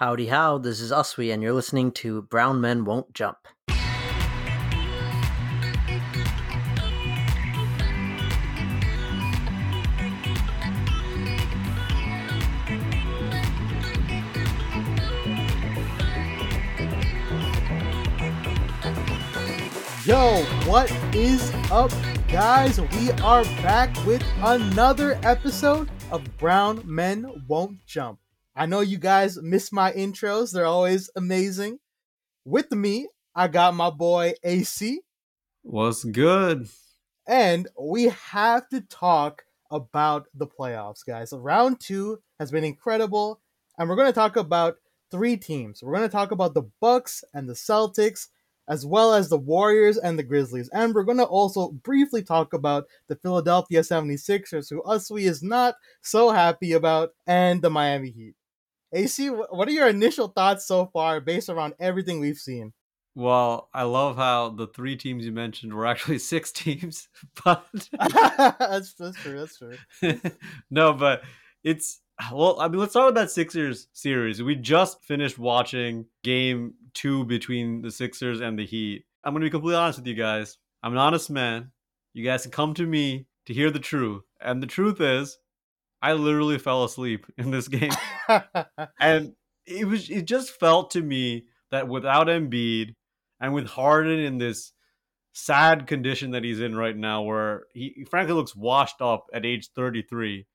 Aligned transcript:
Howdy 0.00 0.28
how, 0.28 0.56
this 0.56 0.80
is 0.80 0.92
Uswe, 0.92 1.30
and 1.30 1.42
you're 1.42 1.52
listening 1.52 1.92
to 1.92 2.22
Brown 2.22 2.58
Men 2.58 2.86
Won't 2.86 3.12
Jump. 3.12 3.36
Yo, 20.06 20.42
what 20.64 20.90
is 21.14 21.52
up, 21.70 21.92
guys? 22.26 22.80
We 22.80 23.10
are 23.22 23.44
back 23.60 23.94
with 24.06 24.24
another 24.38 25.20
episode 25.22 25.90
of 26.10 26.24
Brown 26.38 26.80
Men 26.86 27.44
Won't 27.46 27.84
Jump. 27.84 28.18
I 28.60 28.66
know 28.66 28.80
you 28.80 28.98
guys 28.98 29.40
miss 29.40 29.72
my 29.72 29.90
intros, 29.90 30.52
they're 30.52 30.66
always 30.66 31.08
amazing. 31.16 31.78
With 32.44 32.70
me, 32.70 33.08
I 33.34 33.48
got 33.48 33.74
my 33.74 33.88
boy 33.88 34.34
AC. 34.44 35.00
What's 35.62 36.04
good? 36.04 36.68
And 37.26 37.68
we 37.80 38.10
have 38.10 38.68
to 38.68 38.82
talk 38.82 39.44
about 39.70 40.26
the 40.34 40.46
playoffs, 40.46 41.06
guys. 41.06 41.32
Round 41.32 41.80
two 41.80 42.18
has 42.38 42.50
been 42.50 42.64
incredible, 42.64 43.40
and 43.78 43.88
we're 43.88 43.96
going 43.96 44.08
to 44.08 44.12
talk 44.12 44.36
about 44.36 44.76
three 45.10 45.38
teams. 45.38 45.82
We're 45.82 45.96
going 45.96 46.06
to 46.06 46.12
talk 46.12 46.30
about 46.30 46.52
the 46.52 46.68
Bucks 46.82 47.24
and 47.32 47.48
the 47.48 47.54
Celtics 47.54 48.26
as 48.68 48.84
well 48.84 49.14
as 49.14 49.30
the 49.30 49.38
Warriors 49.38 49.96
and 49.96 50.18
the 50.18 50.22
Grizzlies. 50.22 50.68
And 50.68 50.94
we're 50.94 51.04
going 51.04 51.16
to 51.16 51.24
also 51.24 51.72
briefly 51.72 52.22
talk 52.22 52.52
about 52.52 52.84
the 53.08 53.16
Philadelphia 53.16 53.80
76ers, 53.80 54.68
who 54.68 54.82
Uswe 54.82 55.22
is 55.22 55.42
not 55.42 55.76
so 56.02 56.30
happy 56.30 56.72
about, 56.72 57.14
and 57.26 57.62
the 57.62 57.70
Miami 57.70 58.10
Heat. 58.10 58.34
AC, 58.92 59.28
what 59.28 59.68
are 59.68 59.72
your 59.72 59.88
initial 59.88 60.28
thoughts 60.28 60.66
so 60.66 60.86
far 60.86 61.20
based 61.20 61.48
around 61.48 61.74
everything 61.78 62.20
we've 62.20 62.36
seen? 62.36 62.72
Well, 63.14 63.68
I 63.74 63.82
love 63.82 64.16
how 64.16 64.50
the 64.50 64.68
three 64.68 64.96
teams 64.96 65.24
you 65.24 65.32
mentioned 65.32 65.74
were 65.74 65.86
actually 65.86 66.18
six 66.32 66.52
teams, 66.52 67.08
but 67.44 67.66
that's, 67.92 68.94
that's 68.94 69.16
true. 69.22 69.38
That's 69.38 69.58
true. 69.58 70.20
no, 70.70 70.92
but 70.92 71.22
it's 71.64 72.00
well, 72.32 72.60
I 72.60 72.68
mean, 72.68 72.80
let's 72.80 72.92
start 72.92 73.06
with 73.06 73.14
that 73.16 73.30
Sixers 73.30 73.88
series. 73.92 74.42
We 74.42 74.54
just 74.54 75.02
finished 75.02 75.38
watching 75.38 76.06
game 76.22 76.74
two 76.92 77.24
between 77.24 77.82
the 77.82 77.90
Sixers 77.90 78.40
and 78.40 78.58
the 78.58 78.66
Heat. 78.66 79.04
I'm 79.24 79.32
going 79.32 79.40
to 79.40 79.46
be 79.46 79.50
completely 79.50 79.76
honest 79.76 79.98
with 79.98 80.06
you 80.06 80.14
guys. 80.14 80.58
I'm 80.82 80.92
an 80.92 80.98
honest 80.98 81.30
man. 81.30 81.72
You 82.12 82.24
guys 82.24 82.42
can 82.42 82.50
come 82.50 82.74
to 82.74 82.86
me 82.86 83.26
to 83.46 83.54
hear 83.54 83.70
the 83.70 83.78
truth. 83.78 84.22
And 84.40 84.62
the 84.62 84.66
truth 84.66 85.00
is, 85.00 85.38
I 86.02 86.14
literally 86.14 86.58
fell 86.58 86.84
asleep 86.84 87.26
in 87.36 87.50
this 87.50 87.68
game. 87.68 87.92
and 89.00 89.34
it 89.66 89.86
was 89.86 90.10
it 90.10 90.22
just 90.22 90.50
felt 90.50 90.90
to 90.92 91.02
me 91.02 91.46
that 91.70 91.88
without 91.88 92.26
Embiid 92.26 92.94
and 93.40 93.54
with 93.54 93.66
Harden 93.66 94.18
in 94.18 94.38
this 94.38 94.72
sad 95.32 95.86
condition 95.86 96.32
that 96.32 96.44
he's 96.44 96.60
in 96.60 96.76
right 96.76 96.96
now 96.96 97.22
where 97.22 97.64
he 97.72 98.04
frankly 98.10 98.34
looks 98.34 98.56
washed 98.56 99.00
up 99.00 99.26
at 99.32 99.46
age 99.46 99.70
33 99.74 100.46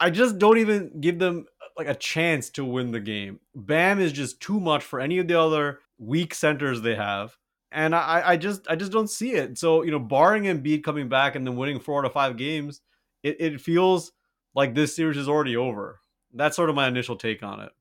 I 0.00 0.10
just 0.10 0.38
don't 0.38 0.58
even 0.58 1.00
give 1.00 1.18
them 1.18 1.46
like 1.76 1.88
a 1.88 1.94
chance 1.94 2.50
to 2.50 2.64
win 2.64 2.92
the 2.92 3.00
game. 3.00 3.40
Bam 3.54 4.00
is 4.00 4.12
just 4.12 4.40
too 4.40 4.60
much 4.60 4.84
for 4.84 5.00
any 5.00 5.18
of 5.18 5.28
the 5.28 5.40
other 5.40 5.80
weak 5.98 6.34
centers 6.34 6.80
they 6.80 6.94
have. 6.94 7.36
And 7.70 7.94
I, 7.94 8.22
I 8.24 8.36
just 8.36 8.66
I 8.68 8.76
just 8.76 8.92
don't 8.92 9.10
see 9.10 9.32
it. 9.32 9.58
So, 9.58 9.82
you 9.82 9.90
know, 9.90 9.98
barring 9.98 10.44
Embiid 10.44 10.82
coming 10.84 11.08
back 11.08 11.34
and 11.34 11.46
then 11.46 11.56
winning 11.56 11.80
four 11.80 12.00
out 12.00 12.06
of 12.06 12.12
five 12.12 12.36
games, 12.36 12.80
it, 13.22 13.36
it 13.40 13.60
feels 13.60 14.12
like 14.54 14.74
this 14.74 14.96
series 14.96 15.16
is 15.16 15.28
already 15.28 15.56
over. 15.56 16.00
That's 16.32 16.56
sort 16.56 16.70
of 16.70 16.76
my 16.76 16.88
initial 16.88 17.16
take 17.16 17.42
on 17.42 17.60
it. 17.60 17.72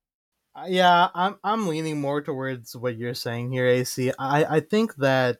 Uh, 0.56 0.66
yeah, 0.67 1.09
I'm 1.14 1.36
I'm 1.44 1.67
leaning 1.67 2.02
more 2.02 2.22
towards 2.22 2.76
what 2.76 2.98
you're 2.98 3.14
saying 3.14 3.52
here, 3.52 3.67
AC. 3.67 4.12
I, 4.17 4.45
I 4.45 4.59
think 4.59 4.95
that, 4.95 5.38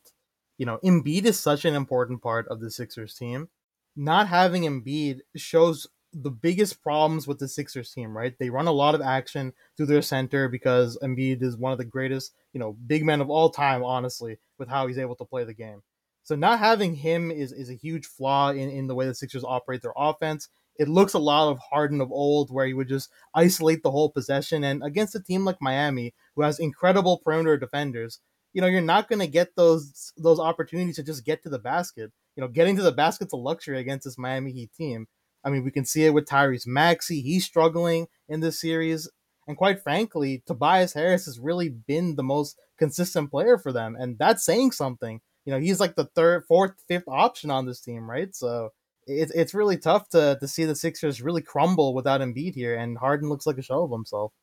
you 0.58 0.66
know, 0.66 0.80
Embiid 0.84 1.26
is 1.26 1.40
such 1.40 1.66
an 1.66 1.74
important 1.74 2.22
part 2.22 2.48
of 2.50 2.60
the 2.60 2.70
Sixers 2.70 3.16
team. 3.16 3.50
Not 3.96 4.28
having 4.28 4.64
Embiid 4.64 5.22
shows 5.36 5.88
the 6.14 6.32
biggest 6.32 6.82
problems 6.82 7.28
with 7.28 7.40
the 7.40 7.48
Sixers 7.48 7.92
team, 7.92 8.16
right? 8.16 8.34
They 8.38 8.50
run 8.50 8.68
a 8.68 8.72
lot 8.72 8.96
of 8.96 9.02
action 9.02 9.54
through 9.76 9.88
their 9.88 10.02
center 10.02 10.48
because 10.48 10.98
Embiid 11.02 11.42
is 11.42 11.58
one 11.58 11.72
of 11.72 11.78
the 11.78 11.86
greatest, 11.86 12.34
you 12.54 12.60
know, 12.60 12.78
big 12.86 13.04
men 13.04 13.22
of 13.22 13.30
all 13.30 13.50
time, 13.50 13.84
honestly, 13.84 14.38
with 14.58 14.70
how 14.70 14.88
he's 14.88 14.98
able 14.98 15.16
to 15.16 15.26
play 15.26 15.44
the 15.44 15.54
game. 15.54 15.82
So 16.24 16.36
not 16.36 16.60
having 16.60 16.96
him 16.96 17.32
is, 17.32 17.52
is 17.52 17.70
a 17.70 17.76
huge 17.76 18.06
flaw 18.06 18.52
in, 18.52 18.70
in 18.70 18.88
the 18.88 18.96
way 18.96 19.06
the 19.06 19.16
Sixers 19.16 19.44
operate 19.44 19.82
their 19.82 19.94
offense. 19.96 20.50
It 20.80 20.88
looks 20.88 21.14
a 21.14 21.20
lot 21.20 21.50
of 21.50 21.60
Harden 21.60 22.02
of 22.02 22.12
old, 22.12 22.52
where 22.52 22.66
he 22.66 22.74
would 22.74 22.90
just 22.90 23.10
isolate 23.34 23.84
the 23.84 23.92
whole 23.92 24.10
possession. 24.10 24.64
And 24.64 24.84
against 24.84 25.16
a 25.16 25.22
team 25.22 25.46
like 25.46 25.62
Miami, 25.62 26.14
who 26.36 26.44
has 26.44 26.60
incredible 26.60 27.20
perimeter 27.24 27.58
defenders, 27.58 28.20
you 28.54 28.62
know, 28.62 28.68
you're 28.68 28.82
not 28.82 29.10
going 29.10 29.20
to 29.20 29.28
get 29.28 29.56
those 29.56 30.14
those 30.18 30.40
opportunities 30.40 30.96
to 30.96 31.04
just 31.04 31.26
get 31.26 31.44
to 31.44 31.50
the 31.50 31.60
basket. 31.60 32.12
You 32.36 32.42
know, 32.42 32.48
getting 32.48 32.76
to 32.76 32.84
the 32.84 32.92
basket's 32.92 33.34
a 33.34 33.38
luxury 33.38 33.80
against 33.80 34.06
this 34.06 34.18
Miami 34.18 34.52
Heat 34.52 34.72
team. 34.78 35.08
I 35.44 35.50
mean, 35.50 35.64
we 35.64 35.72
can 35.72 35.86
see 35.86 36.06
it 36.06 36.14
with 36.14 36.26
Tyrese 36.26 36.68
Maxey. 36.68 37.22
He's 37.22 37.46
struggling 37.46 38.08
in 38.28 38.40
this 38.40 38.60
series. 38.60 39.10
And 39.48 39.56
quite 39.56 39.82
frankly, 39.82 40.44
Tobias 40.46 40.94
Harris 40.94 41.26
has 41.26 41.40
really 41.40 41.70
been 41.70 42.16
the 42.16 42.24
most 42.24 42.60
consistent 42.78 43.32
player 43.32 43.58
for 43.58 43.72
them. 43.72 43.96
And 43.98 44.18
that's 44.18 44.44
saying 44.44 44.72
something. 44.72 45.22
You 45.46 45.54
know, 45.54 45.60
he's 45.60 45.80
like 45.80 45.96
the 45.96 46.06
third, 46.06 46.44
fourth, 46.48 46.74
fifth 46.88 47.08
option 47.08 47.50
on 47.50 47.66
this 47.66 47.80
team, 47.80 48.10
right? 48.10 48.36
So 48.36 48.72
it's 49.08 49.32
it's 49.32 49.54
really 49.54 49.78
tough 49.78 50.10
to, 50.10 50.38
to 50.40 50.48
see 50.48 50.66
the 50.66 50.76
Sixers 50.76 51.22
really 51.22 51.42
crumble 51.42 51.94
without 51.94 52.22
Embiid 52.22 52.54
here. 52.54 52.76
And 52.76 52.98
Harden 52.98 53.30
looks 53.30 53.48
like 53.48 53.58
a 53.58 53.62
shell 53.62 53.84
of 53.84 53.92
himself. 53.92 54.34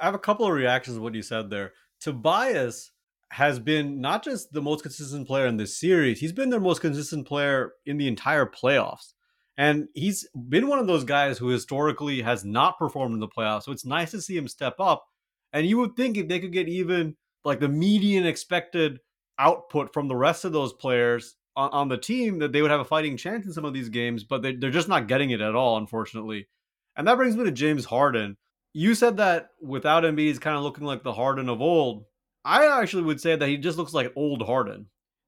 I 0.00 0.04
have 0.04 0.14
a 0.14 0.18
couple 0.18 0.46
of 0.46 0.52
reactions 0.52 0.96
to 0.96 1.02
what 1.02 1.14
you 1.14 1.22
said 1.22 1.50
there. 1.50 1.72
Tobias 2.00 2.92
has 3.32 3.58
been 3.58 4.00
not 4.00 4.24
just 4.24 4.52
the 4.52 4.62
most 4.62 4.82
consistent 4.82 5.26
player 5.26 5.46
in 5.46 5.56
this 5.56 5.78
series, 5.78 6.20
he's 6.20 6.32
been 6.32 6.50
their 6.50 6.60
most 6.60 6.80
consistent 6.80 7.26
player 7.26 7.72
in 7.86 7.96
the 7.96 8.08
entire 8.08 8.46
playoffs. 8.46 9.14
And 9.56 9.88
he's 9.94 10.26
been 10.48 10.68
one 10.68 10.78
of 10.78 10.86
those 10.86 11.04
guys 11.04 11.36
who 11.36 11.48
historically 11.48 12.22
has 12.22 12.44
not 12.44 12.78
performed 12.78 13.12
in 13.12 13.20
the 13.20 13.28
playoffs. 13.28 13.64
So 13.64 13.72
it's 13.72 13.84
nice 13.84 14.10
to 14.12 14.22
see 14.22 14.36
him 14.36 14.48
step 14.48 14.76
up. 14.78 15.04
And 15.52 15.66
you 15.66 15.76
would 15.78 15.96
think 15.96 16.16
if 16.16 16.28
they 16.28 16.40
could 16.40 16.52
get 16.52 16.68
even 16.68 17.16
like 17.44 17.60
the 17.60 17.68
median 17.68 18.26
expected 18.26 19.00
output 19.38 19.92
from 19.92 20.08
the 20.08 20.16
rest 20.16 20.44
of 20.44 20.52
those 20.52 20.72
players 20.72 21.36
on, 21.56 21.70
on 21.70 21.88
the 21.88 21.98
team, 21.98 22.38
that 22.38 22.52
they 22.52 22.62
would 22.62 22.70
have 22.70 22.80
a 22.80 22.84
fighting 22.84 23.16
chance 23.16 23.46
in 23.46 23.52
some 23.52 23.64
of 23.64 23.74
these 23.74 23.88
games, 23.88 24.24
but 24.24 24.42
they, 24.42 24.54
they're 24.54 24.70
just 24.70 24.88
not 24.88 25.08
getting 25.08 25.30
it 25.30 25.40
at 25.40 25.54
all, 25.54 25.76
unfortunately. 25.76 26.48
And 26.96 27.06
that 27.06 27.16
brings 27.16 27.36
me 27.36 27.44
to 27.44 27.52
James 27.52 27.84
Harden. 27.84 28.36
You 28.72 28.94
said 28.94 29.16
that 29.16 29.50
without 29.60 30.04
Embiid, 30.04 30.18
he's 30.18 30.38
kind 30.38 30.56
of 30.56 30.62
looking 30.62 30.84
like 30.84 31.02
the 31.02 31.12
Harden 31.12 31.48
of 31.48 31.60
old. 31.60 32.04
I 32.44 32.66
actually 32.80 33.02
would 33.04 33.20
say 33.20 33.36
that 33.36 33.48
he 33.48 33.56
just 33.56 33.78
looks 33.78 33.92
like 33.92 34.12
old 34.16 34.42
Harden 34.42 34.86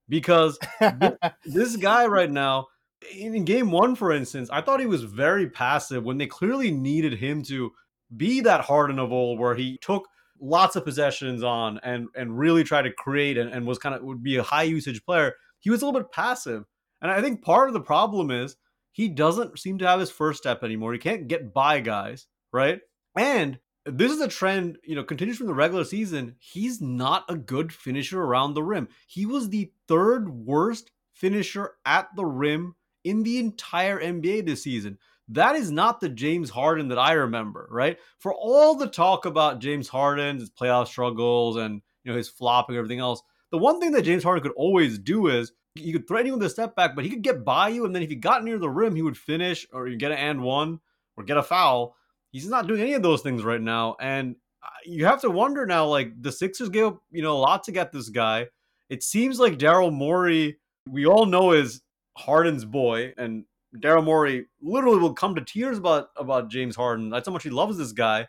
because 0.09 0.59
this 1.45 1.77
guy 1.77 2.07
right 2.07 2.31
now 2.31 2.67
in 3.15 3.45
game 3.45 3.71
one, 3.71 3.95
for 3.97 4.13
instance, 4.13 4.49
I 4.51 4.61
thought 4.61 4.81
he 4.81 4.87
was 4.87 5.03
very 5.03 5.49
passive 5.49 6.05
when 6.05 6.19
they 6.19 6.27
clearly 6.27 6.71
needed 6.71 7.15
him 7.15 7.43
to 7.45 7.73
be 8.17 8.41
that 8.43 8.63
Harden 8.63 8.99
of 8.99 9.13
old, 9.13 9.39
where 9.39 9.55
he 9.55 9.79
took 9.79 10.09
lots 10.41 10.77
of 10.77 10.85
possessions 10.85 11.43
on 11.43 11.79
and 11.83 12.09
and 12.17 12.37
really 12.37 12.65
tried 12.65 12.83
to 12.83 12.93
create 12.93 13.39
and, 13.39 13.51
and 13.51 13.67
was 13.67 13.79
kind 13.79 13.95
of 13.95 14.03
would 14.03 14.23
be 14.23 14.37
a 14.37 14.43
high 14.43 14.63
usage 14.63 15.05
player. 15.05 15.35
He 15.63 15.71
was 15.71 15.83
a 15.83 15.87
little 15.87 16.01
bit 16.01 16.13
passive, 16.13 16.65
and 17.01 17.11
I 17.11 17.23
think 17.23 17.43
part 17.43 17.69
of 17.69 17.73
the 17.73 17.81
problem 17.81 18.31
is 18.31 18.57
he 18.93 19.09
doesn't 19.09 19.59
seem 19.59 19.79
to 19.79 19.87
have 19.87 20.01
his 20.01 20.11
first 20.11 20.39
step 20.39 20.63
anymore. 20.63 20.93
He 20.93 20.99
can't 20.99 21.27
get 21.29 21.55
by 21.55 21.81
guys, 21.81 22.27
right? 22.53 22.81
And 23.17 23.59
this 23.87 24.13
is 24.13 24.21
a 24.21 24.29
trend, 24.29 24.79
you 24.85 24.95
know, 24.95 25.03
continues 25.03 25.39
from 25.39 25.47
the 25.47 25.55
regular 25.55 25.85
season. 25.85 26.37
He's 26.39 26.81
not 26.81 27.25
a 27.29 27.35
good 27.35 27.73
finisher 27.73 28.23
around 28.23 28.55
the 28.55 28.63
rim. 28.63 28.89
He 29.07 29.27
was 29.27 29.49
the 29.49 29.73
third 29.89 30.29
worst 30.29 30.91
finisher 31.15 31.73
at 31.85 32.09
the 32.15 32.25
rim 32.25 32.77
in 33.05 33.23
the 33.23 33.39
entire 33.39 34.01
NBA 34.01 34.47
this 34.47 34.63
season. 34.63 34.99
That 35.29 35.57
is 35.57 35.71
not 35.71 36.01
the 36.01 36.09
James 36.09 36.51
Harden 36.51 36.89
that 36.89 36.99
I 36.99 37.13
remember, 37.13 37.67
right? 37.71 37.99
For 38.19 38.35
all 38.35 38.75
the 38.75 38.89
talk 38.89 39.25
about 39.25 39.61
James 39.61 39.89
Harden, 39.89 40.39
his 40.39 40.51
playoff 40.51 40.89
struggles, 40.89 41.57
and 41.57 41.81
you 42.05 42.13
know 42.13 42.19
his 42.19 42.29
flopping 42.29 42.75
and 42.75 42.79
everything 42.79 43.01
else, 43.01 43.23
the 43.51 43.59
one 43.59 43.81
thing 43.81 43.93
that 43.93 44.03
James 44.03 44.25
Harden 44.25 44.43
could 44.43 44.57
always 44.57 44.99
do 44.99 45.29
is 45.29 45.53
he 45.75 45.93
could 45.93 46.07
threaten 46.07 46.27
you 46.27 46.35
with 46.35 46.47
a 46.47 46.51
step 46.51 46.77
back, 46.77 46.95
but 46.95 47.05
he 47.05 47.11
could 47.11 47.23
get 47.23 47.45
by 47.45 47.69
you, 47.69 47.85
and 47.85 47.95
then 47.95 48.03
if 48.03 48.11
he 48.11 48.17
got 48.17 48.45
near 48.45 48.59
the 48.59 48.69
rim, 48.69 48.95
he 48.95 49.03
would 49.03 49.17
finish 49.17 49.67
or 49.73 49.89
you 49.89 49.97
get 49.97 50.13
an 50.13 50.19
and 50.19 50.43
one 50.43 50.81
or 51.17 51.25
get 51.25 51.37
a 51.37 51.43
foul. 51.43 51.97
He's 52.31 52.49
not 52.49 52.67
doing 52.67 52.81
any 52.81 52.95
of 52.95 53.03
those 53.03 53.23
things 53.23 53.43
right 53.43 53.61
now, 53.61 53.97
and 54.01 54.37
uh, 54.63 54.69
you 54.85 55.07
have 55.07 55.21
to 55.23 55.31
wonder 55.31 55.67
now. 55.67 55.87
Like 55.87 56.21
the 56.21 56.33
Sixers 56.33 56.69
gave 56.69 56.93
you 57.11 57.23
know 57.23 57.37
a 57.37 57.39
lot 57.39 57.65
to 57.65 57.73
get 57.73 57.93
this 57.93 58.09
guy. 58.09 58.49
It 58.89 59.03
seems 59.03 59.41
like 59.41 59.59
Daryl 59.59 59.93
Morey, 59.93 60.59
we 60.89 61.07
all 61.07 61.27
know 61.27 61.53
is 61.53 61.83
Harden's 62.19 62.65
boy, 62.65 63.15
and 63.17 63.45
Daryl 63.77 64.05
Morey 64.05 64.47
literally 64.61 64.99
will 64.99 65.15
come 65.15 65.35
to 65.35 65.41
tears 65.41 65.79
about 65.79 66.09
about 66.17 66.51
James 66.51 66.77
Harden. 66.77 67.11
That's 67.11 67.27
how 67.27 67.33
much 67.33 67.45
he 67.45 67.51
loves 67.51 67.79
this 67.79 67.93
guy. 67.93 68.29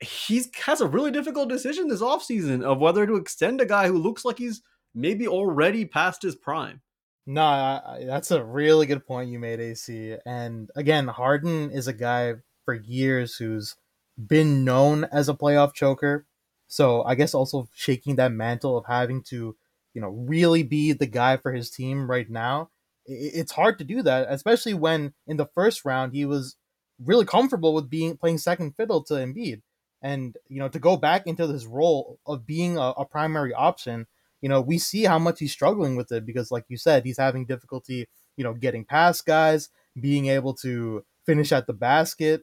He 0.00 0.42
has 0.66 0.80
a 0.80 0.88
really 0.88 1.10
difficult 1.10 1.48
decision 1.48 1.88
this 1.88 2.02
offseason 2.02 2.62
of 2.62 2.78
whether 2.78 3.06
to 3.06 3.16
extend 3.16 3.60
a 3.60 3.66
guy 3.66 3.88
who 3.88 3.96
looks 3.96 4.24
like 4.24 4.38
he's 4.38 4.62
maybe 4.94 5.26
already 5.26 5.84
past 5.84 6.22
his 6.22 6.36
prime. 6.36 6.80
No, 7.26 7.80
that's 8.06 8.30
a 8.30 8.44
really 8.44 8.86
good 8.86 9.06
point 9.06 9.30
you 9.30 9.38
made, 9.38 9.60
AC. 9.60 10.16
And 10.26 10.70
again, 10.76 11.08
Harden 11.08 11.70
is 11.70 11.88
a 11.88 11.92
guy 11.92 12.34
for 12.64 12.74
years 12.74 13.36
who's 13.36 13.76
been 14.18 14.64
known 14.64 15.04
as 15.04 15.28
a 15.28 15.34
playoff 15.34 15.74
choker. 15.74 16.26
So 16.66 17.02
I 17.04 17.14
guess 17.14 17.34
also 17.34 17.68
shaking 17.74 18.16
that 18.16 18.32
mantle 18.32 18.76
of 18.76 18.86
having 18.86 19.22
to, 19.24 19.56
you 19.94 20.00
know, 20.00 20.08
really 20.08 20.62
be 20.62 20.92
the 20.92 21.06
guy 21.06 21.36
for 21.36 21.52
his 21.52 21.70
team 21.70 22.10
right 22.10 22.28
now. 22.28 22.70
It's 23.06 23.52
hard 23.52 23.78
to 23.78 23.84
do 23.84 24.02
that, 24.02 24.26
especially 24.30 24.74
when 24.74 25.14
in 25.26 25.36
the 25.36 25.48
first 25.54 25.84
round 25.84 26.12
he 26.12 26.24
was 26.24 26.56
really 27.02 27.26
comfortable 27.26 27.74
with 27.74 27.90
being 27.90 28.16
playing 28.16 28.38
second 28.38 28.74
fiddle 28.76 29.02
to 29.04 29.14
Embiid. 29.14 29.62
And 30.02 30.36
you 30.48 30.58
know, 30.58 30.68
to 30.68 30.78
go 30.78 30.96
back 30.96 31.26
into 31.26 31.46
this 31.46 31.64
role 31.64 32.18
of 32.26 32.46
being 32.46 32.76
a, 32.76 32.92
a 32.98 33.04
primary 33.04 33.54
option, 33.54 34.06
you 34.44 34.50
know, 34.50 34.60
we 34.60 34.76
see 34.76 35.04
how 35.04 35.18
much 35.18 35.38
he's 35.38 35.52
struggling 35.52 35.96
with 35.96 36.12
it 36.12 36.26
because, 36.26 36.50
like 36.50 36.66
you 36.68 36.76
said, 36.76 37.06
he's 37.06 37.16
having 37.16 37.46
difficulty, 37.46 38.06
you 38.36 38.44
know, 38.44 38.52
getting 38.52 38.84
past 38.84 39.24
guys, 39.24 39.70
being 39.98 40.26
able 40.26 40.52
to 40.52 41.02
finish 41.24 41.50
at 41.50 41.66
the 41.66 41.72
basket. 41.72 42.42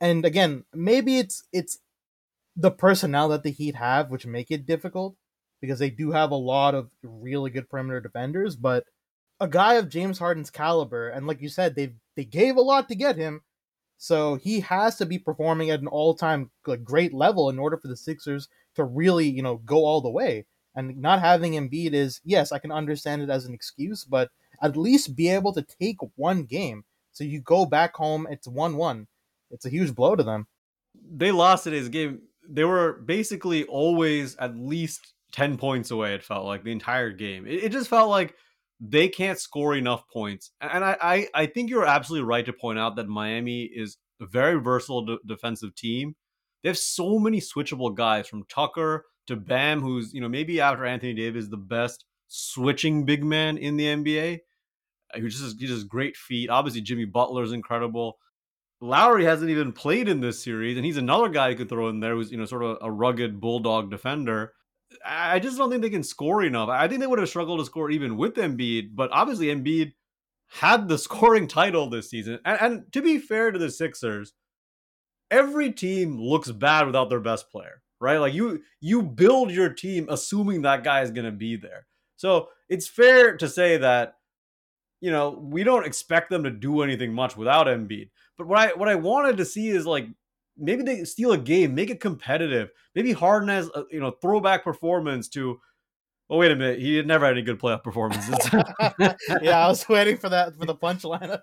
And 0.00 0.24
again, 0.24 0.64
maybe 0.74 1.18
it's 1.18 1.44
it's 1.52 1.78
the 2.56 2.72
personnel 2.72 3.28
that 3.28 3.44
the 3.44 3.52
Heat 3.52 3.76
have, 3.76 4.10
which 4.10 4.26
make 4.26 4.50
it 4.50 4.66
difficult 4.66 5.14
because 5.60 5.78
they 5.78 5.90
do 5.90 6.10
have 6.10 6.32
a 6.32 6.34
lot 6.34 6.74
of 6.74 6.90
really 7.04 7.50
good 7.50 7.70
perimeter 7.70 8.00
defenders. 8.00 8.56
But 8.56 8.86
a 9.38 9.46
guy 9.46 9.74
of 9.74 9.88
James 9.88 10.18
Harden's 10.18 10.50
caliber, 10.50 11.08
and 11.08 11.28
like 11.28 11.40
you 11.40 11.48
said, 11.48 11.76
they 11.76 11.92
they 12.16 12.24
gave 12.24 12.56
a 12.56 12.62
lot 12.62 12.88
to 12.88 12.96
get 12.96 13.14
him, 13.14 13.42
so 13.96 14.34
he 14.34 14.58
has 14.58 14.96
to 14.96 15.06
be 15.06 15.20
performing 15.20 15.70
at 15.70 15.82
an 15.82 15.86
all 15.86 16.16
time 16.16 16.50
great 16.82 17.14
level 17.14 17.48
in 17.48 17.60
order 17.60 17.76
for 17.76 17.86
the 17.86 17.96
Sixers 17.96 18.48
to 18.74 18.82
really 18.82 19.28
you 19.28 19.44
know 19.44 19.58
go 19.58 19.84
all 19.84 20.00
the 20.00 20.10
way. 20.10 20.44
And 20.78 20.96
not 20.96 21.20
having 21.20 21.52
Embiid 21.52 21.92
is 21.92 22.20
yes, 22.24 22.52
I 22.52 22.58
can 22.58 22.72
understand 22.72 23.22
it 23.22 23.30
as 23.30 23.44
an 23.44 23.52
excuse, 23.52 24.04
but 24.04 24.30
at 24.62 24.76
least 24.76 25.16
be 25.16 25.28
able 25.28 25.52
to 25.52 25.66
take 25.80 25.98
one 26.14 26.44
game. 26.44 26.84
So 27.12 27.24
you 27.24 27.40
go 27.40 27.66
back 27.66 27.94
home, 27.94 28.26
it's 28.30 28.48
one 28.48 28.76
one. 28.76 29.08
It's 29.50 29.66
a 29.66 29.70
huge 29.70 29.94
blow 29.94 30.16
to 30.16 30.22
them. 30.22 30.46
They 30.94 31.32
lost 31.32 31.64
today's 31.64 31.88
game 31.88 32.20
they 32.48 32.64
were 32.64 32.94
basically 33.04 33.64
always 33.64 34.34
at 34.36 34.56
least 34.56 35.12
10 35.32 35.58
points 35.58 35.90
away, 35.90 36.14
it 36.14 36.24
felt 36.24 36.46
like 36.46 36.64
the 36.64 36.72
entire 36.72 37.10
game. 37.10 37.46
It, 37.46 37.64
it 37.64 37.72
just 37.72 37.90
felt 37.90 38.08
like 38.08 38.34
they 38.80 39.08
can't 39.08 39.38
score 39.38 39.76
enough 39.76 40.08
points. 40.08 40.52
And 40.60 40.84
I, 40.84 40.96
I, 41.00 41.28
I, 41.34 41.46
think 41.46 41.68
you're 41.68 41.84
absolutely 41.84 42.26
right 42.26 42.46
to 42.46 42.52
point 42.52 42.78
out 42.78 42.96
that 42.96 43.08
Miami 43.08 43.64
is 43.64 43.98
a 44.20 44.26
very 44.26 44.60
versatile 44.60 45.04
de- 45.04 45.18
defensive 45.26 45.74
team. 45.74 46.14
They 46.62 46.70
have 46.70 46.78
so 46.78 47.18
many 47.18 47.40
switchable 47.40 47.94
guys 47.94 48.26
from 48.26 48.44
Tucker 48.44 49.04
to 49.28 49.36
Bam, 49.36 49.80
who's, 49.80 50.12
you 50.12 50.20
know, 50.20 50.28
maybe 50.28 50.60
after 50.60 50.84
Anthony 50.84 51.14
Davis, 51.14 51.48
the 51.48 51.56
best 51.56 52.04
switching 52.26 53.04
big 53.04 53.24
man 53.24 53.56
in 53.56 53.76
the 53.76 53.84
NBA. 53.84 54.40
He 55.14 55.28
just, 55.28 55.60
he 55.60 55.66
just 55.66 55.88
great 55.88 56.16
feet. 56.16 56.50
Obviously, 56.50 56.82
Jimmy 56.82 57.06
Butler 57.06 57.42
is 57.42 57.52
incredible. 57.52 58.18
Lowry 58.80 59.24
hasn't 59.24 59.50
even 59.50 59.72
played 59.72 60.08
in 60.08 60.20
this 60.20 60.42
series, 60.42 60.76
and 60.76 60.84
he's 60.84 60.98
another 60.98 61.28
guy 61.28 61.48
you 61.48 61.56
could 61.56 61.68
throw 61.68 61.88
in 61.88 62.00
there 62.00 62.14
who's, 62.14 62.30
you 62.30 62.38
know, 62.38 62.44
sort 62.44 62.62
of 62.62 62.78
a 62.80 62.90
rugged 62.90 63.40
bulldog 63.40 63.90
defender. 63.90 64.52
I 65.04 65.38
just 65.38 65.58
don't 65.58 65.70
think 65.70 65.82
they 65.82 65.90
can 65.90 66.02
score 66.02 66.42
enough. 66.42 66.68
I 66.68 66.86
think 66.88 67.00
they 67.00 67.06
would 67.06 67.18
have 67.18 67.28
struggled 67.28 67.58
to 67.60 67.64
score 67.64 67.90
even 67.90 68.16
with 68.16 68.34
Embiid, 68.34 68.90
but 68.94 69.10
obviously 69.12 69.46
Embiid 69.46 69.92
had 70.48 70.88
the 70.88 70.98
scoring 70.98 71.48
title 71.48 71.90
this 71.90 72.10
season. 72.10 72.38
And, 72.44 72.60
and 72.60 72.92
to 72.92 73.02
be 73.02 73.18
fair 73.18 73.50
to 73.50 73.58
the 73.58 73.70
Sixers, 73.70 74.32
every 75.30 75.72
team 75.72 76.18
looks 76.18 76.50
bad 76.50 76.86
without 76.86 77.10
their 77.10 77.20
best 77.20 77.50
player, 77.50 77.82
right? 78.00 78.18
Like 78.18 78.34
you 78.34 78.62
you 78.80 79.02
build 79.02 79.50
your 79.50 79.72
team 79.72 80.06
assuming 80.08 80.62
that 80.62 80.84
guy 80.84 81.02
is 81.02 81.10
going 81.10 81.24
to 81.24 81.32
be 81.32 81.56
there. 81.56 81.86
So 82.16 82.48
it's 82.68 82.88
fair 82.88 83.36
to 83.36 83.48
say 83.48 83.76
that 83.78 84.14
you 85.00 85.10
know 85.10 85.30
we 85.30 85.64
don't 85.64 85.86
expect 85.86 86.30
them 86.30 86.44
to 86.44 86.50
do 86.50 86.82
anything 86.82 87.12
much 87.12 87.36
without 87.36 87.66
Embiid. 87.66 88.10
But 88.36 88.46
what 88.46 88.58
I 88.58 88.68
what 88.74 88.88
I 88.88 88.94
wanted 88.94 89.36
to 89.38 89.44
see 89.44 89.68
is 89.68 89.86
like 89.86 90.06
maybe 90.56 90.82
they 90.82 91.04
steal 91.04 91.32
a 91.32 91.38
game, 91.38 91.74
make 91.74 91.90
it 91.90 92.00
competitive. 92.00 92.70
Maybe 92.94 93.12
Harden 93.12 93.48
has 93.48 93.68
a, 93.74 93.84
you 93.90 94.00
know 94.00 94.12
throwback 94.22 94.64
performance 94.64 95.28
to. 95.30 95.60
Oh 96.30 96.36
wait 96.36 96.50
a 96.50 96.56
minute, 96.56 96.78
he 96.78 97.00
never 97.00 97.24
had 97.24 97.32
any 97.32 97.42
good 97.42 97.58
playoff 97.58 97.82
performances. 97.82 98.36
yeah, 99.40 99.64
I 99.64 99.68
was 99.68 99.88
waiting 99.88 100.18
for 100.18 100.28
that 100.28 100.54
for 100.56 100.66
the 100.66 100.74
punchline. 100.74 101.40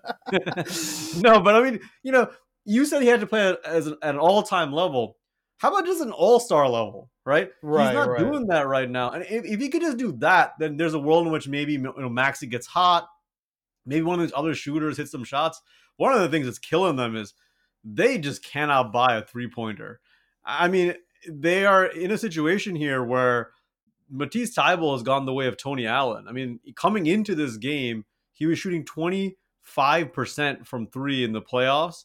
no, 1.22 1.40
but 1.40 1.56
I 1.56 1.60
mean, 1.60 1.80
you 2.04 2.12
know, 2.12 2.30
you 2.64 2.84
said 2.84 3.02
he 3.02 3.08
had 3.08 3.18
to 3.18 3.26
play 3.26 3.56
as 3.64 3.88
an, 3.88 3.96
at 4.00 4.14
an 4.14 4.20
all 4.20 4.44
time 4.44 4.72
level. 4.72 5.16
How 5.58 5.70
about 5.70 5.86
just 5.86 6.02
an 6.02 6.12
all 6.12 6.38
star 6.38 6.68
level, 6.68 7.10
right? 7.24 7.50
Right. 7.62 7.86
He's 7.86 7.94
not 7.94 8.08
right. 8.10 8.18
doing 8.18 8.46
that 8.48 8.66
right 8.66 8.88
now. 8.90 9.10
And 9.10 9.24
if, 9.24 9.44
if 9.44 9.60
he 9.60 9.68
could 9.68 9.82
just 9.82 9.96
do 9.96 10.12
that, 10.18 10.52
then 10.58 10.76
there's 10.76 10.94
a 10.94 10.98
world 10.98 11.26
in 11.26 11.32
which 11.32 11.48
maybe 11.48 11.72
you 11.72 11.78
know 11.78 12.08
Maxey 12.08 12.46
gets 12.46 12.66
hot. 12.66 13.08
Maybe 13.86 14.02
one 14.02 14.20
of 14.20 14.26
these 14.26 14.36
other 14.36 14.54
shooters 14.54 14.96
hits 14.96 15.12
some 15.12 15.24
shots 15.24 15.62
one 15.96 16.12
of 16.12 16.20
the 16.20 16.28
things 16.28 16.46
that's 16.46 16.58
killing 16.58 16.96
them 16.96 17.16
is 17.16 17.34
they 17.84 18.18
just 18.18 18.44
cannot 18.44 18.92
buy 18.92 19.16
a 19.16 19.22
three 19.22 19.48
pointer. 19.48 20.00
I 20.44 20.68
mean, 20.68 20.94
they 21.28 21.66
are 21.66 21.86
in 21.86 22.10
a 22.10 22.18
situation 22.18 22.76
here 22.76 23.02
where 23.02 23.50
Matisse 24.10 24.54
Thybulle 24.54 24.92
has 24.92 25.02
gone 25.02 25.26
the 25.26 25.32
way 25.32 25.46
of 25.46 25.56
Tony 25.56 25.86
Allen. 25.86 26.26
I 26.28 26.32
mean, 26.32 26.60
coming 26.76 27.06
into 27.06 27.34
this 27.34 27.56
game, 27.56 28.04
he 28.32 28.46
was 28.46 28.58
shooting 28.58 28.84
25% 28.84 30.66
from 30.66 30.86
three 30.86 31.24
in 31.24 31.32
the 31.32 31.42
playoffs. 31.42 32.04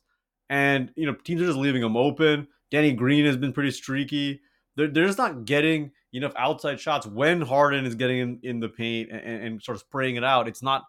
And, 0.50 0.92
you 0.96 1.06
know, 1.06 1.14
teams 1.14 1.42
are 1.42 1.46
just 1.46 1.58
leaving 1.58 1.84
him 1.84 1.96
open. 1.96 2.48
Danny 2.72 2.94
Green 2.94 3.26
has 3.26 3.38
been 3.38 3.54
pretty 3.54 3.72
streaky. 3.72 4.42
They're, 4.76 4.88
they're 4.88 5.06
just 5.06 5.18
not 5.18 5.46
getting 5.46 5.92
enough 6.14 6.34
outside 6.38 6.80
shots 6.80 7.06
when 7.06 7.42
Harden 7.42 7.86
is 7.86 7.96
getting 7.96 8.20
in, 8.20 8.40
in 8.42 8.60
the 8.60 8.70
paint 8.70 9.12
and, 9.12 9.44
and 9.44 9.64
sort 9.64 9.76
of 9.76 9.82
spraying 9.82 10.16
it 10.16 10.24
out. 10.24 10.48
It's 10.48 10.64
not 10.64 10.84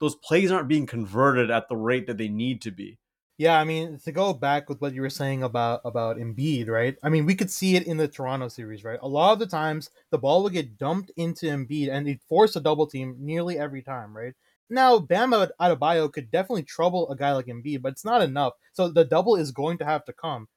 those 0.00 0.14
plays 0.16 0.50
aren't 0.50 0.68
being 0.68 0.86
converted 0.86 1.50
at 1.50 1.68
the 1.68 1.76
rate 1.76 2.06
that 2.06 2.18
they 2.18 2.28
need 2.28 2.62
to 2.62 2.70
be. 2.70 2.98
Yeah, 3.36 3.60
I 3.60 3.62
mean, 3.62 4.00
to 4.04 4.10
go 4.10 4.32
back 4.34 4.68
with 4.68 4.80
what 4.80 4.94
you 4.94 5.00
were 5.00 5.10
saying 5.10 5.44
about 5.44 5.80
about 5.84 6.16
Embiid, 6.16 6.68
right? 6.68 6.96
I 7.04 7.08
mean, 7.08 7.24
we 7.24 7.36
could 7.36 7.52
see 7.52 7.76
it 7.76 7.86
in 7.86 7.96
the 7.96 8.08
Toronto 8.08 8.48
series, 8.48 8.82
right? 8.82 8.98
A 9.00 9.06
lot 9.06 9.32
of 9.32 9.38
the 9.38 9.46
times 9.46 9.90
the 10.10 10.18
ball 10.18 10.42
would 10.42 10.52
get 10.52 10.76
dumped 10.76 11.12
into 11.16 11.46
Embiid 11.46 11.88
and 11.88 12.08
he'd 12.08 12.22
force 12.28 12.56
a 12.56 12.60
double 12.60 12.88
team 12.88 13.14
nearly 13.20 13.56
every 13.56 13.80
time, 13.80 14.16
right? 14.16 14.34
Now, 14.68 14.98
Bam 14.98 15.30
Adebayo 15.30 16.12
could 16.12 16.30
definitely 16.30 16.64
trouble 16.64 17.08
a 17.10 17.16
guy 17.16 17.32
like 17.32 17.46
Embiid, 17.46 17.80
but 17.80 17.92
it's 17.92 18.04
not 18.04 18.22
enough. 18.22 18.54
So 18.72 18.88
the 18.88 19.04
double 19.04 19.36
is 19.36 19.52
going 19.52 19.78
to 19.78 19.84
have 19.84 20.04
to 20.06 20.12
come. 20.12 20.48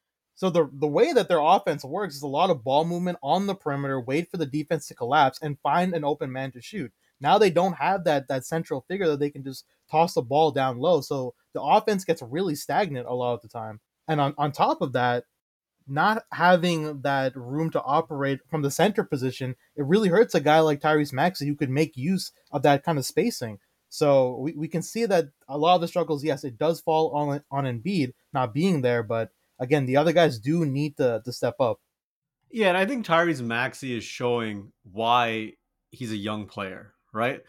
So 0.42 0.50
the 0.50 0.68
the 0.74 0.88
way 0.88 1.14
that 1.14 1.28
their 1.28 1.40
offense 1.40 1.86
works 1.86 2.16
is 2.16 2.24
a 2.24 2.28
lot 2.28 2.50
of 2.50 2.64
ball 2.64 2.84
movement 2.84 3.20
on 3.22 3.46
the 3.46 3.54
perimeter, 3.54 4.02
wait 4.02 4.32
for 4.32 4.38
the 4.38 4.48
defense 4.48 4.88
to 4.88 4.96
collapse, 4.96 5.38
and 5.40 5.60
find 5.60 5.94
an 5.94 6.04
open 6.04 6.32
man 6.32 6.52
to 6.54 6.62
shoot. 6.64 6.92
Now 7.20 7.38
they 7.38 7.52
don't 7.52 7.74
have 7.74 8.06
that 8.06 8.28
that 8.28 8.44
central 8.44 8.84
figure 8.88 9.08
that 9.10 9.20
they 9.20 9.30
can 9.30 9.44
just 9.44 9.66
toss 9.92 10.16
the 10.16 10.24
ball 10.24 10.50
down 10.50 10.80
low. 10.80 11.02
So 11.02 11.36
the 11.54 11.62
offense 11.62 12.06
gets 12.06 12.24
really 12.24 12.56
stagnant 12.56 13.06
a 13.06 13.14
lot 13.14 13.36
of 13.36 13.44
the 13.44 13.50
time. 13.50 13.82
And 14.08 14.20
on, 14.20 14.34
on 14.36 14.52
top 14.52 14.82
of 14.82 14.94
that, 14.94 15.26
not 15.88 16.24
having 16.32 17.02
that 17.02 17.36
room 17.36 17.70
to 17.70 17.84
operate 17.84 18.40
from 18.50 18.64
the 18.64 18.72
center 18.72 19.04
position, 19.04 19.56
it 19.76 19.86
really 19.86 20.10
hurts 20.10 20.34
a 20.34 20.40
guy 20.42 20.62
like 20.62 20.82
Tyrese 20.82 21.14
Maxey 21.14 21.46
who 21.46 21.56
could 21.56 21.70
make 21.70 21.96
use 21.96 22.32
of 22.52 22.64
that 22.64 22.84
kind 22.84 22.98
of 22.98 23.06
spacing. 23.06 23.60
So 23.90 24.40
we, 24.40 24.54
we 24.54 24.68
can 24.68 24.82
see 24.82 25.06
that 25.06 25.26
a 25.48 25.60
lot 25.60 25.76
of 25.76 25.82
the 25.82 25.88
struggles, 25.88 26.24
yes, 26.24 26.44
it 26.44 26.58
does 26.58 26.82
fall 26.82 27.12
on 27.12 27.44
on 27.52 27.66
Embiid 27.66 28.14
not 28.34 28.56
being 28.56 28.82
there, 28.82 29.04
but 29.04 29.30
again, 29.62 29.86
the 29.86 29.96
other 29.96 30.12
guys 30.12 30.40
do 30.40 30.66
need 30.66 30.98
to, 30.98 31.22
to 31.24 31.32
step 31.32 31.56
up. 31.62 31.80
Yeah, 32.50 32.68
and 32.68 32.78
I 32.78 32.86
think 32.86 33.06
Tyrese 33.06 33.42
Maxey 33.42 33.96
is 33.96 34.04
showing 34.04 34.74
why 34.92 35.54
he's 35.92 36.12
a 36.12 36.18
young 36.18 36.48
player, 36.48 36.94
right? 37.14 37.42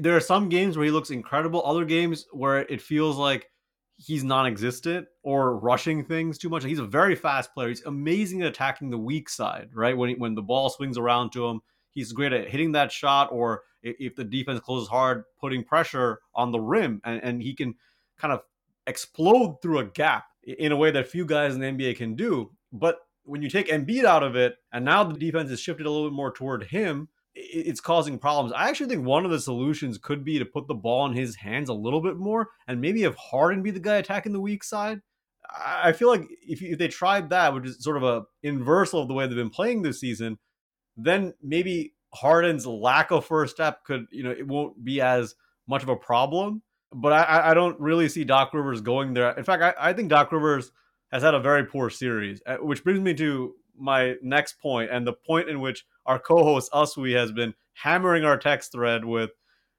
There 0.00 0.16
are 0.16 0.20
some 0.20 0.48
games 0.48 0.76
where 0.76 0.86
he 0.86 0.90
looks 0.90 1.10
incredible, 1.10 1.62
other 1.64 1.84
games 1.84 2.26
where 2.32 2.60
it 2.60 2.80
feels 2.80 3.16
like 3.16 3.48
he's 3.96 4.24
non-existent 4.24 5.06
or 5.22 5.58
rushing 5.58 6.04
things 6.04 6.38
too 6.38 6.48
much. 6.48 6.64
He's 6.64 6.78
a 6.78 6.86
very 6.86 7.14
fast 7.14 7.52
player. 7.52 7.68
He's 7.68 7.84
amazing 7.84 8.42
at 8.42 8.48
attacking 8.48 8.90
the 8.90 8.98
weak 8.98 9.28
side, 9.28 9.68
right? 9.74 9.96
When 9.96 10.18
when 10.18 10.34
the 10.34 10.42
ball 10.42 10.70
swings 10.70 10.96
around 10.96 11.30
to 11.32 11.46
him, 11.46 11.60
he's 11.90 12.12
great 12.12 12.32
at 12.32 12.48
hitting 12.48 12.72
that 12.72 12.90
shot 12.90 13.28
or 13.30 13.62
if 13.82 14.14
the 14.16 14.24
defense 14.24 14.60
closes 14.60 14.88
hard, 14.88 15.24
putting 15.40 15.64
pressure 15.64 16.20
on 16.34 16.50
the 16.50 16.60
rim 16.60 17.00
and, 17.04 17.22
and 17.22 17.42
he 17.42 17.54
can 17.54 17.74
kind 18.18 18.32
of 18.32 18.40
explode 18.86 19.60
through 19.62 19.78
a 19.78 19.84
gap 19.84 20.24
in 20.42 20.72
a 20.72 20.76
way 20.76 20.90
that 20.90 21.08
few 21.08 21.24
guys 21.24 21.54
in 21.54 21.60
the 21.60 21.66
NBA 21.66 21.96
can 21.96 22.14
do. 22.14 22.52
But 22.72 22.98
when 23.24 23.42
you 23.42 23.50
take 23.50 23.68
Embiid 23.68 24.04
out 24.04 24.22
of 24.22 24.36
it, 24.36 24.56
and 24.72 24.84
now 24.84 25.04
the 25.04 25.18
defense 25.18 25.50
is 25.50 25.60
shifted 25.60 25.86
a 25.86 25.90
little 25.90 26.08
bit 26.08 26.14
more 26.14 26.32
toward 26.32 26.64
him, 26.64 27.08
it's 27.34 27.80
causing 27.80 28.18
problems. 28.18 28.52
I 28.52 28.68
actually 28.68 28.88
think 28.88 29.06
one 29.06 29.24
of 29.24 29.30
the 29.30 29.40
solutions 29.40 29.98
could 29.98 30.24
be 30.24 30.38
to 30.38 30.44
put 30.44 30.66
the 30.66 30.74
ball 30.74 31.06
in 31.06 31.12
his 31.12 31.36
hands 31.36 31.68
a 31.68 31.74
little 31.74 32.02
bit 32.02 32.16
more 32.16 32.48
and 32.66 32.80
maybe 32.80 33.02
have 33.02 33.14
Harden 33.16 33.62
be 33.62 33.70
the 33.70 33.80
guy 33.80 33.96
attacking 33.96 34.32
the 34.32 34.40
weak 34.40 34.64
side. 34.64 35.00
I 35.56 35.92
feel 35.92 36.08
like 36.08 36.28
if, 36.42 36.62
if 36.62 36.78
they 36.78 36.88
tried 36.88 37.30
that, 37.30 37.54
which 37.54 37.66
is 37.66 37.82
sort 37.82 37.96
of 37.96 38.02
a 38.02 38.22
inversal 38.44 39.02
of 39.02 39.08
the 39.08 39.14
way 39.14 39.26
they've 39.26 39.36
been 39.36 39.50
playing 39.50 39.82
this 39.82 40.00
season, 40.00 40.38
then 40.96 41.34
maybe 41.42 41.94
Harden's 42.14 42.66
lack 42.66 43.10
of 43.10 43.24
first 43.24 43.54
step 43.54 43.84
could, 43.84 44.06
you 44.10 44.22
know, 44.22 44.30
it 44.30 44.46
won't 44.46 44.84
be 44.84 45.00
as 45.00 45.34
much 45.66 45.82
of 45.82 45.88
a 45.88 45.96
problem. 45.96 46.62
But 46.92 47.12
I, 47.12 47.50
I 47.50 47.54
don't 47.54 47.78
really 47.78 48.08
see 48.08 48.24
Doc 48.24 48.52
Rivers 48.52 48.80
going 48.80 49.14
there. 49.14 49.30
In 49.32 49.44
fact, 49.44 49.62
I, 49.62 49.90
I 49.90 49.92
think 49.92 50.08
Doc 50.08 50.32
Rivers 50.32 50.72
has 51.12 51.22
had 51.22 51.34
a 51.34 51.40
very 51.40 51.64
poor 51.64 51.90
series, 51.90 52.42
uh, 52.46 52.56
which 52.56 52.82
brings 52.82 53.00
me 53.00 53.14
to 53.14 53.54
my 53.78 54.16
next 54.22 54.60
point 54.60 54.90
and 54.90 55.06
the 55.06 55.12
point 55.12 55.48
in 55.48 55.60
which 55.60 55.84
our 56.06 56.18
co-host 56.18 56.70
Uswe 56.72 57.16
has 57.16 57.32
been 57.32 57.54
hammering 57.74 58.24
our 58.24 58.36
text 58.36 58.72
thread 58.72 59.04
with 59.04 59.30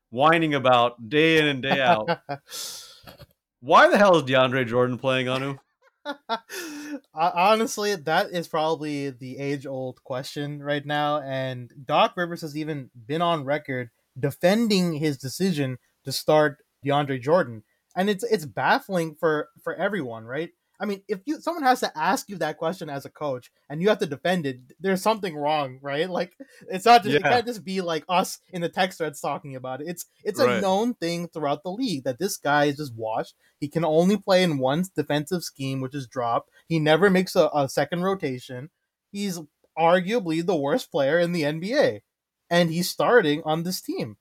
whining 0.09 0.53
about 0.53 1.09
day 1.09 1.37
in 1.37 1.45
and 1.45 1.61
day 1.61 1.81
out. 1.81 2.09
Why 3.59 3.89
the 3.89 3.97
hell 3.97 4.17
is 4.17 4.23
DeAndre 4.23 4.67
Jordan 4.67 4.97
playing 4.97 5.29
Anu? 5.29 5.57
Honestly, 7.13 7.95
that 7.95 8.31
is 8.31 8.47
probably 8.47 9.11
the 9.11 9.37
age 9.37 9.65
old 9.65 10.03
question 10.03 10.61
right 10.61 10.85
now. 10.85 11.21
And 11.21 11.71
Doc 11.85 12.13
Rivers 12.17 12.41
has 12.41 12.57
even 12.57 12.89
been 13.07 13.21
on 13.21 13.45
record 13.45 13.91
defending 14.19 14.93
his 14.93 15.17
decision 15.17 15.77
to 16.03 16.11
start 16.11 16.57
DeAndre 16.85 17.21
Jordan. 17.21 17.63
And 17.95 18.09
it's 18.09 18.23
it's 18.23 18.45
baffling 18.45 19.15
for 19.19 19.49
for 19.63 19.75
everyone, 19.75 20.25
right? 20.25 20.51
I 20.81 20.85
mean, 20.85 21.03
if 21.07 21.19
you 21.25 21.39
someone 21.39 21.63
has 21.63 21.79
to 21.81 21.95
ask 21.95 22.27
you 22.27 22.37
that 22.37 22.57
question 22.57 22.89
as 22.89 23.05
a 23.05 23.09
coach 23.09 23.51
and 23.69 23.81
you 23.81 23.89
have 23.89 23.99
to 23.99 24.07
defend 24.07 24.47
it, 24.47 24.59
there's 24.79 25.03
something 25.03 25.35
wrong, 25.35 25.77
right? 25.81 26.09
Like 26.21 26.35
it's 26.69 26.85
not 26.85 27.03
just 27.03 27.13
yeah. 27.13 27.19
it 27.19 27.23
can't 27.23 27.45
just 27.45 27.63
be 27.63 27.81
like 27.81 28.03
us 28.09 28.39
in 28.49 28.61
the 28.61 28.69
text 28.69 28.97
threads 28.97 29.21
talking 29.21 29.55
about 29.55 29.81
it. 29.81 29.87
It's 29.87 30.07
it's 30.23 30.39
right. 30.39 30.57
a 30.57 30.61
known 30.61 30.95
thing 30.95 31.27
throughout 31.27 31.61
the 31.63 31.71
league 31.71 32.03
that 32.05 32.17
this 32.17 32.35
guy 32.37 32.65
is 32.65 32.77
just 32.77 32.95
washed. 32.95 33.35
He 33.59 33.67
can 33.67 33.85
only 33.85 34.17
play 34.17 34.41
in 34.41 34.57
one 34.57 34.85
defensive 34.95 35.43
scheme, 35.43 35.81
which 35.81 35.93
is 35.93 36.07
drop. 36.07 36.47
He 36.67 36.79
never 36.79 37.11
makes 37.11 37.35
a, 37.35 37.49
a 37.53 37.69
second 37.69 38.01
rotation. 38.01 38.71
He's 39.11 39.39
arguably 39.77 40.43
the 40.43 40.55
worst 40.55 40.91
player 40.91 41.19
in 41.19 41.31
the 41.31 41.43
NBA, 41.43 42.01
and 42.49 42.71
he's 42.71 42.89
starting 42.89 43.43
on 43.45 43.63
this 43.63 43.81
team 43.81 44.17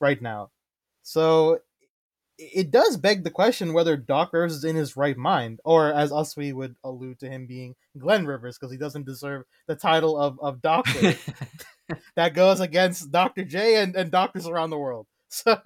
right 0.00 0.20
now. 0.20 0.50
So 1.02 1.60
it 2.38 2.70
does 2.70 2.96
beg 2.96 3.24
the 3.24 3.30
question 3.30 3.72
whether 3.72 3.96
Doc 3.96 4.32
Rivers 4.32 4.54
is 4.54 4.64
in 4.64 4.76
his 4.76 4.96
right 4.96 5.16
mind, 5.16 5.60
or 5.64 5.92
as 5.92 6.10
Uswe 6.10 6.52
would 6.52 6.74
allude 6.84 7.18
to 7.20 7.28
him 7.28 7.46
being 7.46 7.74
Glenn 7.98 8.26
Rivers 8.26 8.58
because 8.58 8.72
he 8.72 8.78
doesn't 8.78 9.06
deserve 9.06 9.44
the 9.66 9.76
title 9.76 10.18
of, 10.18 10.38
of 10.40 10.60
doctor. 10.60 11.14
that 12.16 12.34
goes 12.34 12.60
against 12.60 13.10
Dr. 13.12 13.44
J 13.44 13.76
and, 13.82 13.94
and 13.94 14.10
doctors 14.10 14.46
around 14.46 14.70
the 14.70 14.78
world. 14.78 15.06
So 15.28 15.58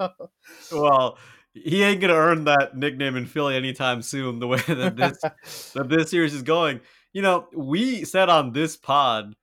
Well, 0.73 1.19
he 1.53 1.83
ain't 1.83 2.01
gonna 2.01 2.15
earn 2.15 2.45
that 2.45 2.75
nickname 2.75 3.17
in 3.17 3.27
Philly 3.27 3.55
anytime 3.55 4.01
soon, 4.01 4.39
the 4.39 4.47
way 4.47 4.61
that 4.67 4.97
this 4.97 5.73
that 5.73 5.91
this 5.91 6.11
series 6.11 6.33
is 6.33 6.43
going. 6.43 6.81
You 7.13 7.21
know, 7.21 7.49
we 7.55 8.05
said 8.07 8.31
on 8.31 8.53
this 8.53 8.79
pod 8.79 9.35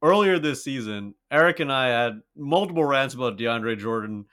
earlier 0.00 0.38
this 0.38 0.62
season, 0.62 1.14
Eric 1.32 1.58
and 1.58 1.72
I 1.72 1.88
had 1.88 2.20
multiple 2.36 2.84
rants 2.84 3.14
about 3.14 3.36
DeAndre 3.36 3.76
Jordan. 3.78 4.26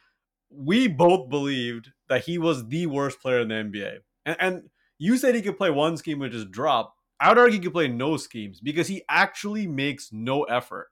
We 0.58 0.88
both 0.88 1.30
believed 1.30 1.92
that 2.10 2.26
he 2.26 2.38
was 2.38 2.68
the 2.68 2.88
worst 2.88 3.22
player 3.22 3.40
in 3.40 3.50
the 3.50 3.56
NBA. 3.56 3.98
And, 4.26 4.38
and 4.40 4.64
you 4.98 5.18
said 5.18 5.36
he 5.36 5.42
could 5.42 5.58
play 5.58 5.70
one 5.70 5.98
scheme 5.98 6.20
which 6.20 6.34
is 6.34 6.46
drop. 6.46 6.94
I 7.20 7.30
would 7.30 7.38
argue 7.38 7.60
he 7.60 7.64
could 7.64 7.74
play 7.74 7.88
no 7.88 8.18
schemes 8.18 8.60
because 8.60 8.88
he 8.88 9.04
actually 9.10 9.68
makes 9.68 10.10
no 10.12 10.44
effort. 10.44 10.88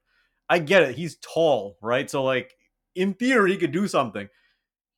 I 0.50 0.60
get 0.60 0.84
it. 0.84 0.96
He's 0.96 1.17
tall, 1.17 1.77
right? 1.82 2.10
So, 2.10 2.24
like, 2.24 2.53
in 2.96 3.13
theory, 3.13 3.51
he 3.51 3.58
could 3.58 3.72
do 3.72 3.88
something. 3.88 4.29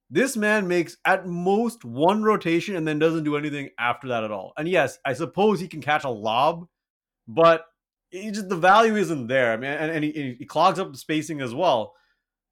This 0.09 0.37
man 0.37 0.67
makes 0.67 0.97
at 1.05 1.27
most 1.27 1.83
one 1.83 2.23
rotation 2.23 2.75
and 2.75 2.87
then 2.87 2.99
doesn't 2.99 3.23
do 3.23 3.37
anything 3.37 3.69
after 3.79 4.09
that 4.09 4.23
at 4.23 4.31
all. 4.31 4.53
And 4.57 4.67
yes, 4.67 4.99
I 5.03 5.13
suppose 5.13 5.59
he 5.59 5.67
can 5.67 5.81
catch 5.81 6.03
a 6.03 6.09
lob, 6.09 6.67
but 7.27 7.65
just 8.13 8.49
the 8.49 8.55
value 8.55 8.95
isn't 8.95 9.27
there. 9.27 9.53
I 9.53 9.57
mean, 9.57 9.71
and, 9.71 9.91
and 9.91 10.03
he, 10.03 10.35
he 10.37 10.45
clogs 10.45 10.77
up 10.77 10.91
the 10.91 10.97
spacing 10.97 11.41
as 11.41 11.55
well. 11.55 11.93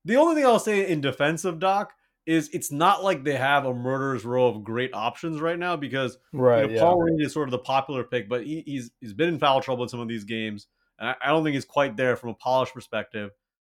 The 0.05 0.15
only 0.15 0.36
thing 0.36 0.46
I'll 0.46 0.60
say 0.60 0.88
in 0.89 1.00
defense 1.00 1.46
of 1.46 1.60
Doc 1.60 1.93
is 2.25 2.50
it's 2.53 2.72
not 2.72 3.03
like 3.03 3.24
they 3.24 3.36
have 3.36 3.65
a 3.65 3.74
murderer's 3.74 4.24
row 4.24 4.48
of 4.48 4.63
great 4.63 4.94
options 4.94 5.42
right 5.42 5.60
now 5.60 5.75
because 5.75 6.18
right, 6.32 6.62
you 6.62 6.68
know, 6.68 6.74
yeah. 6.74 6.80
Paul 6.82 7.01
Reed 7.01 7.25
is 7.25 7.34
sort 7.34 7.48
of 7.48 7.51
the 7.51 7.60
popular 7.60 8.03
pick, 8.03 8.30
but 8.30 8.46
he, 8.46 8.63
he's 8.65 8.92
he's 9.01 9.13
been 9.13 9.30
in 9.30 9.39
foul 9.39 9.62
trouble 9.62 9.84
in 9.84 9.89
some 9.89 10.00
of 10.00 10.08
these 10.08 10.24
games, 10.24 10.68
and 11.00 11.10
I, 11.10 11.15
I, 11.22 11.27
don't 11.30 11.44
think 11.44 11.56
he's 11.56 11.65
quite 11.65 11.98
there 11.98 12.15
from 12.15 12.30
a 12.30 12.36
polish 12.36 12.72
perspective. 12.72 13.32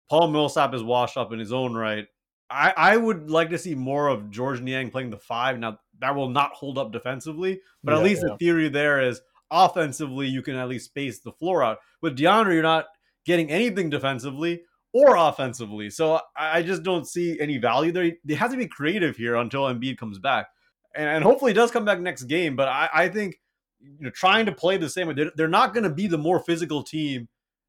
Paul 0.10 0.30
Millsap 0.30 0.74
is 0.74 0.84
washed 0.84 1.18
up 1.18 1.32
in 1.32 1.40
his 1.40 1.54
own 1.54 1.74
right. 1.74 2.08
I, 2.50 2.74
I 2.76 2.98
would 2.98 3.30
like 3.30 3.52
to 3.52 3.58
see 3.58 3.76
more 3.76 4.10
of 4.10 4.30
George 4.30 4.60
Niang 4.60 4.90
playing 4.90 5.10
the 5.10 5.18
five. 5.18 5.58
Now 5.58 5.80
that 6.00 6.16
will 6.16 6.30
not 6.30 6.52
hold 6.52 6.78
up 6.78 6.92
defensively, 6.92 7.62
but 7.84 7.94
yeah, 7.94 7.98
at 7.98 8.04
least 8.04 8.24
yeah. 8.24 8.34
the 8.34 8.38
theory 8.38 8.68
there 8.68 9.02
is 9.02 9.22
offensively 9.50 10.28
you 10.28 10.42
can 10.42 10.56
at 10.56 10.68
least 10.68 10.86
space 10.86 11.20
the 11.20 11.32
floor 11.32 11.64
out. 11.64 11.78
With 12.02 12.18
DeAndre, 12.18 12.54
you're 12.54 12.64
not 12.64 12.88
getting 13.26 13.50
anything 13.50 13.90
defensively 13.90 14.64
or 14.94 15.16
offensively. 15.16 15.90
So 15.90 16.20
I 16.36 16.62
just 16.62 16.84
don't 16.84 17.08
see 17.08 17.40
any 17.40 17.58
value 17.58 17.92
there. 17.92 18.12
They 18.26 18.34
have 18.36 18.52
to 18.52 18.58
be 18.58 18.68
creative 18.68 19.18
here 19.18 19.36
until 19.36 19.64
Embiid 19.64 19.98
comes 19.98 20.20
back, 20.20 20.48
and, 20.96 21.08
and 21.08 21.24
hopefully 21.24 21.52
he 21.52 21.56
does 21.56 21.72
come 21.72 21.86
back 21.86 22.00
next 22.00 22.24
game. 22.24 22.56
But 22.56 22.68
I, 22.68 22.90
I 22.94 23.10
think 23.10 23.40
you 23.80 24.06
know 24.06 24.10
trying 24.10 24.46
to 24.48 24.52
play 24.52 24.78
the 24.78 24.90
same 24.90 25.08
way, 25.08 25.14
they're, 25.14 25.32
they're 25.36 25.48
not 25.48 25.74
going 25.74 25.84
to 25.84 25.90
be 25.90 26.08
the 26.08 26.18
more 26.18 26.40
physical 26.40 26.84
team 26.84 27.28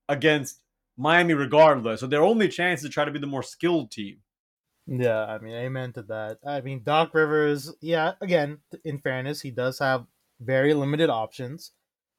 against 0.09 0.63
Miami 0.97 1.35
regardless. 1.35 2.01
So 2.01 2.07
their 2.07 2.23
only 2.23 2.49
chance 2.49 2.81
is 2.81 2.89
to 2.89 2.93
try 2.93 3.05
to 3.05 3.11
be 3.11 3.19
the 3.19 3.27
more 3.27 3.43
skilled 3.43 3.91
team. 3.91 4.19
Yeah, 4.87 5.25
I 5.25 5.39
mean, 5.39 5.55
amen 5.55 5.93
to 5.95 6.03
that. 6.03 6.39
I 6.45 6.61
mean, 6.61 6.83
Doc 6.83 7.15
Rivers, 7.15 7.73
yeah, 7.81 8.13
again, 8.21 8.59
in 8.85 8.99
fairness, 8.99 9.41
he 9.41 9.53
does 9.53 9.79
have 9.79 10.07
very 10.41 10.75
limited 10.75 11.09
options. 11.09 11.71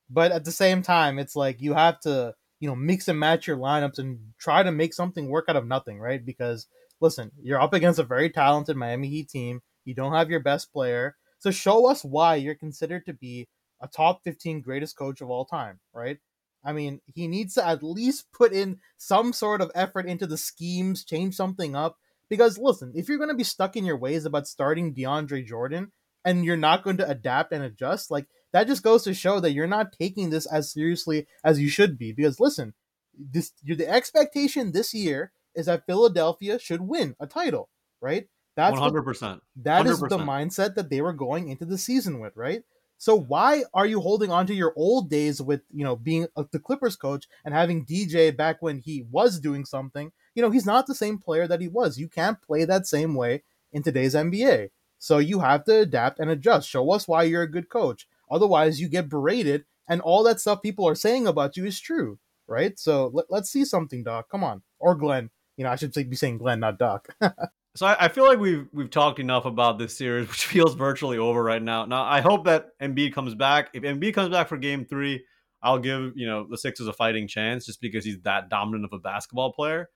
But 0.09 0.31
at 0.31 0.45
the 0.45 0.51
same 0.51 0.81
time, 0.81 1.19
it's 1.19 1.35
like 1.35 1.61
you 1.61 1.73
have 1.73 1.99
to 2.01 2.35
you 2.63 2.69
know 2.69 2.77
mix 2.77 3.09
and 3.09 3.19
match 3.19 3.45
your 3.45 3.57
lineups 3.57 3.99
and 3.99 4.17
try 4.39 4.63
to 4.63 4.71
make 4.71 4.93
something 4.93 5.27
work 5.27 5.49
out 5.49 5.57
of 5.57 5.67
nothing, 5.67 5.99
right? 5.99 6.25
Because 6.25 6.65
listen, 7.01 7.29
you're 7.41 7.59
up 7.59 7.73
against 7.73 7.99
a 7.99 8.03
very 8.03 8.29
talented 8.29 8.77
Miami 8.77 9.09
Heat 9.09 9.27
team. 9.27 9.61
You 9.83 9.93
don't 9.93 10.13
have 10.13 10.29
your 10.29 10.39
best 10.39 10.71
player, 10.71 11.17
so 11.39 11.51
show 11.51 11.89
us 11.91 12.05
why 12.05 12.35
you're 12.35 12.55
considered 12.55 13.05
to 13.05 13.11
be 13.11 13.49
a 13.81 13.87
top 13.89 14.23
15 14.23 14.61
greatest 14.61 14.95
coach 14.95 15.19
of 15.19 15.29
all 15.29 15.43
time, 15.43 15.81
right? 15.93 16.19
I 16.63 16.71
mean, 16.71 17.01
he 17.13 17.27
needs 17.27 17.55
to 17.55 17.67
at 17.67 17.83
least 17.83 18.31
put 18.31 18.53
in 18.53 18.79
some 18.97 19.33
sort 19.33 19.59
of 19.59 19.69
effort 19.75 20.05
into 20.05 20.25
the 20.25 20.37
schemes, 20.37 21.03
change 21.03 21.35
something 21.35 21.75
up. 21.75 21.97
Because 22.29 22.57
listen, 22.57 22.93
if 22.95 23.09
you're 23.09 23.17
going 23.17 23.29
to 23.29 23.35
be 23.35 23.43
stuck 23.43 23.75
in 23.75 23.83
your 23.83 23.97
ways 23.97 24.23
about 24.23 24.47
starting 24.47 24.95
DeAndre 24.95 25.45
Jordan 25.45 25.91
and 26.23 26.45
you're 26.45 26.55
not 26.55 26.85
going 26.85 26.95
to 26.95 27.09
adapt 27.09 27.51
and 27.51 27.61
adjust, 27.61 28.09
like 28.09 28.27
that 28.53 28.67
just 28.67 28.83
goes 28.83 29.03
to 29.03 29.13
show 29.13 29.39
that 29.39 29.51
you're 29.51 29.67
not 29.67 29.91
taking 29.91 30.29
this 30.29 30.45
as 30.45 30.71
seriously 30.71 31.27
as 31.43 31.59
you 31.59 31.67
should 31.69 31.97
be. 31.97 32.13
Because 32.13 32.39
listen, 32.39 32.73
this 33.17 33.51
the 33.63 33.89
expectation 33.89 34.71
this 34.71 34.93
year 34.93 35.33
is 35.53 35.65
that 35.65 35.85
Philadelphia 35.85 36.57
should 36.57 36.81
win 36.81 37.15
a 37.19 37.27
title, 37.27 37.69
right? 38.01 38.27
That's 38.55 38.77
100%. 38.77 39.41
That 39.63 39.87
is 39.87 39.99
the 39.99 40.17
mindset 40.17 40.75
that 40.75 40.89
they 40.89 41.01
were 41.01 41.13
going 41.13 41.49
into 41.49 41.65
the 41.65 41.77
season 41.77 42.19
with, 42.19 42.37
right? 42.37 42.63
So 42.99 43.19
why 43.19 43.63
are 43.73 43.85
you 43.85 43.99
holding 43.99 44.31
on 44.31 44.47
to 44.47 44.53
your 44.53 44.73
old 44.77 45.09
days 45.09 45.41
with, 45.41 45.61
you 45.73 45.83
know, 45.83 45.95
being 45.95 46.27
a, 46.37 46.45
the 46.49 46.59
Clippers 46.59 46.95
coach 46.95 47.27
and 47.43 47.53
having 47.53 47.85
DJ 47.85 48.35
back 48.35 48.61
when 48.61 48.79
he 48.79 49.05
was 49.11 49.39
doing 49.39 49.65
something? 49.65 50.11
You 50.35 50.41
know, 50.41 50.51
he's 50.51 50.65
not 50.65 50.87
the 50.87 50.95
same 50.95 51.17
player 51.17 51.47
that 51.47 51.59
he 51.59 51.67
was. 51.67 51.97
You 51.97 52.07
can't 52.07 52.41
play 52.41 52.63
that 52.65 52.87
same 52.87 53.15
way 53.15 53.43
in 53.73 53.83
today's 53.83 54.13
NBA. 54.13 54.69
So 54.99 55.17
you 55.17 55.39
have 55.39 55.65
to 55.65 55.79
adapt 55.79 56.19
and 56.19 56.29
adjust. 56.29 56.69
Show 56.69 56.91
us 56.91 57.07
why 57.07 57.23
you're 57.23 57.41
a 57.41 57.51
good 57.51 57.67
coach. 57.67 58.07
Otherwise, 58.33 58.81
you 58.81 58.89
get 58.89 59.09
berated, 59.09 59.65
and 59.87 60.01
all 60.01 60.23
that 60.23 60.39
stuff 60.39 60.63
people 60.63 60.87
are 60.87 60.95
saying 60.95 61.27
about 61.27 61.55
you 61.55 61.65
is 61.65 61.79
true, 61.79 62.17
right? 62.47 62.79
So 62.79 63.11
let, 63.13 63.41
us 63.41 63.51
see 63.51 63.63
something, 63.63 64.03
Doc. 64.03 64.27
Come 64.31 64.43
on, 64.43 64.63
or 64.79 64.95
Glenn. 64.95 65.29
You 65.55 65.63
know, 65.63 65.69
I 65.69 65.75
should 65.75 65.93
be 65.93 66.15
saying 66.15 66.39
Glenn, 66.39 66.59
not 66.59 66.79
Doc. 66.79 67.07
so 67.75 67.85
I, 67.85 68.05
I, 68.05 68.07
feel 68.07 68.25
like 68.25 68.39
we've 68.39 68.67
we've 68.73 68.89
talked 68.89 69.19
enough 69.19 69.45
about 69.45 69.77
this 69.77 69.95
series, 69.95 70.27
which 70.29 70.47
feels 70.47 70.73
virtually 70.73 71.19
over 71.19 71.43
right 71.43 71.61
now. 71.61 71.85
Now 71.85 72.03
I 72.03 72.21
hope 72.21 72.45
that 72.45 72.69
Embiid 72.81 73.13
comes 73.13 73.35
back. 73.35 73.69
If 73.73 73.83
Embiid 73.83 74.15
comes 74.15 74.29
back 74.29 74.47
for 74.47 74.57
Game 74.57 74.85
Three, 74.85 75.23
I'll 75.61 75.79
give 75.79 76.13
you 76.15 76.25
know 76.25 76.47
the 76.49 76.57
Sixers 76.57 76.87
a 76.87 76.93
fighting 76.93 77.27
chance, 77.27 77.67
just 77.67 77.81
because 77.81 78.03
he's 78.03 78.19
that 78.23 78.49
dominant 78.49 78.85
of 78.85 78.93
a 78.93 78.99
basketball 78.99 79.53
player. 79.53 79.89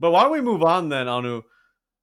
But 0.00 0.12
why 0.12 0.22
don't 0.22 0.32
we 0.32 0.40
move 0.40 0.62
on 0.62 0.88
then, 0.88 1.08
Anu? 1.08 1.42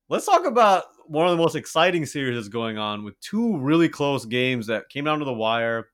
Let's 0.10 0.26
talk 0.26 0.46
about 0.46 0.84
one 1.08 1.26
of 1.26 1.32
the 1.32 1.38
most 1.38 1.56
exciting 1.56 2.06
series 2.06 2.36
that's 2.36 2.50
going 2.50 2.78
on 2.78 3.04
with 3.04 3.20
two 3.20 3.58
really 3.58 3.90
close 3.90 4.26
games 4.26 4.68
that 4.68 4.90
came 4.90 5.06
down 5.06 5.20
to 5.20 5.26
the 5.26 5.34
wire. 5.34 5.90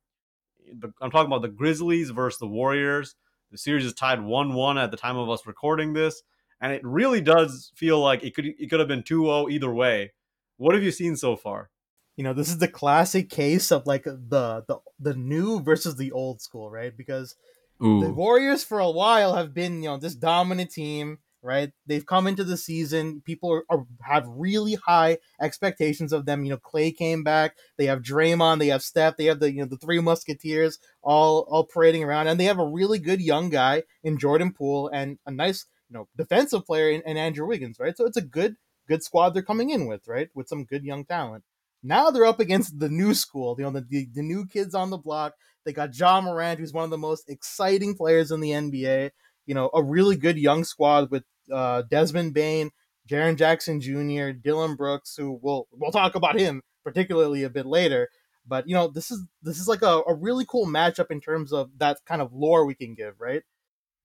I'm 1.01 1.11
talking 1.11 1.27
about 1.27 1.41
the 1.41 1.49
Grizzlies 1.49 2.09
versus 2.11 2.39
the 2.39 2.47
Warriors. 2.47 3.15
The 3.51 3.57
series 3.57 3.85
is 3.85 3.93
tied 3.93 4.21
1 4.21 4.53
1 4.53 4.77
at 4.77 4.91
the 4.91 4.97
time 4.97 5.17
of 5.17 5.29
us 5.29 5.47
recording 5.47 5.93
this. 5.93 6.21
And 6.61 6.73
it 6.73 6.81
really 6.83 7.21
does 7.21 7.71
feel 7.75 7.99
like 7.99 8.23
it 8.23 8.35
could 8.35 8.45
it 8.45 8.69
could 8.69 8.79
have 8.79 8.89
been 8.89 9.03
2 9.03 9.23
0 9.23 9.49
either 9.49 9.73
way. 9.73 10.13
What 10.57 10.75
have 10.75 10.83
you 10.83 10.91
seen 10.91 11.15
so 11.15 11.35
far? 11.35 11.69
You 12.17 12.23
know, 12.23 12.33
this 12.33 12.49
is 12.49 12.57
the 12.57 12.67
classic 12.67 13.29
case 13.29 13.71
of 13.71 13.87
like 13.87 14.03
the 14.03 14.65
the, 14.67 14.79
the 14.99 15.13
new 15.13 15.61
versus 15.61 15.95
the 15.95 16.11
old 16.11 16.41
school, 16.41 16.69
right? 16.69 16.95
Because 16.95 17.35
Ooh. 17.83 18.01
the 18.01 18.11
Warriors 18.11 18.63
for 18.63 18.79
a 18.79 18.91
while 18.91 19.35
have 19.35 19.53
been, 19.53 19.81
you 19.81 19.89
know, 19.89 19.97
this 19.97 20.15
dominant 20.15 20.71
team 20.71 21.19
right? 21.41 21.71
They've 21.85 22.05
come 22.05 22.27
into 22.27 22.43
the 22.43 22.57
season. 22.57 23.21
People 23.25 23.51
are, 23.51 23.63
are, 23.69 23.85
have 24.01 24.25
really 24.27 24.75
high 24.75 25.19
expectations 25.41 26.13
of 26.13 26.25
them. 26.25 26.43
You 26.43 26.51
know, 26.51 26.57
Klay 26.57 26.95
came 26.95 27.23
back. 27.23 27.55
They 27.77 27.85
have 27.85 28.01
Draymond. 28.01 28.59
They 28.59 28.67
have 28.67 28.83
Steph. 28.83 29.17
They 29.17 29.25
have 29.25 29.39
the 29.39 29.51
you 29.51 29.61
know 29.61 29.67
the 29.67 29.77
three 29.77 29.99
Musketeers 29.99 30.79
all 31.01 31.47
all 31.49 31.65
parading 31.65 32.03
around, 32.03 32.27
and 32.27 32.39
they 32.39 32.45
have 32.45 32.59
a 32.59 32.65
really 32.65 32.99
good 32.99 33.21
young 33.21 33.49
guy 33.49 33.83
in 34.03 34.17
Jordan 34.17 34.53
Poole 34.53 34.89
and 34.89 35.17
a 35.25 35.31
nice 35.31 35.65
you 35.89 35.93
know 35.95 36.07
defensive 36.17 36.65
player 36.65 36.89
in, 36.89 37.01
in 37.05 37.17
Andrew 37.17 37.47
Wiggins, 37.47 37.79
right? 37.79 37.95
So 37.95 38.05
it's 38.05 38.17
a 38.17 38.21
good 38.21 38.55
good 38.87 39.03
squad 39.03 39.29
they're 39.29 39.43
coming 39.43 39.69
in 39.69 39.87
with, 39.87 40.07
right? 40.07 40.29
With 40.33 40.47
some 40.47 40.65
good 40.65 40.83
young 40.83 41.05
talent. 41.05 41.43
Now 41.81 42.09
they're 42.09 42.25
up 42.25 42.41
against 42.41 42.79
the 42.79 42.89
new 42.89 43.13
school, 43.13 43.55
you 43.57 43.63
know, 43.63 43.71
the, 43.71 43.81
the, 43.81 44.09
the 44.13 44.21
new 44.21 44.45
kids 44.45 44.75
on 44.75 44.89
the 44.89 44.97
block. 44.97 45.35
They 45.63 45.71
got 45.71 45.97
Ja 45.97 46.19
Morant, 46.19 46.59
who's 46.59 46.73
one 46.73 46.83
of 46.83 46.89
the 46.89 46.97
most 46.97 47.29
exciting 47.29 47.95
players 47.95 48.31
in 48.31 48.41
the 48.41 48.51
NBA 48.51 49.11
you 49.49 49.55
know, 49.55 49.71
a 49.73 49.81
really 49.81 50.15
good 50.15 50.37
young 50.37 50.63
squad 50.63 51.09
with 51.09 51.23
uh, 51.51 51.81
Desmond 51.89 52.35
Bane, 52.35 52.69
Jaren 53.09 53.35
Jackson 53.35 53.81
Jr., 53.81 54.29
Dillon 54.29 54.75
Brooks, 54.75 55.15
who 55.17 55.39
we'll 55.41 55.67
we'll 55.71 55.91
talk 55.91 56.13
about 56.13 56.39
him 56.39 56.61
particularly 56.83 57.41
a 57.43 57.49
bit 57.49 57.65
later. 57.65 58.09
But 58.45 58.69
you 58.69 58.75
know, 58.75 58.87
this 58.87 59.09
is 59.09 59.25
this 59.41 59.59
is 59.59 59.67
like 59.67 59.81
a, 59.81 60.03
a 60.07 60.13
really 60.13 60.45
cool 60.47 60.67
matchup 60.67 61.09
in 61.09 61.19
terms 61.19 61.51
of 61.51 61.71
that 61.79 61.97
kind 62.05 62.21
of 62.21 62.31
lore 62.31 62.63
we 62.67 62.75
can 62.75 62.93
give, 62.93 63.15
right? 63.19 63.41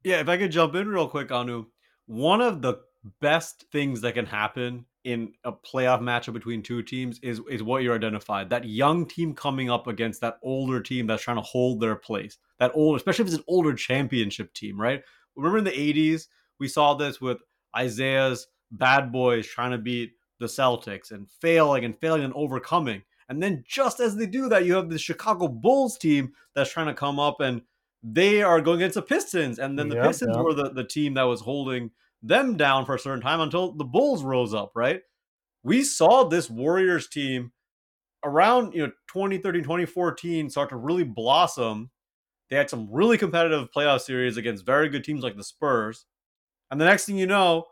Yeah, 0.03 0.21
if 0.21 0.31
I 0.31 0.39
could 0.39 0.51
jump 0.51 0.75
in 0.77 0.89
real 0.89 1.09
quick, 1.09 1.31
Anu, 1.31 1.67
one 2.07 2.41
of 2.41 2.63
the 2.63 2.79
best 3.21 3.67
things 3.71 4.01
that 4.01 4.15
can 4.15 4.25
happen 4.25 4.87
in 5.05 5.35
a 5.45 5.53
playoff 5.53 6.01
matchup 6.01 6.33
between 6.33 6.63
two 6.63 6.83
teams 6.83 7.19
is 7.23 7.43
is 7.51 7.63
what 7.63 7.83
you 7.83 7.93
identified. 7.93 8.49
That 8.49 8.65
young 8.65 9.07
team 9.07 9.35
coming 9.35 9.71
up 9.71 9.87
against 9.87 10.23
that 10.23 10.39
older 10.43 10.81
team 10.81 11.07
that's 11.07 11.23
trying 11.23 11.37
to 11.37 11.43
hold 11.43 11.81
their 11.81 11.97
place. 11.97 12.39
That 12.59 12.73
old, 12.75 12.97
especially 12.97 13.25
if 13.25 13.29
it's 13.29 13.39
an 13.39 13.45
older 13.47 13.75
championship 13.75 14.55
team, 14.55 14.81
right? 14.81 15.03
Remember 15.37 15.59
in 15.59 15.65
the 15.65 15.71
80s, 15.71 16.29
we 16.59 16.69
saw 16.69 16.95
this 16.95 17.21
with 17.21 17.39
Isiah's 17.79 18.47
bad 18.71 19.13
boys 19.13 19.47
trying 19.47 19.73
to 19.73 19.79
beat 19.79 20.13
the 20.41 20.47
Celtics 20.47 21.11
and 21.11 21.29
failing 21.41 21.85
and 21.85 21.99
failing 21.99 22.25
and 22.25 22.35
overcoming. 22.35 23.03
And 23.29 23.43
then 23.43 23.65
just 23.67 24.01
as 24.01 24.17
they 24.17 24.27
do 24.27 24.49
that, 24.49 24.65
you 24.65 24.75
have 24.75 24.91
the 24.91 24.99
Chicago 24.99 25.49
Bulls 25.49 25.97
team 25.97 26.33
that's 26.55 26.71
trying 26.71 26.87
to 26.87 26.95
come 26.95 27.19
up 27.19 27.41
and 27.41 27.63
they 28.03 28.43
are 28.43 28.61
going 28.61 28.77
against 28.77 28.97
the 28.97 29.03
Pistons. 29.03 29.59
And 29.59 29.79
then 29.79 29.89
the 29.89 29.97
Yep, 29.97 30.07
Pistons 30.07 30.37
yep. 30.37 30.45
were 30.45 30.55
the, 30.55 30.71
the 30.71 30.85
team 30.85 31.15
that 31.15 31.23
was 31.23 31.41
holding 31.41 31.91
them 32.23 32.57
down 32.57 32.85
for 32.85 32.95
a 32.95 32.99
certain 32.99 33.23
time 33.23 33.41
until 33.41 33.73
the 33.73 33.85
Bulls 33.85 34.23
rose 34.23 34.53
up, 34.53 34.73
right? 34.75 35.01
We 35.63 35.83
saw 35.83 36.25
this 36.25 36.51
Warriors 36.51 37.09
team 37.09 37.53
around, 38.25 38.75
you 38.75 38.87
know, 38.87 38.93
2013, 39.13 39.63
2014 39.63 40.51
start 40.51 40.71
to 40.71 40.77
really 40.77 41.05
blossom. 41.05 41.91
They 42.51 42.57
had 42.57 42.71
some 42.71 42.89
really 42.91 43.19
competitive 43.19 43.69
playoff 43.75 44.01
series 44.01 44.37
against 44.37 44.67
very 44.67 44.89
good 44.89 45.05
teams 45.05 45.23
like 45.23 45.37
the 45.37 45.45
Spurs. 45.45 46.07
And 46.71 46.81
the 46.81 46.85
next 46.85 47.07
thing 47.07 47.17
you 47.17 47.27
know, 47.27 47.65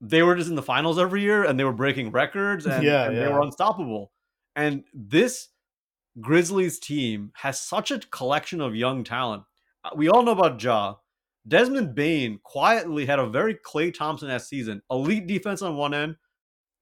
they 0.00 0.22
were 0.22 0.34
just 0.34 0.50
in 0.50 0.56
the 0.56 0.62
finals 0.62 0.98
every 0.98 1.22
year 1.22 1.44
and 1.44 1.58
they 1.58 1.64
were 1.64 1.72
breaking 1.72 2.10
records 2.10 2.66
and, 2.66 2.84
Yeah, 2.84 3.06
and 3.06 3.16
they 3.16 3.28
were 3.28 3.42
unstoppable. 3.42 4.12
And 4.54 4.84
this 4.94 5.48
Grizzlies 6.20 6.78
team 6.78 7.32
has 7.34 7.60
such 7.60 7.90
a 7.90 7.98
collection 7.98 8.60
of 8.60 8.74
young 8.74 9.04
talent. 9.04 9.44
Uh, 9.84 9.90
We 9.94 10.08
all 10.08 10.22
know 10.22 10.32
about 10.32 10.62
Ja. 10.62 10.94
Desmond 11.48 11.94
Bane 11.94 12.40
quietly 12.42 13.06
had 13.06 13.18
a 13.18 13.26
very 13.26 13.54
Klay 13.54 13.94
Thompson 13.94 14.30
esque 14.30 14.48
season. 14.48 14.82
Elite 14.90 15.26
defense 15.26 15.62
on 15.62 15.76
one 15.76 15.94
end, 15.94 16.16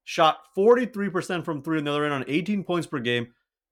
shot 0.05 0.39
43% 0.57 1.45
from 1.45 1.63
three 1.63 1.79
on 1.79 1.85
the 1.85 1.91
other 1.91 2.05
end 2.05 2.15
on 2.15 2.25
18 2.27 2.65
points 2.65 2.87
per 2.87 2.99
game, 2.99 3.29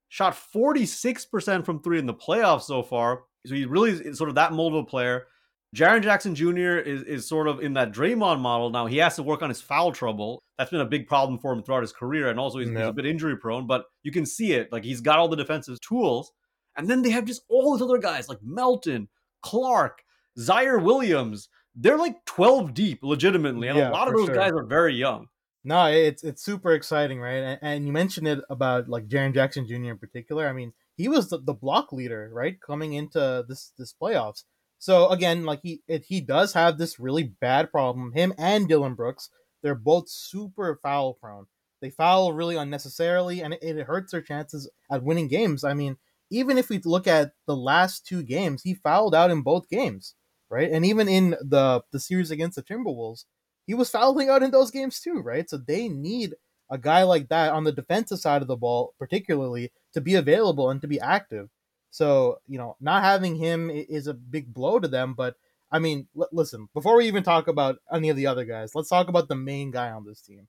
shot 0.09 0.37
46% 0.55 1.65
from 1.65 1.81
three 1.81 1.99
in 1.99 2.07
the 2.07 2.13
playoffs 2.13 2.63
so 2.63 2.83
far. 2.83 3.23
So 3.47 3.55
he 3.55 3.65
really 3.65 3.91
is 3.91 4.19
sort 4.19 4.29
of 4.29 4.37
that 4.37 4.53
mold 4.53 4.75
of 4.75 4.81
a 4.81 4.87
player. 4.87 5.27
Jaren 5.75 6.03
Jackson 6.03 6.35
Jr. 6.35 6.79
is, 6.79 7.03
is 7.05 7.27
sort 7.27 7.49
of 7.49 7.61
in 7.61 7.73
that 7.75 7.93
Draymond 7.93 8.41
model. 8.41 8.69
Now 8.71 8.87
he 8.87 8.99
has 8.99 9.17
to 9.17 9.23
work 9.23 9.43
on 9.43 9.49
his 9.49 9.63
foul 9.63 9.91
trouble. 9.91 10.43
That's 10.59 10.71
been 10.71 10.83
a 10.83 10.87
big 10.87 11.07
problem 11.07 11.39
for 11.39 11.53
him 11.53 11.63
throughout 11.63 11.81
his 11.81 11.93
career. 11.93 12.29
And 12.29 12.39
also 12.39 12.59
he's, 12.59 12.69
he's 12.69 12.79
a 12.79 12.93
bit 12.93 13.07
injury 13.07 13.37
prone, 13.39 13.67
but 13.67 13.87
you 14.03 14.13
can 14.13 14.27
see 14.27 14.53
it. 14.53 14.71
Like 14.71 14.85
he's 14.85 15.01
got 15.01 15.19
all 15.19 15.29
the 15.29 15.37
defensive 15.37 15.81
tools. 15.81 16.33
And 16.77 16.89
then 16.89 17.03
they 17.03 17.11
have 17.11 17.25
just 17.25 17.43
all 17.49 17.75
these 17.75 17.83
other 17.83 17.99
guys 17.99 18.29
like 18.29 18.39
Melton, 18.43 19.09
Clark, 19.43 20.03
Ziaire 20.39 20.83
Williams. 20.83 21.49
They're 21.75 21.99
like 21.99 22.23
12 22.27 22.75
deep, 22.75 23.01
legitimately. 23.03 23.69
And 23.69 23.79
Yeah, 23.79 23.91
a 23.91 23.93
lot 23.93 24.09
of 24.09 24.15
those 24.15 24.27
sure. 24.27 24.35
guys 24.35 24.53
are 24.53 24.65
very 24.65 24.95
young. 24.95 25.29
No, 25.65 25.87
it's 25.87 26.25
it's 26.25 26.43
super 26.43 26.73
exciting, 26.73 27.21
right? 27.21 27.37
And, 27.37 27.59
and 27.63 27.87
you 27.87 27.93
mentioned 27.93 28.27
it 28.27 28.41
about 28.51 28.89
like 28.89 29.07
Jaren 29.07 29.33
Jackson 29.33 29.67
Jr. 29.67 29.93
in 29.93 29.99
particular. 29.99 30.49
I 30.49 30.53
mean, 30.53 30.73
he 30.97 31.09
was 31.09 31.31
the, 31.31 31.39
the 31.39 31.55
block 31.55 31.93
leader, 31.93 32.31
right, 32.33 32.61
coming 32.61 32.93
into 32.95 33.45
this 33.49 33.73
this 33.79 33.95
playoffs. 34.01 34.45
So 34.79 35.09
again, 35.09 35.45
like 35.45 35.61
he 35.63 35.83
it, 35.89 36.05
he 36.09 36.21
does 36.21 36.55
have 36.55 36.79
this 36.79 36.99
really 36.99 37.23
bad 37.23 37.71
problem. 37.71 38.13
Him 38.13 38.35
and 38.39 38.69
Dillon 38.69 38.95
Brooks, 38.95 39.31
they're 39.63 39.75
both 39.75 40.09
super 40.09 40.79
foul 40.83 41.15
prone. 41.15 41.47
They 41.81 41.91
foul 41.91 42.33
really 42.33 42.57
unnecessarily, 42.57 43.41
and 43.41 43.55
it, 43.55 43.63
it 43.63 43.87
hurts 43.87 44.13
their 44.13 44.23
chances 44.23 44.71
at 44.91 45.03
winning 45.03 45.29
games. 45.29 45.65
I 45.65 45.75
mean, 45.75 45.97
even 46.31 46.57
if 46.59 46.69
we 46.69 46.81
look 46.85 47.07
at 47.07 47.33
the 47.47 47.57
last 47.57 48.07
two 48.07 48.23
games, 48.23 48.63
he 48.63 48.75
fouled 48.75 49.15
out 49.15 49.31
in 49.31 49.43
both 49.43 49.69
games, 49.69 50.15
right? 50.51 50.71
And 50.71 50.85
even 50.87 51.09
in 51.09 51.31
the 51.41 51.83
the 51.93 52.01
series 52.01 52.31
against 52.31 52.57
the 52.57 52.63
Timberwolves, 52.63 53.25
he 53.67 53.75
was 53.75 53.91
fouling 53.91 54.29
out 54.29 54.43
in 54.43 54.51
those 54.51 54.71
games 54.71 55.01
too, 55.01 55.21
right? 55.21 55.49
So 55.49 55.59
they 55.59 55.89
need 55.89 56.35
a 56.71 56.79
guy 56.79 57.03
like 57.03 57.29
that 57.29 57.53
on 57.53 57.65
the 57.65 57.73
defensive 57.73 58.19
side 58.19 58.43
of 58.43 58.49
the 58.49 58.57
ball, 58.57 58.95
particularly, 58.99 59.73
to 59.95 60.01
be 60.01 60.15
available 60.15 60.71
and 60.71 60.81
to 60.81 60.89
be 60.89 61.01
active. 61.01 61.49
So, 61.91 62.39
you 62.47 62.59
know, 62.59 62.77
not 62.81 63.03
having 63.03 63.37
him 63.37 63.71
is 63.71 64.07
a 64.07 64.15
big 64.15 64.53
blow 64.53 64.79
to 64.79 64.89
them. 64.89 65.15
But 65.15 65.37
I 65.71 65.79
mean, 65.79 66.09
l- 66.19 66.29
listen, 66.33 66.69
before 66.75 66.97
we 66.97 67.07
even 67.07 67.23
talk 67.23 67.49
about 67.49 67.77
any 67.93 68.09
of 68.09 68.17
the 68.17 68.27
other 68.27 68.45
guys, 68.45 68.75
let's 68.75 68.89
talk 68.89 69.09
about 69.09 69.29
the 69.29 69.35
main 69.35 69.71
guy 69.71 69.91
on 69.91 70.05
this 70.05 70.21
team, 70.21 70.49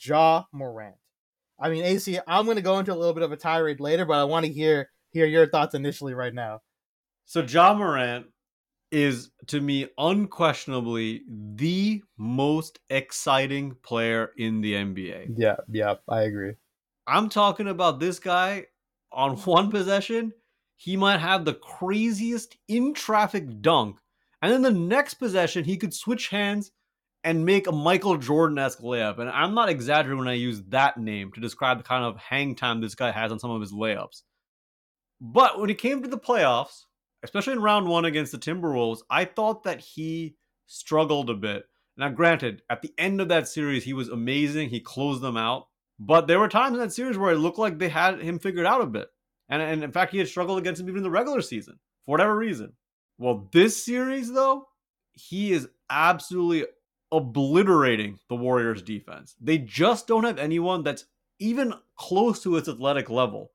Ja 0.00 0.44
Morant. 0.52 0.96
I 1.58 1.70
mean, 1.70 1.84
AC, 1.84 2.18
I'm 2.26 2.44
going 2.44 2.56
to 2.56 2.62
go 2.62 2.78
into 2.78 2.92
a 2.92 2.96
little 2.96 3.14
bit 3.14 3.22
of 3.22 3.32
a 3.32 3.36
tirade 3.36 3.80
later, 3.80 4.04
but 4.04 4.18
I 4.18 4.24
want 4.24 4.44
to 4.46 4.52
hear 4.52 4.90
hear 5.10 5.26
your 5.26 5.46
thoughts 5.46 5.74
initially 5.74 6.12
right 6.12 6.34
now. 6.34 6.60
So 7.24 7.40
Ja 7.42 7.72
Morant 7.72 8.26
is 8.90 9.30
to 9.46 9.60
me 9.60 9.88
unquestionably 9.96 11.22
the 11.28 12.02
most 12.18 12.78
exciting 12.90 13.76
player 13.82 14.30
in 14.36 14.60
the 14.60 14.74
NBA. 14.74 15.32
Yeah, 15.36 15.56
yeah, 15.70 15.94
I 16.08 16.22
agree. 16.22 16.54
I'm 17.06 17.28
talking 17.28 17.68
about 17.68 18.00
this 18.00 18.18
guy 18.18 18.66
on 19.14 19.36
one 19.44 19.70
possession, 19.70 20.32
he 20.76 20.96
might 20.96 21.20
have 21.20 21.44
the 21.44 21.54
craziest 21.54 22.56
in 22.68 22.94
traffic 22.94 23.62
dunk. 23.62 23.98
And 24.42 24.52
then 24.52 24.62
the 24.62 24.70
next 24.70 25.14
possession, 25.14 25.64
he 25.64 25.76
could 25.76 25.94
switch 25.94 26.28
hands 26.28 26.70
and 27.22 27.46
make 27.46 27.66
a 27.66 27.72
Michael 27.72 28.18
Jordan 28.18 28.58
esque 28.58 28.80
layup. 28.80 29.18
And 29.18 29.30
I'm 29.30 29.54
not 29.54 29.70
exaggerating 29.70 30.18
when 30.18 30.28
I 30.28 30.34
use 30.34 30.62
that 30.68 30.98
name 30.98 31.32
to 31.32 31.40
describe 31.40 31.78
the 31.78 31.84
kind 31.84 32.04
of 32.04 32.18
hang 32.18 32.54
time 32.54 32.80
this 32.80 32.94
guy 32.94 33.10
has 33.10 33.32
on 33.32 33.38
some 33.38 33.50
of 33.50 33.62
his 33.62 33.72
layups. 33.72 34.22
But 35.20 35.58
when 35.58 35.70
it 35.70 35.78
came 35.78 36.02
to 36.02 36.08
the 36.08 36.18
playoffs, 36.18 36.82
especially 37.22 37.54
in 37.54 37.62
round 37.62 37.88
one 37.88 38.04
against 38.04 38.32
the 38.32 38.38
Timberwolves, 38.38 39.00
I 39.08 39.24
thought 39.24 39.64
that 39.64 39.80
he 39.80 40.36
struggled 40.66 41.30
a 41.30 41.34
bit. 41.34 41.64
Now, 41.96 42.10
granted, 42.10 42.62
at 42.68 42.82
the 42.82 42.92
end 42.98 43.20
of 43.20 43.28
that 43.28 43.48
series, 43.48 43.84
he 43.84 43.94
was 43.94 44.08
amazing. 44.08 44.68
He 44.68 44.80
closed 44.80 45.22
them 45.22 45.38
out. 45.38 45.68
But 45.98 46.26
there 46.26 46.40
were 46.40 46.48
times 46.48 46.74
in 46.74 46.80
that 46.80 46.92
series 46.92 47.16
where 47.16 47.32
it 47.32 47.38
looked 47.38 47.58
like 47.58 47.78
they 47.78 47.88
had 47.88 48.20
him 48.20 48.38
figured 48.38 48.66
out 48.66 48.80
a 48.80 48.86
bit. 48.86 49.08
And, 49.48 49.62
and 49.62 49.84
in 49.84 49.92
fact, 49.92 50.12
he 50.12 50.18
had 50.18 50.28
struggled 50.28 50.58
against 50.58 50.80
him 50.80 50.88
even 50.88 50.98
in 50.98 51.02
the 51.04 51.10
regular 51.10 51.40
season 51.40 51.78
for 52.04 52.12
whatever 52.12 52.36
reason. 52.36 52.72
Well, 53.18 53.48
this 53.52 53.84
series, 53.84 54.32
though, 54.32 54.68
he 55.12 55.52
is 55.52 55.68
absolutely 55.90 56.66
obliterating 57.12 58.18
the 58.28 58.34
Warriors 58.34 58.82
defense. 58.82 59.36
They 59.40 59.58
just 59.58 60.06
don't 60.08 60.24
have 60.24 60.38
anyone 60.38 60.82
that's 60.82 61.04
even 61.38 61.74
close 61.96 62.42
to 62.42 62.56
its 62.56 62.68
athletic 62.68 63.08
level. 63.10 63.52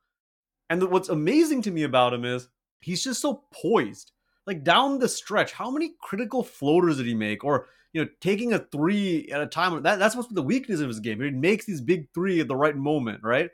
And 0.69 0.83
what's 0.89 1.09
amazing 1.09 1.63
to 1.63 1.71
me 1.71 1.83
about 1.83 2.13
him 2.13 2.23
is 2.23 2.47
he's 2.79 3.03
just 3.03 3.21
so 3.21 3.43
poised. 3.51 4.11
Like 4.47 4.63
down 4.63 4.99
the 4.99 5.09
stretch, 5.09 5.51
how 5.51 5.69
many 5.69 5.93
critical 6.01 6.43
floaters 6.43 6.97
did 6.97 7.05
he 7.05 7.15
make? 7.15 7.43
Or, 7.43 7.67
you 7.93 8.03
know, 8.03 8.09
taking 8.21 8.53
a 8.53 8.59
three 8.59 9.29
at 9.31 9.41
a 9.41 9.47
time. 9.47 9.81
That, 9.83 9.99
that's 9.99 10.15
what's 10.15 10.29
the 10.29 10.41
weakness 10.41 10.79
of 10.79 10.87
his 10.87 10.99
game. 10.99 11.21
He 11.21 11.31
makes 11.31 11.65
these 11.65 11.81
big 11.81 12.07
three 12.13 12.39
at 12.39 12.47
the 12.47 12.55
right 12.55 12.75
moment, 12.75 13.21
right? 13.23 13.49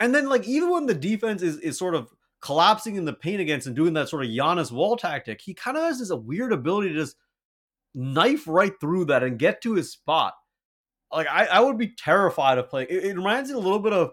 And 0.00 0.14
then, 0.14 0.28
like, 0.28 0.46
even 0.46 0.70
when 0.70 0.86
the 0.86 0.94
defense 0.94 1.42
is, 1.42 1.58
is 1.58 1.78
sort 1.78 1.94
of 1.94 2.08
collapsing 2.42 2.96
in 2.96 3.06
the 3.06 3.12
paint 3.12 3.40
against 3.40 3.66
and 3.66 3.74
doing 3.74 3.94
that 3.94 4.08
sort 4.08 4.24
of 4.24 4.30
Giannis 4.30 4.70
wall 4.70 4.96
tactic, 4.96 5.40
he 5.40 5.54
kind 5.54 5.76
of 5.76 5.84
has 5.84 5.98
this 5.98 6.12
weird 6.12 6.52
ability 6.52 6.90
to 6.90 6.94
just 6.94 7.16
knife 7.94 8.46
right 8.46 8.72
through 8.78 9.06
that 9.06 9.22
and 9.22 9.38
get 9.38 9.62
to 9.62 9.72
his 9.72 9.90
spot. 9.90 10.34
Like, 11.10 11.28
I, 11.28 11.46
I 11.46 11.60
would 11.60 11.78
be 11.78 11.94
terrified 11.96 12.58
of 12.58 12.68
playing. 12.68 12.88
It, 12.90 13.04
it 13.04 13.16
reminds 13.16 13.48
me 13.48 13.56
a 13.56 13.60
little 13.60 13.78
bit 13.78 13.94
of 13.94 14.10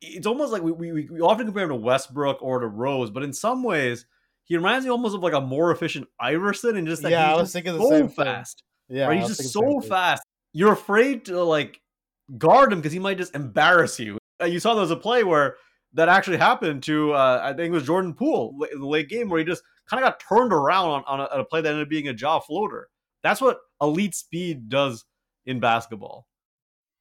it's 0.00 0.26
almost 0.26 0.52
like 0.52 0.62
we, 0.62 0.72
we, 0.72 0.92
we 0.92 1.20
often 1.20 1.46
compare 1.46 1.64
him 1.64 1.70
to 1.70 1.76
Westbrook 1.76 2.42
or 2.42 2.60
to 2.60 2.66
Rose, 2.66 3.10
but 3.10 3.22
in 3.22 3.32
some 3.32 3.62
ways, 3.62 4.06
he 4.46 4.56
reminds 4.56 4.84
me 4.86 4.90
almost 4.90 5.14
of 5.14 5.22
like 5.22 5.34
a 5.34 5.40
more 5.40 5.70
efficient 5.70 6.08
Iverson 6.18 6.76
and 6.76 6.86
just 6.86 7.02
that 7.02 7.10
Yeah, 7.10 7.32
I 7.32 7.36
was 7.36 7.52
thinking 7.52 7.74
the 7.74 7.80
so 7.80 7.90
same 7.90 8.08
thing. 8.08 8.24
fast. 8.24 8.62
Yeah, 8.88 9.06
right? 9.08 9.18
He's 9.18 9.36
just 9.36 9.52
so 9.52 9.60
thing. 9.60 9.82
fast. 9.82 10.22
You're 10.52 10.72
afraid 10.72 11.26
to 11.26 11.42
like 11.42 11.80
guard 12.38 12.72
him 12.72 12.78
because 12.78 12.92
he 12.92 12.98
might 12.98 13.18
just 13.18 13.34
embarrass 13.34 14.00
you. 14.00 14.18
Uh, 14.40 14.46
You 14.46 14.58
saw 14.60 14.74
there 14.74 14.80
was 14.80 14.90
a 14.90 14.96
play 14.96 15.22
where 15.24 15.56
that 15.92 16.08
actually 16.08 16.36
happened 16.38 16.82
to 16.84 17.12
uh, 17.12 17.40
I 17.42 17.48
think 17.48 17.68
it 17.68 17.70
was 17.72 17.84
Jordan 17.84 18.14
Poole 18.14 18.56
in 18.72 18.80
the 18.80 18.86
late 18.86 19.08
game 19.08 19.28
where 19.28 19.38
he 19.38 19.44
just 19.44 19.62
kind 19.88 20.02
of 20.02 20.08
got 20.08 20.20
turned 20.20 20.52
around 20.52 20.90
on, 20.90 21.04
on, 21.06 21.20
a, 21.20 21.24
on 21.24 21.40
a 21.40 21.44
play 21.44 21.60
that 21.60 21.68
ended 21.68 21.84
up 21.84 21.88
being 21.90 22.08
a 22.08 22.12
Ja 22.12 22.40
floater. 22.40 22.88
That's 23.22 23.40
what 23.40 23.58
elite 23.80 24.14
speed 24.14 24.68
does 24.68 25.04
in 25.46 25.58
basketball. 25.60 26.26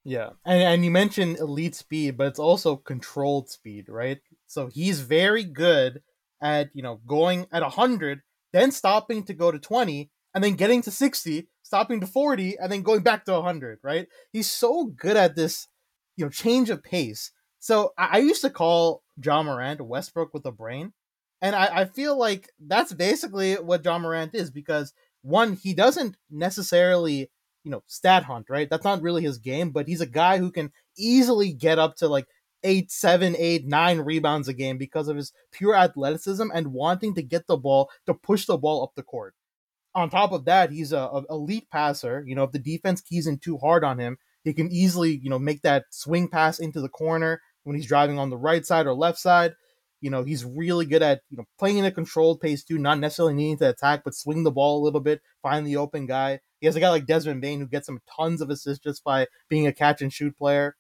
Yeah, 0.04 0.30
and 0.46 0.62
and 0.62 0.86
you 0.86 0.92
mentioned 0.92 1.38
elite 1.40 1.74
speed, 1.76 2.16
but 2.18 2.28
it's 2.28 2.40
also 2.40 2.76
controlled 2.76 3.50
speed, 3.50 3.90
right? 3.90 4.20
So 4.46 4.68
he's 4.68 5.02
very 5.02 5.44
good 5.44 6.02
at 6.42 6.70
you 6.74 6.84
know 6.84 7.02
going 7.06 7.48
at 7.52 7.64
hundred, 7.64 8.22
then 8.54 8.72
stopping 8.72 9.24
to 9.24 9.34
go 9.34 9.52
to 9.52 9.60
twenty, 9.60 10.12
and 10.34 10.44
then 10.44 10.56
getting 10.56 10.82
to 10.84 10.92
sixty, 10.92 11.48
stopping 11.64 12.00
to 12.00 12.08
forty, 12.08 12.58
and 12.58 12.72
then 12.72 12.82
going 12.82 13.02
back 13.02 13.26
to 13.26 13.42
hundred, 13.42 13.80
right? 13.84 14.08
He's 14.32 14.50
so 14.50 14.86
good 14.86 15.18
at 15.18 15.36
this, 15.36 15.68
you 16.16 16.26
know, 16.26 16.30
change 16.30 16.70
of 16.70 16.84
pace. 16.84 17.32
So 17.60 17.94
I, 17.98 18.10
I 18.14 18.18
used 18.20 18.42
to 18.42 18.50
call 18.50 19.04
Ja 19.24 19.44
Morant 19.44 19.82
Westbrook 19.82 20.34
with 20.34 20.46
a 20.46 20.52
brain, 20.52 20.94
and 21.42 21.56
I, 21.56 21.82
I 21.82 21.86
feel 21.86 22.18
like 22.18 22.50
that's 22.60 22.94
basically 22.94 23.56
what 23.56 23.84
Ja 23.84 24.00
Morant 24.00 24.36
is 24.36 24.52
because 24.52 24.94
one, 25.22 25.54
he 25.54 25.74
doesn't 25.74 26.18
necessarily 26.30 27.30
you 27.66 27.72
know 27.72 27.84
stat 27.88 28.24
hunt 28.24 28.46
right 28.48 28.70
that's 28.70 28.86
not 28.86 29.02
really 29.02 29.24
his 29.24 29.40
game 29.40 29.72
but 29.72 29.88
he's 29.88 30.00
a 30.00 30.06
guy 30.06 30.38
who 30.38 30.52
can 30.52 30.72
easily 30.98 31.52
get 31.52 31.80
up 31.80 31.96
to 31.96 32.08
like 32.08 32.28
eight, 32.66 32.92
seven, 32.92 33.36
eight, 33.38 33.66
nine 33.66 34.00
rebounds 34.00 34.50
a 34.50 34.54
game 34.54 34.78
because 34.78 35.08
of 35.08 35.16
his 35.16 35.32
pure 35.52 35.76
athleticism 35.76 36.48
and 36.54 36.74
wanting 36.74 37.16
to 37.16 37.24
get 37.24 37.48
the 37.48 37.56
ball 37.56 37.90
to 38.06 38.14
push 38.14 38.46
the 38.46 38.58
ball 38.58 38.84
up 38.84 38.92
the 38.96 39.04
court. 39.04 39.34
On 39.94 40.10
top 40.10 40.34
of 40.34 40.44
that, 40.46 40.72
he's 40.72 40.92
a, 40.92 40.98
a 40.98 41.24
elite 41.30 41.70
passer. 41.72 42.24
You 42.28 42.36
know, 42.36 42.44
if 42.44 42.52
the 42.52 42.60
defense 42.60 43.00
keys 43.00 43.28
in 43.28 43.38
too 43.38 43.58
hard 43.58 43.86
on 43.86 44.00
him, 44.00 44.18
he 44.44 44.54
can 44.54 44.72
easily, 44.72 45.20
you 45.24 45.30
know, 45.30 45.40
make 45.40 45.62
that 45.62 45.86
swing 45.92 46.28
pass 46.28 46.60
into 46.60 46.82
the 46.82 46.90
corner 46.90 47.42
when 47.64 47.76
he's 47.76 47.88
driving 47.88 48.20
on 48.20 48.30
the 48.30 48.38
right 48.38 48.66
side 48.66 48.88
or 48.88 48.94
left 48.94 49.20
side. 49.20 49.54
You 50.02 50.12
know, 50.12 50.24
he's 50.24 50.44
really 50.44 50.86
good 50.86 51.02
at, 51.02 51.22
you 51.30 51.38
know, 51.38 51.46
playing 51.58 51.78
in 51.78 51.86
a 51.86 51.92
controlled 51.92 52.42
pace 52.42 52.64
too, 52.64 52.78
not 52.78 53.00
necessarily 53.00 53.34
needing 53.34 53.58
to 53.60 53.70
attack, 53.70 54.04
but 54.04 54.14
swing 54.14 54.44
the 54.44 54.52
ball 54.52 54.80
a 54.80 54.84
little 54.84 55.00
bit, 55.00 55.22
find 55.42 55.66
the 55.66 55.78
open 55.78 56.06
guy. 56.06 56.42
He 56.60 56.68
has 56.68 56.76
a 56.76 56.80
guy 56.80 56.90
like 56.90 57.08
Desmond 57.08 57.42
Bane 57.42 57.60
who 57.60 57.68
gets 57.68 57.90
him 57.90 58.02
tons 58.16 58.42
of 58.42 58.50
assists 58.50 58.84
just 58.84 59.04
by 59.04 59.28
being 59.50 59.66
a 59.66 59.74
catch 59.74 60.02
and 60.02 60.12
shoot 60.14 60.38
player. 60.38 60.76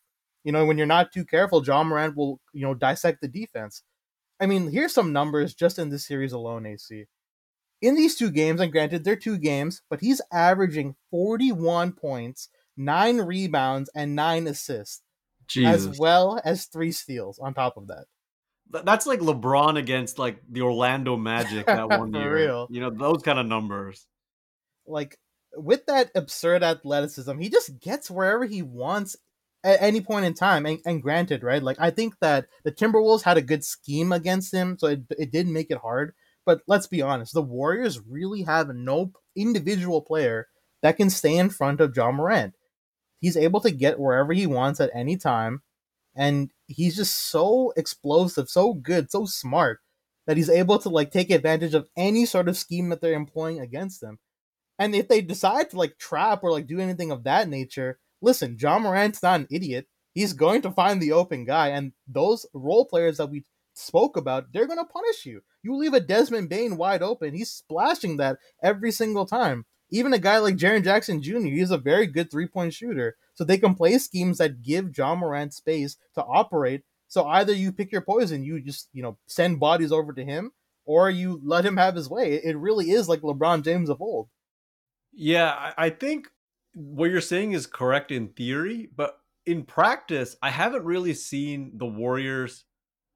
You 0.45 0.51
know, 0.51 0.63
when 0.63 0.77
you're 0.77 0.86
not 0.86 1.12
too 1.12 1.25
careful, 1.25 1.65
Ja 1.65 1.84
Morant 1.84 2.15
will, 2.15 2.39
you 2.53 2.62
know, 2.62 2.75
dissect 2.75 3.19
the 3.19 3.27
defense. 3.27 3.81
I 4.39 4.45
mean, 4.45 4.71
here's 4.71 4.93
some 4.93 5.12
numbers 5.12 5.55
just 5.55 5.79
in 5.79 5.89
this 5.89 6.05
series 6.05 6.34
alone, 6.34 6.67
AC. 6.67 7.05
In 7.81 7.95
these 7.95 8.15
two 8.15 8.29
games, 8.29 8.62
and 8.62 8.71
granted, 8.71 9.03
they're 9.03 9.15
two 9.15 9.39
games, 9.39 9.81
but 9.89 10.01
he's 10.01 10.21
averaging 10.31 10.95
41 11.10 11.93
points, 11.93 12.49
nine 12.77 13.17
rebounds, 13.17 13.89
and 13.95 14.15
nine 14.15 14.45
assists, 14.45 15.01
Jesus. 15.47 15.88
as 15.88 15.99
well 15.99 16.39
as 16.45 16.65
three 16.65 16.91
steals 16.91 17.39
on 17.39 17.55
top 17.55 17.75
of 17.75 17.88
that. 17.88 18.05
That's 18.69 19.08
like 19.08 19.21
LeBron 19.21 19.79
against 19.79 20.19
like 20.19 20.41
the 20.47 20.62
Orlando 20.62 21.17
Magic 21.17 21.65
that 21.65 21.89
one 21.89 22.13
year. 22.13 22.36
real. 22.36 22.67
You 22.69 22.81
know, 22.81 22.91
those 22.91 23.23
kind 23.23 23.39
of 23.39 23.47
numbers. 23.47 24.05
Like, 24.86 25.17
with 25.55 25.88
that 25.88 26.12
absurd 26.13 26.62
athleticism, 26.62 27.39
he 27.39 27.49
just 27.49 27.79
gets 27.79 28.12
wherever 28.12 28.45
he 28.45 28.62
wants 28.62 29.15
at 29.65 29.82
any 29.82 29.99
point 29.99 30.25
in 30.25 30.34
time. 30.34 30.65
And, 30.65 30.80
and 30.86 31.01
granted, 31.01 31.43
right? 31.43 31.62
Like, 31.62 31.78
I 31.80 31.89
think 31.89 32.13
that 32.21 32.45
the 32.63 32.71
Timberwolves 32.71 33.23
had 33.23 33.38
a 33.38 33.41
good 33.41 33.65
scheme 33.65 34.13
against 34.13 34.54
him, 34.54 34.78
so 34.80 34.88
it, 34.88 35.01
it 35.10 35.32
did 35.32 35.47
make 35.47 35.71
it 35.71 35.80
hard. 35.80 36.13
But 36.45 36.62
let's 36.67 36.88
be 36.88 37.01
honest, 37.01 37.34
the 37.34 37.41
Warriors 37.41 37.99
really 38.08 38.43
have 38.43 38.69
no 38.69 39.12
individual 39.36 40.01
player 40.01 40.47
that 40.84 40.97
can 40.97 41.10
stay 41.10 41.36
in 41.36 41.49
front 41.49 41.82
of 41.82 41.95
Ja 41.97 42.12
Morant. 42.12 42.54
He's 43.19 43.36
able 43.36 43.60
to 43.62 43.71
get 43.71 43.99
wherever 43.99 44.32
he 44.34 44.45
wants 44.45 44.80
at 44.80 44.91
any 44.93 45.17
time, 45.17 45.63
and 46.15 46.51
he's 46.67 46.95
just 46.95 47.30
so 47.32 47.73
explosive, 47.75 48.49
so 48.49 48.73
good, 48.73 49.10
so 49.10 49.25
smart 49.25 49.80
that 50.28 50.38
he's 50.38 50.49
able 50.49 50.78
to 50.80 50.89
like 50.89 51.12
take 51.12 51.32
advantage 51.32 51.73
of 51.73 51.88
any 51.97 52.25
sort 52.25 52.47
of 52.47 52.58
scheme 52.58 52.89
that 52.89 53.01
they're 53.01 53.13
employing 53.13 53.60
against 53.60 54.04
him. 54.04 54.19
And 54.78 54.93
if 54.93 55.08
they 55.08 55.21
decide 55.21 55.71
to 55.71 55.78
like 55.78 55.97
trap 55.97 56.43
or 56.43 56.51
like 56.51 56.67
do 56.67 56.80
anything 56.80 57.12
of 57.12 57.23
that 57.23 57.47
nature, 57.47 57.99
listen, 58.25 58.57
Ja 58.59 58.79
Morant's 58.79 59.23
not 59.23 59.39
an 59.39 59.47
idiot. 59.49 59.88
He's 60.13 60.33
going 60.33 60.61
to 60.63 60.71
find 60.71 61.01
the 61.01 61.11
open 61.11 61.45
guy, 61.45 61.69
and 61.69 61.93
those 62.07 62.45
role 62.53 62.85
players 62.85 63.17
that 63.17 63.29
we 63.29 63.45
spoke 63.73 64.17
about, 64.17 64.51
they're 64.51 64.67
going 64.67 64.79
to 64.79 64.85
punish 64.85 65.25
you. 65.25 65.41
You 65.61 65.75
leave 65.75 65.93
a 65.93 65.99
Desmond 65.99 66.49
Bane 66.49 66.77
wide 66.77 67.03
open, 67.03 67.33
he's 67.33 67.51
splashing 67.51 68.17
that 68.17 68.38
every 68.61 68.91
single 68.91 69.25
time. 69.25 69.65
Even 69.91 70.13
a 70.13 70.19
guy 70.19 70.39
like 70.39 70.55
Jaren 70.55 70.83
Jackson 70.83 71.21
Jr., 71.21 71.39
he's 71.39 71.71
a 71.71 71.77
very 71.77 72.07
good 72.07 72.31
three 72.31 72.47
point 72.47 72.73
shooter. 72.73 73.15
So 73.35 73.43
they 73.43 73.57
can 73.57 73.75
play 73.75 73.97
schemes 73.97 74.39
that 74.39 74.63
give 74.63 74.97
Ja 74.97 75.13
Morant 75.13 75.53
space 75.53 75.97
to 76.15 76.23
operate. 76.23 76.81
So 77.07 77.27
either 77.27 77.53
you 77.53 77.71
pick 77.71 77.91
your 77.91 78.01
poison, 78.01 78.43
you 78.43 78.59
just, 78.61 78.89
you 78.93 79.03
know, 79.03 79.17
send 79.27 79.59
bodies 79.59 79.91
over 79.91 80.11
to 80.13 80.25
him, 80.25 80.51
or 80.85 81.09
you 81.09 81.39
let 81.43 81.65
him 81.65 81.77
have 81.77 81.95
his 81.95 82.09
way. 82.09 82.33
It 82.33 82.57
really 82.57 82.89
is 82.89 83.07
like 83.07 83.21
LeBron 83.21 83.63
James 83.63 83.89
of 83.89 84.01
old. 84.01 84.29
Yeah, 85.13 85.51
I 85.51 85.73
I 85.85 85.89
think 85.91 86.29
what 86.75 87.09
you're 87.09 87.21
saying 87.21 87.53
is 87.53 87.65
correct 87.65 88.11
in 88.11 88.27
theory, 88.29 88.89
but 88.95 89.17
in 89.45 89.63
practice, 89.63 90.35
I 90.41 90.49
haven't 90.49 90.83
really 90.83 91.13
seen 91.13 91.71
the 91.75 91.85
Warriors 91.85 92.65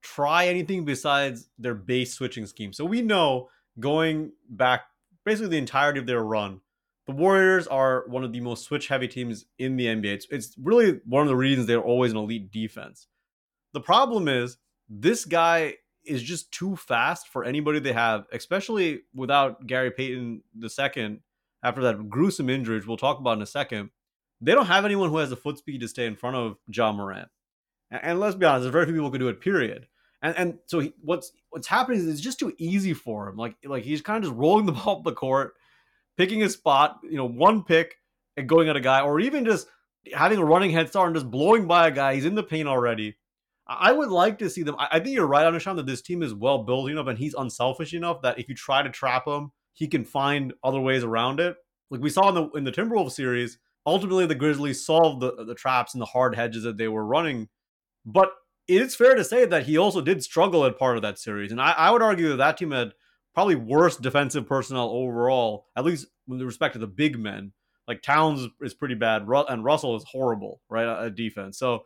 try 0.02 0.48
anything 0.48 0.86
besides 0.86 1.50
their 1.58 1.76
base 1.76 2.14
switching 2.14 2.46
scheme. 2.46 2.72
So 2.72 2.86
we 2.86 3.02
know 3.02 3.50
going 3.80 4.32
back 4.50 4.84
basically 5.26 5.50
the 5.50 5.58
entirety 5.58 6.00
of 6.00 6.06
their 6.06 6.24
run, 6.24 6.62
the 7.06 7.12
Warriors 7.12 7.68
are 7.68 8.06
one 8.08 8.24
of 8.24 8.32
the 8.32 8.40
most 8.40 8.64
switch 8.64 8.88
heavy 8.88 9.10
teams 9.10 9.46
in 9.58 9.76
the 9.76 9.88
NBA. 9.88 10.06
It's, 10.06 10.28
it's 10.30 10.56
really 10.58 11.02
one 11.06 11.24
of 11.24 11.28
the 11.28 11.36
reasons 11.36 11.68
they're 11.68 11.82
always 11.82 12.12
an 12.12 12.18
elite 12.18 12.52
defense. 12.52 13.08
The 13.74 13.82
problem 13.82 14.30
is 14.30 14.58
this 14.88 15.26
guy 15.26 15.76
is 16.06 16.24
just 16.24 16.52
too 16.54 16.78
fast 16.78 17.28
for 17.28 17.44
anybody 17.44 17.80
they 17.80 17.94
have, 17.94 18.26
especially 18.32 19.02
without 19.14 19.68
Gary 19.68 19.92
Payton 19.92 20.44
the 20.58 20.70
second 20.70 21.20
after 21.64 21.82
that 21.84 22.10
gruesome 22.10 22.50
injury, 22.50 22.78
which 22.78 22.88
we'll 22.88 22.98
talk 22.98 23.20
about 23.20 23.38
in 23.38 23.42
a 23.42 23.48
second. 23.48 23.90
They 24.42 24.54
don't 24.54 24.68
have 24.68 24.86
anyone 24.86 25.10
who 25.10 25.18
has 25.18 25.30
the 25.30 25.36
foot 25.36 25.58
speed 25.58 25.82
to 25.82 25.88
stay 25.88 26.06
in 26.06 26.16
front 26.16 26.38
of 26.38 26.58
Ja 26.68 26.92
Morant. 26.94 27.28
And, 27.92 28.02
and 28.04 28.20
let's 28.20 28.36
be 28.36 28.46
honest, 28.46 28.64
there's 28.64 28.72
very 28.72 28.86
few 28.86 28.94
people 28.94 29.08
who 29.08 29.12
can 29.12 29.20
do 29.20 29.28
it. 29.28 29.42
Period. 29.42 29.88
And 30.22 30.36
and 30.38 30.60
so 30.66 30.80
he, 30.80 30.94
what's 31.02 31.32
what's 31.50 31.68
happening 31.68 32.00
is 32.00 32.08
it's 32.08 32.22
just 32.22 32.40
too 32.40 32.54
easy 32.58 32.94
for 32.94 33.28
him. 33.28 33.38
Like 33.38 33.56
like 33.66 33.84
he's 33.84 34.02
kind 34.02 34.24
of 34.24 34.30
just 34.30 34.40
rolling 34.40 34.66
the 34.66 34.72
ball 34.74 34.98
up 34.98 35.04
the 35.04 35.14
court, 35.14 35.54
picking 36.18 36.40
his 36.40 36.54
spot. 36.54 37.00
You 37.04 37.18
know, 37.18 37.26
one 37.26 37.64
pick 37.64 37.96
and 38.38 38.48
going 38.48 38.70
at 38.70 38.76
a 38.76 38.82
guy, 38.82 39.02
or 39.02 39.20
even 39.20 39.46
just 39.46 39.68
having 40.14 40.40
a 40.40 40.46
running 40.46 40.72
head 40.72 40.90
start 40.90 41.08
and 41.08 41.16
just 41.16 41.32
blowing 41.32 41.68
by 41.68 41.88
a 41.88 41.92
guy. 41.92 42.16
He's 42.16 42.26
in 42.26 42.36
the 42.36 42.44
paint 42.44 42.68
already. 42.68 43.18
I 43.68 43.92
would 43.92 44.10
like 44.10 44.40
to 44.40 44.50
see 44.50 44.64
them. 44.64 44.76
I 44.78 44.88
I 44.94 45.00
think 45.00 45.16
you're 45.16 45.28
right, 45.28 45.46
Anushan, 45.46 45.78
that 45.78 45.86
this 45.86 46.02
team 46.02 46.22
is 46.22 46.34
well 46.34 46.64
built 46.64 46.90
enough 46.90 47.08
and 47.08 47.18
he's 47.18 47.34
unselfish 47.34 47.94
enough 47.94 48.22
that 48.24 48.40
if 48.40 48.50
you 48.50 48.56
try 48.56 48.82
to 48.82 48.90
trap 48.90 49.26
him, 49.28 49.52
he 49.80 49.88
can 49.88 50.04
find 50.04 50.54
other 50.62 50.82
ways 50.82 51.06
around 51.06 51.40
it. 51.40 51.56
Like 51.90 52.02
we 52.02 52.10
saw 52.10 52.28
in 52.30 52.36
the 52.36 52.50
in 52.52 52.64
the 52.66 52.72
Timberwolves 52.72 53.14
series, 53.14 53.58
ultimately 53.86 54.26
the 54.26 54.36
Grizzlies 54.36 54.86
solved 54.86 55.22
the 55.22 55.46
the 55.46 55.56
traps 55.56 55.94
and 55.94 56.02
the 56.02 56.06
hard 56.06 56.36
hedges 56.36 56.64
that 56.64 56.78
they 56.78 56.90
were 56.90 57.06
running. 57.06 57.48
But 58.06 58.34
it 58.68 58.82
is 58.82 58.94
fair 58.94 59.16
to 59.16 59.24
say 59.24 59.46
that 59.46 59.64
he 59.64 59.78
also 59.78 60.02
did 60.02 60.22
struggle 60.22 60.66
at 60.66 60.78
part 60.78 60.98
of 60.98 61.02
that 61.04 61.18
series, 61.18 61.52
and 61.52 61.62
I, 61.62 61.72
I 61.72 61.92
would 61.92 62.02
argue 62.02 62.30
that 62.30 62.36
that 62.36 62.58
team 62.58 62.72
had 62.72 62.92
probably 63.34 63.56
worse 63.56 63.96
defensive 63.96 64.46
personnel 64.46 64.90
overall, 64.90 65.68
at 65.78 65.86
least 65.86 66.08
with 66.28 66.42
respect 66.42 66.74
to 66.74 66.80
the 66.80 66.86
big 66.86 67.18
men. 67.18 67.54
Like 67.88 68.02
Towns 68.02 68.48
is 68.62 68.74
pretty 68.74 68.96
bad, 68.96 69.26
and 69.28 69.64
Russell 69.64 69.96
is 69.96 70.04
horrible, 70.04 70.62
right, 70.70 71.06
at 71.06 71.16
defense. 71.16 71.58
So 71.58 71.86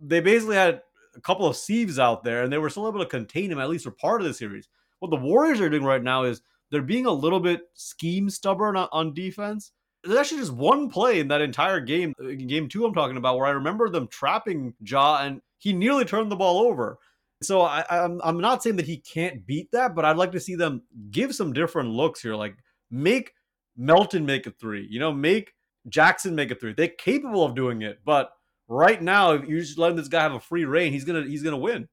they 0.00 0.20
basically 0.20 0.56
had 0.56 0.80
a 1.14 1.20
couple 1.20 1.46
of 1.46 1.56
sieves 1.56 1.98
out 1.98 2.24
there, 2.24 2.42
and 2.42 2.52
they 2.52 2.58
were 2.58 2.70
still 2.70 2.88
able 2.88 3.00
to 3.00 3.06
contain 3.06 3.52
him 3.52 3.60
at 3.60 3.68
least 3.68 3.84
for 3.84 3.90
part 3.90 4.22
of 4.22 4.26
the 4.26 4.34
series. 4.34 4.68
What 4.98 5.10
the 5.10 5.16
Warriors 5.16 5.60
are 5.60 5.68
doing 5.68 5.84
right 5.84 6.02
now 6.02 6.24
is 6.24 6.40
they're 6.72 6.82
being 6.82 7.06
a 7.06 7.12
little 7.12 7.38
bit 7.38 7.60
scheme 7.74 8.28
stubborn 8.28 8.76
on, 8.76 8.88
on 8.90 9.14
defense. 9.14 9.70
There's 10.02 10.18
actually 10.18 10.40
just 10.40 10.54
one 10.54 10.88
play 10.88 11.20
in 11.20 11.28
that 11.28 11.42
entire 11.42 11.78
game, 11.78 12.14
uh, 12.20 12.30
game 12.30 12.68
two, 12.68 12.84
I'm 12.84 12.94
talking 12.94 13.18
about, 13.18 13.36
where 13.36 13.46
I 13.46 13.50
remember 13.50 13.88
them 13.88 14.08
trapping 14.08 14.74
Ja, 14.80 15.20
and 15.22 15.40
he 15.58 15.72
nearly 15.72 16.04
turned 16.04 16.32
the 16.32 16.36
ball 16.36 16.58
over. 16.66 16.98
So 17.42 17.60
I, 17.60 17.84
I'm 17.88 18.20
I'm 18.24 18.40
not 18.40 18.62
saying 18.62 18.76
that 18.76 18.86
he 18.86 18.96
can't 18.96 19.46
beat 19.46 19.70
that, 19.72 19.94
but 19.94 20.04
I'd 20.04 20.16
like 20.16 20.32
to 20.32 20.40
see 20.40 20.54
them 20.54 20.82
give 21.10 21.34
some 21.34 21.52
different 21.52 21.90
looks 21.90 22.22
here, 22.22 22.34
like 22.34 22.56
make 22.90 23.32
Melton 23.76 24.24
make 24.26 24.46
a 24.46 24.50
three, 24.50 24.86
you 24.90 24.98
know, 24.98 25.12
make 25.12 25.52
Jackson 25.88 26.34
make 26.34 26.50
a 26.50 26.54
three. 26.54 26.72
They're 26.72 26.88
capable 26.88 27.44
of 27.44 27.54
doing 27.54 27.82
it, 27.82 28.00
but 28.04 28.30
right 28.68 29.00
now, 29.00 29.32
if 29.32 29.48
you're 29.48 29.60
just 29.60 29.78
letting 29.78 29.96
this 29.96 30.08
guy 30.08 30.22
have 30.22 30.34
a 30.34 30.40
free 30.40 30.64
reign, 30.64 30.92
he's 30.92 31.04
gonna 31.04 31.24
he's 31.24 31.42
gonna 31.42 31.58
win. 31.58 31.88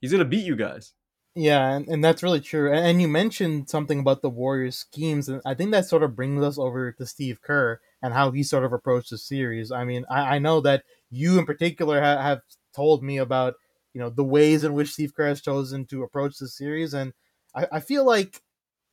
He's 0.00 0.12
gonna 0.12 0.24
beat 0.24 0.44
you 0.44 0.56
guys. 0.56 0.92
Yeah, 1.36 1.74
and, 1.74 1.88
and 1.88 2.04
that's 2.04 2.22
really 2.22 2.40
true. 2.40 2.70
And, 2.72 2.86
and 2.86 3.02
you 3.02 3.08
mentioned 3.08 3.68
something 3.68 3.98
about 3.98 4.22
the 4.22 4.30
Warriors' 4.30 4.78
schemes, 4.78 5.28
and 5.28 5.40
I 5.44 5.54
think 5.54 5.72
that 5.72 5.86
sort 5.86 6.04
of 6.04 6.14
brings 6.14 6.42
us 6.44 6.58
over 6.58 6.92
to 6.92 7.06
Steve 7.06 7.40
Kerr 7.42 7.80
and 8.02 8.14
how 8.14 8.30
he 8.30 8.42
sort 8.44 8.64
of 8.64 8.72
approached 8.72 9.10
the 9.10 9.18
series. 9.18 9.72
I 9.72 9.84
mean, 9.84 10.04
I, 10.08 10.36
I 10.36 10.38
know 10.38 10.60
that 10.60 10.84
you 11.10 11.38
in 11.38 11.44
particular 11.46 12.00
ha- 12.00 12.22
have 12.22 12.40
told 12.74 13.02
me 13.02 13.18
about 13.18 13.54
you 13.94 14.00
know 14.00 14.10
the 14.10 14.24
ways 14.24 14.62
in 14.64 14.74
which 14.74 14.92
Steve 14.92 15.14
Kerr 15.14 15.28
has 15.28 15.40
chosen 15.40 15.86
to 15.86 16.04
approach 16.04 16.38
the 16.38 16.48
series, 16.48 16.94
and 16.94 17.12
I, 17.54 17.66
I 17.72 17.80
feel 17.80 18.04
like 18.04 18.40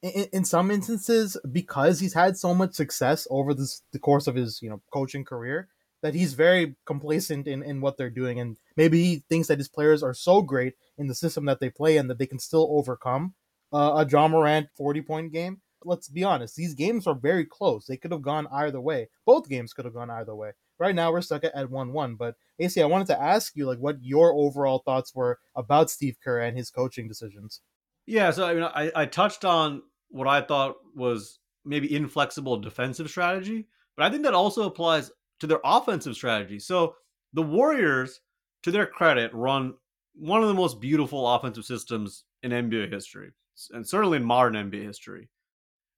in, 0.01 0.25
in 0.33 0.45
some 0.45 0.71
instances 0.71 1.37
because 1.51 1.99
he's 1.99 2.13
had 2.13 2.37
so 2.37 2.53
much 2.55 2.73
success 2.73 3.27
over 3.29 3.53
this 3.53 3.83
the 3.93 3.99
course 3.99 4.27
of 4.27 4.35
his 4.35 4.61
you 4.61 4.69
know 4.69 4.81
coaching 4.93 5.25
career 5.25 5.67
that 6.01 6.15
he's 6.15 6.33
very 6.33 6.75
complacent 6.85 7.47
in, 7.47 7.63
in 7.63 7.81
what 7.81 7.97
they're 7.97 8.09
doing 8.09 8.39
and 8.39 8.57
maybe 8.75 9.03
he 9.03 9.23
thinks 9.29 9.47
that 9.47 9.57
his 9.59 9.69
players 9.69 10.03
are 10.03 10.13
so 10.13 10.41
great 10.41 10.73
in 10.97 11.07
the 11.07 11.15
system 11.15 11.45
that 11.45 11.59
they 11.59 11.69
play 11.69 11.97
and 11.97 12.09
that 12.09 12.17
they 12.17 12.25
can 12.25 12.39
still 12.39 12.67
overcome 12.71 13.33
uh, 13.73 14.05
a 14.05 14.09
Ja 14.09 14.27
Morant 14.27 14.67
40 14.75 15.01
point 15.01 15.31
game. 15.31 15.61
Let's 15.83 16.09
be 16.09 16.23
honest, 16.23 16.55
these 16.55 16.75
games 16.75 17.07
are 17.07 17.15
very 17.15 17.45
close. 17.45 17.85
They 17.85 17.97
could 17.97 18.11
have 18.11 18.21
gone 18.21 18.47
either 18.51 18.79
way. 18.79 19.09
Both 19.25 19.49
games 19.49 19.73
could 19.73 19.85
have 19.85 19.95
gone 19.95 20.11
either 20.11 20.35
way. 20.35 20.51
Right 20.77 20.93
now 20.93 21.11
we're 21.11 21.21
stuck 21.21 21.43
at, 21.43 21.55
at 21.55 21.71
1 21.71 21.91
1. 21.91 22.15
But 22.15 22.35
AC, 22.59 22.81
I 22.81 22.85
wanted 22.85 23.07
to 23.07 23.21
ask 23.21 23.55
you 23.55 23.65
like 23.65 23.79
what 23.79 24.03
your 24.03 24.33
overall 24.33 24.83
thoughts 24.85 25.15
were 25.15 25.39
about 25.55 25.89
Steve 25.89 26.17
Kerr 26.23 26.39
and 26.39 26.55
his 26.55 26.69
coaching 26.69 27.07
decisions. 27.07 27.61
Yeah, 28.05 28.31
so 28.31 28.45
I 28.45 28.53
mean, 28.53 28.63
I, 28.63 28.91
I 28.95 29.05
touched 29.05 29.45
on 29.45 29.81
what 30.09 30.27
I 30.27 30.41
thought 30.41 30.75
was 30.95 31.39
maybe 31.65 31.93
inflexible 31.95 32.57
defensive 32.57 33.09
strategy, 33.09 33.67
but 33.95 34.05
I 34.05 34.09
think 34.09 34.23
that 34.23 34.33
also 34.33 34.63
applies 34.63 35.11
to 35.41 35.47
their 35.47 35.59
offensive 35.63 36.15
strategy. 36.15 36.59
So 36.59 36.95
the 37.33 37.41
Warriors, 37.41 38.21
to 38.63 38.71
their 38.71 38.85
credit, 38.85 39.33
run 39.33 39.73
one 40.15 40.41
of 40.41 40.47
the 40.47 40.53
most 40.53 40.79
beautiful 40.79 41.27
offensive 41.27 41.65
systems 41.65 42.25
in 42.43 42.51
NBA 42.51 42.91
history, 42.91 43.31
and 43.71 43.87
certainly 43.87 44.17
in 44.17 44.23
modern 44.23 44.53
NBA 44.53 44.83
history. 44.83 45.29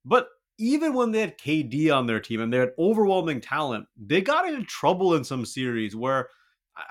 But 0.05 0.27
even 0.57 0.93
when 0.93 1.11
they 1.11 1.19
had 1.19 1.37
KD 1.37 1.93
on 1.93 2.07
their 2.07 2.19
team 2.19 2.39
and 2.39 2.53
they 2.53 2.57
had 2.57 2.71
overwhelming 2.79 3.41
talent, 3.41 3.85
they 3.97 4.21
got 4.21 4.47
into 4.47 4.63
trouble 4.63 5.15
in 5.15 5.23
some 5.23 5.45
series 5.45 5.95
where 5.95 6.29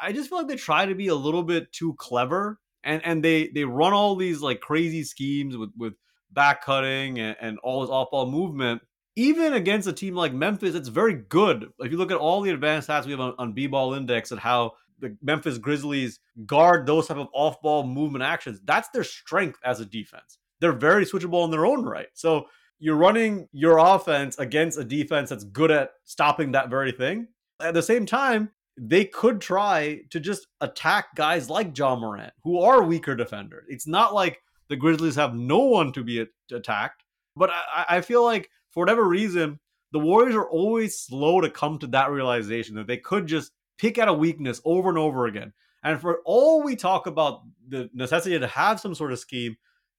I 0.00 0.12
just 0.12 0.28
feel 0.28 0.38
like 0.38 0.48
they 0.48 0.56
try 0.56 0.86
to 0.86 0.94
be 0.94 1.08
a 1.08 1.14
little 1.14 1.42
bit 1.42 1.72
too 1.72 1.94
clever 1.94 2.60
and 2.84 3.00
and 3.04 3.24
they 3.24 3.48
they 3.48 3.64
run 3.64 3.92
all 3.92 4.16
these 4.16 4.40
like 4.40 4.60
crazy 4.60 5.04
schemes 5.04 5.56
with 5.56 5.70
with 5.76 5.94
back 6.30 6.64
cutting 6.64 7.18
and, 7.18 7.36
and 7.40 7.58
all 7.60 7.80
this 7.82 7.90
off 7.90 8.10
ball 8.10 8.30
movement. 8.30 8.82
Even 9.16 9.52
against 9.52 9.88
a 9.88 9.92
team 9.92 10.14
like 10.14 10.32
Memphis, 10.32 10.74
it's 10.74 10.88
very 10.88 11.14
good. 11.14 11.68
If 11.80 11.92
you 11.92 11.98
look 11.98 12.10
at 12.10 12.16
all 12.16 12.40
the 12.40 12.50
advanced 12.50 12.88
stats 12.88 13.04
we 13.04 13.10
have 13.10 13.20
on, 13.20 13.34
on 13.38 13.52
B 13.52 13.66
ball 13.66 13.94
index 13.94 14.30
and 14.30 14.40
how 14.40 14.72
the 15.00 15.16
Memphis 15.20 15.58
Grizzlies 15.58 16.20
guard 16.46 16.86
those 16.86 17.08
type 17.08 17.18
of 17.18 17.28
off 17.34 17.60
ball 17.60 17.84
movement 17.84 18.22
actions, 18.22 18.60
that's 18.64 18.88
their 18.88 19.04
strength 19.04 19.58
as 19.64 19.80
a 19.80 19.84
defense. 19.84 20.38
They're 20.60 20.72
very 20.72 21.04
switchable 21.04 21.44
in 21.44 21.50
their 21.50 21.66
own 21.66 21.84
right. 21.84 22.08
So 22.14 22.46
you're 22.78 22.96
running 22.96 23.48
your 23.52 23.78
offense 23.78 24.38
against 24.38 24.78
a 24.78 24.84
defense 24.84 25.30
that's 25.30 25.44
good 25.44 25.70
at 25.70 25.90
stopping 26.04 26.52
that 26.52 26.70
very 26.70 26.92
thing. 26.92 27.28
At 27.60 27.74
the 27.74 27.82
same 27.82 28.06
time, 28.06 28.50
they 28.76 29.04
could 29.04 29.40
try 29.40 30.00
to 30.10 30.18
just 30.18 30.46
attack 30.60 31.14
guys 31.14 31.50
like 31.50 31.76
Ja 31.76 31.94
Morant, 31.94 32.32
who 32.42 32.60
are 32.60 32.82
weaker 32.82 33.14
defenders. 33.14 33.66
It's 33.68 33.86
not 33.86 34.14
like 34.14 34.40
the 34.68 34.76
Grizzlies 34.76 35.16
have 35.16 35.34
no 35.34 35.58
one 35.58 35.92
to 35.92 36.02
be 36.02 36.26
attacked, 36.50 37.04
but 37.36 37.50
I, 37.50 37.96
I 37.96 38.00
feel 38.00 38.24
like 38.24 38.50
for 38.72 38.80
whatever 38.80 39.06
reason, 39.06 39.60
the 39.92 39.98
Warriors 39.98 40.34
are 40.34 40.48
always 40.48 40.98
slow 40.98 41.40
to 41.40 41.50
come 41.50 41.78
to 41.78 41.86
that 41.88 42.10
realization 42.10 42.74
that 42.76 42.86
they 42.86 42.96
could 42.96 43.26
just 43.26 43.52
pick 43.78 43.98
at 43.98 44.08
a 44.08 44.12
weakness 44.12 44.60
over 44.64 44.88
and 44.88 44.98
over 44.98 45.26
again. 45.26 45.52
And 45.84 46.00
for 46.00 46.20
all 46.24 46.62
we 46.62 46.76
talk 46.76 47.06
about 47.06 47.42
the 47.68 47.90
necessity 47.92 48.38
to 48.38 48.46
have 48.46 48.80
some 48.80 48.94
sort 48.94 49.12
of 49.12 49.18
scheme, 49.18 49.56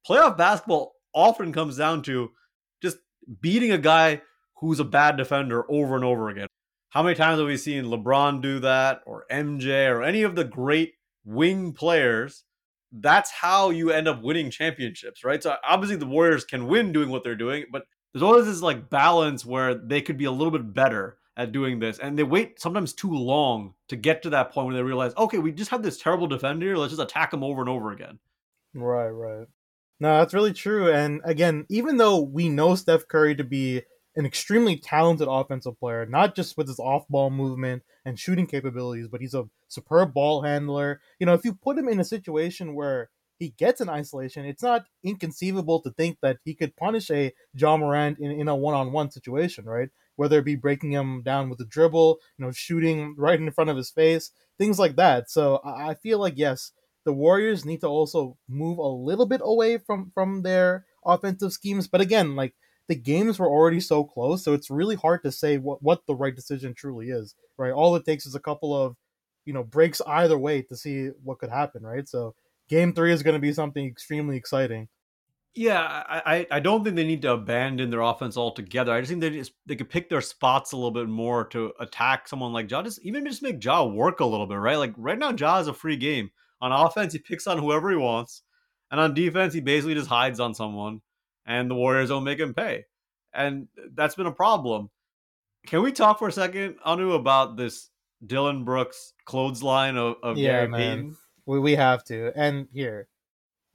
playoff 0.08 0.38
basketball 0.38 0.94
often 1.14 1.52
comes 1.54 1.78
down 1.78 2.02
to 2.04 2.32
just 2.82 2.98
beating 3.42 3.72
a 3.72 3.78
guy 3.78 4.22
who's 4.58 4.80
a 4.80 4.86
bad 4.86 5.18
defender 5.18 5.66
over 5.70 5.96
and 5.96 6.06
over 6.06 6.30
again. 6.30 6.48
How 6.90 7.04
many 7.04 7.16
times 7.16 7.40
have 7.40 7.48
we 7.48 7.58
seen 7.58 7.86
LeBron 7.86 8.42
do 8.42 8.60
that 8.60 9.02
or 9.06 9.26
MJ 9.32 9.90
or 9.90 10.04
any 10.04 10.24
of 10.24 10.36
the 10.36 10.44
great 10.44 10.94
wing 11.26 11.74
players? 11.74 12.44
That's 12.92 13.32
how 13.32 13.72
you 13.72 13.90
end 13.90 14.08
up 14.08 14.22
winning 14.22 14.52
championships, 14.52 15.24
right? 15.24 15.42
So 15.42 15.56
obviously 15.68 15.98
the 15.98 16.06
Warriors 16.06 16.46
can 16.46 16.68
win 16.68 16.94
doing 16.94 17.10
what 17.10 17.24
they're 17.24 17.36
doing, 17.36 17.66
but 17.72 17.84
there's 18.14 18.24
always 18.24 18.46
this 18.46 18.62
like 18.62 18.90
balance 18.90 19.46
where 19.46 19.74
they 19.74 20.02
could 20.02 20.18
be 20.18 20.26
a 20.26 20.32
little 20.32 20.52
bit 20.52 20.74
better 20.74 21.18
at 21.36 21.52
doing 21.52 21.80
this 21.80 21.98
and 21.98 22.18
they 22.18 22.24
wait 22.24 22.60
sometimes 22.62 22.94
too 22.94 23.12
long 23.12 23.74
to 23.88 23.96
get 23.96 24.22
to 24.22 24.30
that 24.30 24.52
point 24.52 24.68
where 24.68 24.76
they 24.76 24.84
realize 24.84 25.14
okay 25.18 25.40
we 25.40 25.52
just 25.52 25.72
have 25.72 25.82
this 25.82 25.98
terrible 25.98 26.28
defender 26.28 26.78
let's 26.78 26.94
just 26.94 27.02
attack 27.02 27.34
him 27.34 27.44
over 27.44 27.62
and 27.62 27.70
over 27.70 27.92
again 27.92 28.20
right 28.76 29.10
right 29.10 29.48
no 30.00 30.20
that's 30.20 30.34
really 30.34 30.54
true 30.54 30.92
and 30.92 31.22
again 31.26 31.66
even 31.70 31.98
though 31.98 32.22
we 32.22 32.50
know 32.50 32.76
steph 32.76 33.08
curry 33.08 33.36
to 33.36 33.44
be 33.44 33.82
an 34.16 34.26
extremely 34.26 34.78
talented 34.78 35.28
offensive 35.30 35.80
player, 35.80 36.06
not 36.06 36.36
just 36.36 36.58
with 36.58 36.68
his 36.68 36.80
off 36.80 37.08
ball 37.08 37.30
movement 37.30 37.84
and 38.06 38.20
shooting 38.20 38.46
capabilities, 38.46 39.08
but 39.08 39.22
he's 39.22 39.34
a 39.34 39.46
superb 39.68 40.14
ball 40.14 40.44
handler. 40.44 41.02
You 41.20 41.26
know, 41.26 41.34
if 41.34 41.44
you 41.44 41.54
put 41.54 41.78
him 41.78 41.90
in 41.90 42.00
a 42.00 42.06
situation 42.06 42.76
where 42.76 43.10
he 43.44 43.50
gets 43.58 43.82
an 43.82 43.90
isolation, 43.90 44.46
it's 44.46 44.64
not 44.64 44.86
inconceivable 45.04 45.82
to 45.82 45.92
think 45.92 46.18
that 46.22 46.38
he 46.46 46.56
could 46.56 46.76
punish 46.78 47.12
a 47.12 47.34
Ja 47.54 47.76
Morant 47.76 48.18
in, 48.20 48.32
in 48.32 48.48
a 48.48 48.56
one 48.56 48.74
on 48.74 48.94
one 48.94 49.12
situation, 49.12 49.66
right? 49.66 49.90
Whether 50.16 50.40
it 50.40 50.46
be 50.46 50.56
breaking 50.56 50.92
him 50.92 51.24
down 51.24 51.50
with 51.50 51.60
a 51.60 51.66
dribble, 51.66 52.20
you 52.38 52.46
know, 52.46 52.52
shooting 52.52 53.16
right 53.18 53.40
in 53.40 53.52
front 53.52 53.70
of 53.70 53.76
his 53.78 53.90
face, 53.90 54.32
things 54.58 54.80
like 54.80 54.96
that. 54.96 55.30
So 55.30 55.60
I 55.66 55.96
feel 55.96 56.20
like, 56.20 56.36
yes, 56.38 56.72
the 57.04 57.12
Warriors 57.12 57.66
need 57.66 57.82
to 57.82 57.88
also 57.88 58.38
move 58.48 58.78
a 58.78 58.88
little 58.88 59.26
bit 59.26 59.42
away 59.44 59.78
from 59.78 60.12
from 60.14 60.44
their 60.44 60.86
offensive 61.06 61.52
schemes. 61.52 61.88
But 61.88 62.00
again, 62.00 62.36
like 62.36 62.54
the 62.88 62.96
games 62.96 63.40
were 63.40 63.50
already 63.50 63.82
so 63.82 64.06
close, 64.06 64.44
so 64.44 64.54
it's 64.54 64.70
really 64.70 64.96
hard 64.96 65.24
to 65.24 65.32
say 65.32 65.58
what, 65.58 65.82
what 65.84 66.06
the 66.08 66.16
right 66.16 66.36
decision 66.36 66.74
truly 66.74 67.10
is, 67.10 67.36
right? 67.58 67.72
All 67.74 67.96
it 67.96 68.06
takes 68.06 68.26
is 68.26 68.36
a 68.36 68.40
couple 68.40 68.74
of, 68.74 68.96
you 69.46 69.54
know, 69.54 69.64
breaks 69.64 70.02
either 70.08 70.38
way 70.38 70.62
to 70.64 70.76
see 70.76 71.08
what 71.24 71.40
could 71.40 71.50
happen, 71.50 71.84
right? 71.84 72.08
So 72.08 72.36
game 72.70 72.94
three 72.94 73.14
is 73.14 73.24
going 73.24 73.36
to 73.36 73.40
be 73.40 73.54
something 73.54 73.86
extremely 73.86 74.38
exciting. 74.38 74.88
Yeah, 75.56 75.84
I, 75.84 76.48
I 76.50 76.60
don't 76.60 76.84
think 76.84 76.96
they 76.96 77.06
need 77.06 77.22
to 77.22 77.34
abandon 77.34 77.92
their 77.92 78.02
offense 78.02 78.38
altogether. 78.38 78.92
I 78.92 79.02
just 79.02 79.10
think 79.10 79.22
they 79.22 79.30
just 79.30 79.52
they 79.68 79.76
could 79.76 79.90
pick 79.90 80.10
their 80.10 80.22
spots 80.22 80.72
a 80.72 80.76
little 80.76 80.90
bit 80.90 81.08
more 81.08 81.46
to 81.50 81.74
attack 81.80 82.28
someone 82.28 82.54
like 82.54 82.72
Ja. 82.72 82.82
Just 82.82 83.00
even 83.04 83.24
just 83.24 83.44
make 83.44 83.64
Ja 83.64 83.84
work 83.84 84.20
a 84.20 84.26
little 84.26 84.48
bit, 84.48 84.56
right? 84.56 84.78
Like 84.78 84.94
right 84.98 85.20
now, 85.20 85.32
Ja 85.32 85.60
is 85.60 85.68
a 85.68 85.74
free 85.74 85.98
game. 85.98 86.32
On 86.60 86.72
offense, 86.72 87.14
he 87.14 87.20
picks 87.20 87.46
on 87.46 87.60
whoever 87.60 87.92
he 87.92 87.98
wants, 87.98 88.42
and 88.90 89.00
on 89.00 89.14
defense, 89.14 89.54
he 89.54 89.62
basically 89.62 89.94
just 89.94 90.08
hides 90.08 90.40
on 90.40 90.56
someone 90.56 91.02
and 91.46 91.70
the 91.70 91.76
Warriors 91.76 92.10
don't 92.10 92.24
make 92.24 92.40
him 92.40 92.54
pay. 92.54 92.86
And 93.34 93.68
that's 93.96 94.16
been 94.16 94.28
a 94.28 94.32
problem. 94.32 94.90
Can 95.66 95.82
we 95.82 95.92
talk 95.92 96.20
for 96.20 96.28
a 96.28 96.32
second, 96.32 96.76
Anu, 96.84 97.14
about 97.14 97.58
this 97.58 97.90
Dillon 98.26 98.64
Brooks 98.64 99.14
clothesline 99.26 99.98
of, 99.98 100.16
of 100.22 100.38
yeah, 100.38 100.52
Gary 100.52 100.68
man. 100.68 100.80
Payton? 100.80 101.18
We, 101.46 101.60
we 101.60 101.76
have 101.76 102.04
to. 102.06 102.32
And 102.36 102.68
here, 102.74 103.08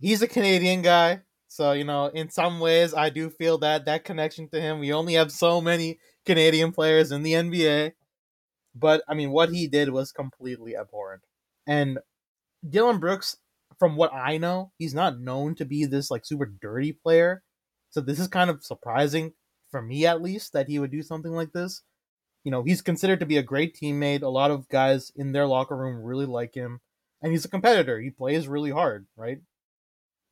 he's 0.00 0.22
a 0.22 0.28
Canadian 0.28 0.82
guy. 0.82 1.22
So, 1.48 1.72
you 1.72 1.84
know, 1.84 2.06
in 2.06 2.30
some 2.30 2.60
ways, 2.60 2.92
I 2.92 3.10
do 3.10 3.30
feel 3.30 3.58
that 3.58 3.86
that 3.86 4.04
connection 4.04 4.48
to 4.50 4.60
him. 4.60 4.80
We 4.80 4.92
only 4.92 5.14
have 5.14 5.32
so 5.32 5.60
many 5.60 5.98
Canadian 6.26 6.72
players 6.72 7.10
in 7.10 7.22
the 7.22 7.32
NBA. 7.32 7.92
But, 8.74 9.02
I 9.08 9.14
mean, 9.14 9.30
what 9.30 9.48
he 9.50 9.66
did 9.66 9.90
was 9.90 10.12
completely 10.12 10.76
abhorrent. 10.76 11.22
And 11.66 11.98
Dillon 12.68 12.98
Brooks, 12.98 13.36
from 13.78 13.96
what 13.96 14.12
I 14.12 14.36
know, 14.36 14.72
he's 14.78 14.94
not 14.94 15.20
known 15.20 15.54
to 15.56 15.64
be 15.64 15.86
this, 15.86 16.10
like, 16.10 16.26
super 16.26 16.46
dirty 16.46 16.92
player. 16.92 17.42
So 17.90 18.00
this 18.00 18.20
is 18.20 18.28
kind 18.28 18.50
of 18.50 18.62
surprising 18.62 19.32
for 19.70 19.82
me 19.82 20.06
at 20.06 20.22
least 20.22 20.52
that 20.52 20.68
he 20.68 20.78
would 20.78 20.90
do 20.90 21.02
something 21.02 21.32
like 21.32 21.52
this. 21.52 21.82
You 22.44 22.50
know, 22.50 22.62
he's 22.62 22.82
considered 22.82 23.20
to 23.20 23.26
be 23.26 23.36
a 23.36 23.42
great 23.42 23.76
teammate. 23.76 24.22
A 24.22 24.28
lot 24.28 24.50
of 24.50 24.68
guys 24.68 25.12
in 25.16 25.32
their 25.32 25.46
locker 25.46 25.76
room 25.76 26.02
really 26.02 26.26
like 26.26 26.54
him, 26.54 26.80
and 27.22 27.32
he's 27.32 27.44
a 27.44 27.50
competitor. 27.50 28.00
He 28.00 28.10
plays 28.10 28.48
really 28.48 28.70
hard, 28.70 29.06
right? 29.16 29.40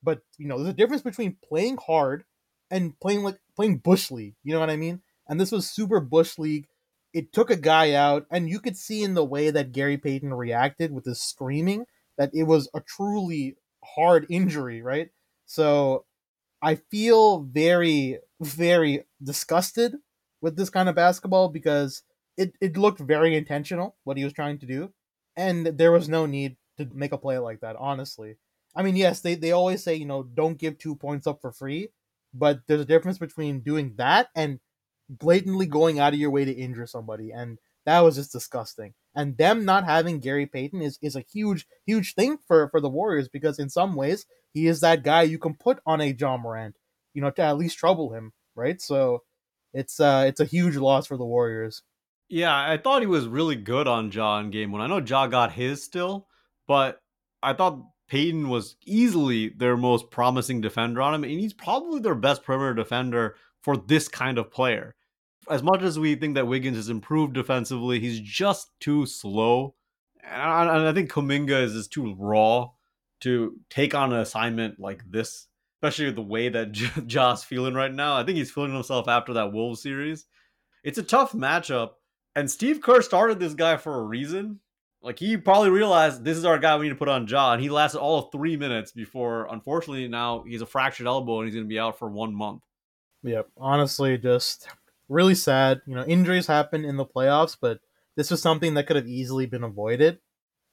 But 0.02 0.20
you 0.38 0.46
know, 0.46 0.58
there's 0.58 0.70
a 0.70 0.76
difference 0.76 1.02
between 1.02 1.36
playing 1.46 1.78
hard 1.86 2.24
and 2.70 2.98
playing 3.00 3.22
like 3.22 3.38
playing 3.54 3.78
bush 3.78 4.10
league. 4.10 4.34
You 4.42 4.54
know 4.54 4.60
what 4.60 4.70
I 4.70 4.76
mean? 4.76 5.02
And 5.28 5.40
this 5.40 5.52
was 5.52 5.68
super 5.68 6.00
bush 6.00 6.38
league. 6.38 6.66
It 7.12 7.32
took 7.32 7.50
a 7.50 7.56
guy 7.56 7.92
out, 7.94 8.26
and 8.30 8.48
you 8.48 8.60
could 8.60 8.76
see 8.76 9.02
in 9.02 9.14
the 9.14 9.24
way 9.24 9.50
that 9.50 9.72
Gary 9.72 9.96
Payton 9.96 10.34
reacted 10.34 10.92
with 10.92 11.06
his 11.06 11.20
screaming 11.20 11.86
that 12.18 12.30
it 12.34 12.44
was 12.44 12.68
a 12.74 12.80
truly 12.80 13.56
hard 13.84 14.26
injury, 14.28 14.82
right? 14.82 15.08
So 15.46 16.04
I 16.62 16.76
feel 16.90 17.40
very, 17.40 18.18
very 18.40 19.04
disgusted 19.22 19.96
with 20.40 20.56
this 20.56 20.70
kind 20.70 20.88
of 20.88 20.94
basketball 20.94 21.48
because 21.48 22.02
it, 22.36 22.52
it 22.60 22.76
looked 22.76 23.00
very 23.00 23.36
intentional 23.36 23.96
what 24.04 24.16
he 24.16 24.24
was 24.24 24.32
trying 24.32 24.58
to 24.58 24.66
do. 24.66 24.92
And 25.36 25.66
there 25.66 25.92
was 25.92 26.08
no 26.08 26.26
need 26.26 26.56
to 26.78 26.88
make 26.92 27.12
a 27.12 27.18
play 27.18 27.38
like 27.38 27.60
that, 27.60 27.76
honestly. 27.78 28.36
I 28.74 28.82
mean, 28.82 28.96
yes, 28.96 29.20
they, 29.20 29.34
they 29.34 29.52
always 29.52 29.82
say, 29.82 29.94
you 29.94 30.06
know, 30.06 30.22
don't 30.22 30.58
give 30.58 30.78
two 30.78 30.96
points 30.96 31.26
up 31.26 31.40
for 31.40 31.52
free, 31.52 31.88
but 32.34 32.60
there's 32.66 32.80
a 32.80 32.86
difference 32.86 33.18
between 33.18 33.60
doing 33.60 33.94
that 33.96 34.28
and 34.34 34.60
blatantly 35.08 35.66
going 35.66 35.98
out 35.98 36.12
of 36.12 36.18
your 36.18 36.30
way 36.30 36.44
to 36.44 36.52
injure 36.52 36.86
somebody. 36.86 37.30
And 37.30 37.58
that 37.86 38.00
was 38.00 38.16
just 38.16 38.32
disgusting. 38.32 38.94
And 39.14 39.38
them 39.38 39.64
not 39.64 39.84
having 39.84 40.18
Gary 40.20 40.46
Payton 40.46 40.82
is, 40.82 40.98
is 41.00 41.16
a 41.16 41.24
huge, 41.32 41.66
huge 41.86 42.14
thing 42.14 42.38
for, 42.46 42.68
for 42.68 42.80
the 42.80 42.90
Warriors 42.90 43.28
because 43.28 43.58
in 43.58 43.70
some 43.70 43.94
ways 43.94 44.26
he 44.52 44.66
is 44.66 44.80
that 44.80 45.02
guy 45.02 45.22
you 45.22 45.38
can 45.38 45.54
put 45.54 45.80
on 45.86 46.00
a 46.00 46.14
Ja 46.18 46.36
Morant, 46.36 46.76
you 47.14 47.22
know, 47.22 47.30
to 47.30 47.42
at 47.42 47.56
least 47.56 47.78
trouble 47.78 48.12
him, 48.12 48.32
right? 48.54 48.80
So 48.80 49.22
it's 49.72 50.00
uh 50.00 50.24
it's 50.26 50.40
a 50.40 50.44
huge 50.44 50.76
loss 50.76 51.06
for 51.06 51.16
the 51.16 51.24
Warriors. 51.24 51.82
Yeah, 52.28 52.54
I 52.54 52.76
thought 52.76 53.02
he 53.02 53.06
was 53.06 53.26
really 53.26 53.56
good 53.56 53.86
on 53.86 54.10
Ja 54.10 54.38
in 54.40 54.50
game 54.50 54.72
one. 54.72 54.80
I 54.80 54.86
know 54.86 54.98
Ja 54.98 55.26
got 55.26 55.52
his 55.52 55.84
still, 55.84 56.26
but 56.66 57.00
I 57.42 57.52
thought 57.52 57.82
Payton 58.08 58.48
was 58.48 58.76
easily 58.84 59.48
their 59.48 59.76
most 59.76 60.10
promising 60.10 60.60
defender 60.60 61.02
on 61.02 61.14
him, 61.14 61.24
and 61.24 61.32
he's 61.32 61.54
probably 61.54 62.00
their 62.00 62.14
best 62.14 62.42
perimeter 62.42 62.74
defender 62.74 63.36
for 63.62 63.76
this 63.76 64.08
kind 64.08 64.38
of 64.38 64.50
player 64.50 64.94
as 65.48 65.62
much 65.62 65.82
as 65.82 65.98
we 65.98 66.14
think 66.14 66.34
that 66.34 66.46
Wiggins 66.46 66.76
has 66.76 66.88
improved 66.88 67.34
defensively, 67.34 68.00
he's 68.00 68.20
just 68.20 68.70
too 68.80 69.06
slow. 69.06 69.74
And 70.24 70.42
I, 70.42 70.76
and 70.76 70.88
I 70.88 70.92
think 70.92 71.10
Kuminga 71.10 71.62
is 71.62 71.74
just 71.74 71.92
too 71.92 72.14
raw 72.18 72.70
to 73.20 73.56
take 73.70 73.94
on 73.94 74.12
an 74.12 74.20
assignment 74.20 74.80
like 74.80 75.02
this, 75.08 75.46
especially 75.76 76.10
the 76.10 76.22
way 76.22 76.48
that 76.48 76.72
J- 76.72 76.90
Ja's 77.06 77.44
feeling 77.44 77.74
right 77.74 77.92
now. 77.92 78.16
I 78.16 78.24
think 78.24 78.38
he's 78.38 78.50
feeling 78.50 78.74
himself 78.74 79.08
after 79.08 79.34
that 79.34 79.52
Wolves 79.52 79.82
series. 79.82 80.26
It's 80.82 80.98
a 80.98 81.02
tough 81.02 81.32
matchup, 81.32 81.90
and 82.34 82.50
Steve 82.50 82.80
Kerr 82.80 83.02
started 83.02 83.38
this 83.38 83.54
guy 83.54 83.76
for 83.76 83.98
a 83.98 84.04
reason. 84.04 84.60
Like 85.06 85.20
he 85.20 85.36
probably 85.36 85.70
realized 85.70 86.24
this 86.24 86.36
is 86.36 86.44
our 86.44 86.58
guy 86.58 86.76
we 86.76 86.86
need 86.86 86.90
to 86.90 86.96
put 86.96 87.08
on 87.08 87.28
Ja, 87.28 87.52
and 87.52 87.62
he 87.62 87.70
lasted 87.70 88.00
all 88.00 88.18
of 88.18 88.32
three 88.32 88.56
minutes 88.56 88.90
before, 88.90 89.46
unfortunately, 89.52 90.08
now 90.08 90.42
he's 90.44 90.62
a 90.62 90.66
fractured 90.66 91.06
elbow 91.06 91.38
and 91.38 91.46
he's 91.46 91.54
going 91.54 91.64
to 91.64 91.68
be 91.68 91.78
out 91.78 91.96
for 91.96 92.08
one 92.08 92.34
month. 92.34 92.62
Yep, 93.22 93.48
honestly, 93.56 94.18
just 94.18 94.68
really 95.08 95.36
sad. 95.36 95.80
You 95.86 95.94
know, 95.94 96.04
injuries 96.04 96.48
happen 96.48 96.84
in 96.84 96.96
the 96.96 97.06
playoffs, 97.06 97.56
but 97.60 97.78
this 98.16 98.32
was 98.32 98.42
something 98.42 98.74
that 98.74 98.88
could 98.88 98.96
have 98.96 99.06
easily 99.06 99.46
been 99.46 99.62
avoided. 99.62 100.18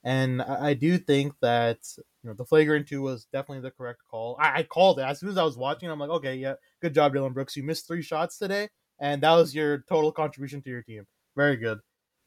And 0.02 0.42
I, 0.42 0.70
I 0.70 0.74
do 0.74 0.98
think 0.98 1.34
that 1.40 1.78
you 1.96 2.30
know 2.30 2.34
the 2.34 2.44
flagrant 2.44 2.88
two 2.88 3.02
was 3.02 3.26
definitely 3.32 3.62
the 3.62 3.70
correct 3.70 4.00
call. 4.10 4.36
I, 4.40 4.58
I, 4.58 4.62
called 4.64 4.98
it 4.98 5.02
as 5.02 5.20
soon 5.20 5.28
as 5.28 5.38
I 5.38 5.44
was 5.44 5.56
watching. 5.56 5.88
I'm 5.88 6.00
like, 6.00 6.10
okay, 6.10 6.34
yeah, 6.34 6.54
good 6.82 6.92
job, 6.92 7.12
Dillon 7.12 7.34
Brooks. 7.34 7.54
You 7.54 7.62
missed 7.62 7.86
three 7.86 8.02
shots 8.02 8.36
today, 8.36 8.68
and 8.98 9.22
that 9.22 9.34
was 9.34 9.54
your 9.54 9.84
total 9.88 10.10
contribution 10.10 10.60
to 10.62 10.70
your 10.70 10.82
team. 10.82 11.06
Very 11.36 11.56
good. 11.56 11.78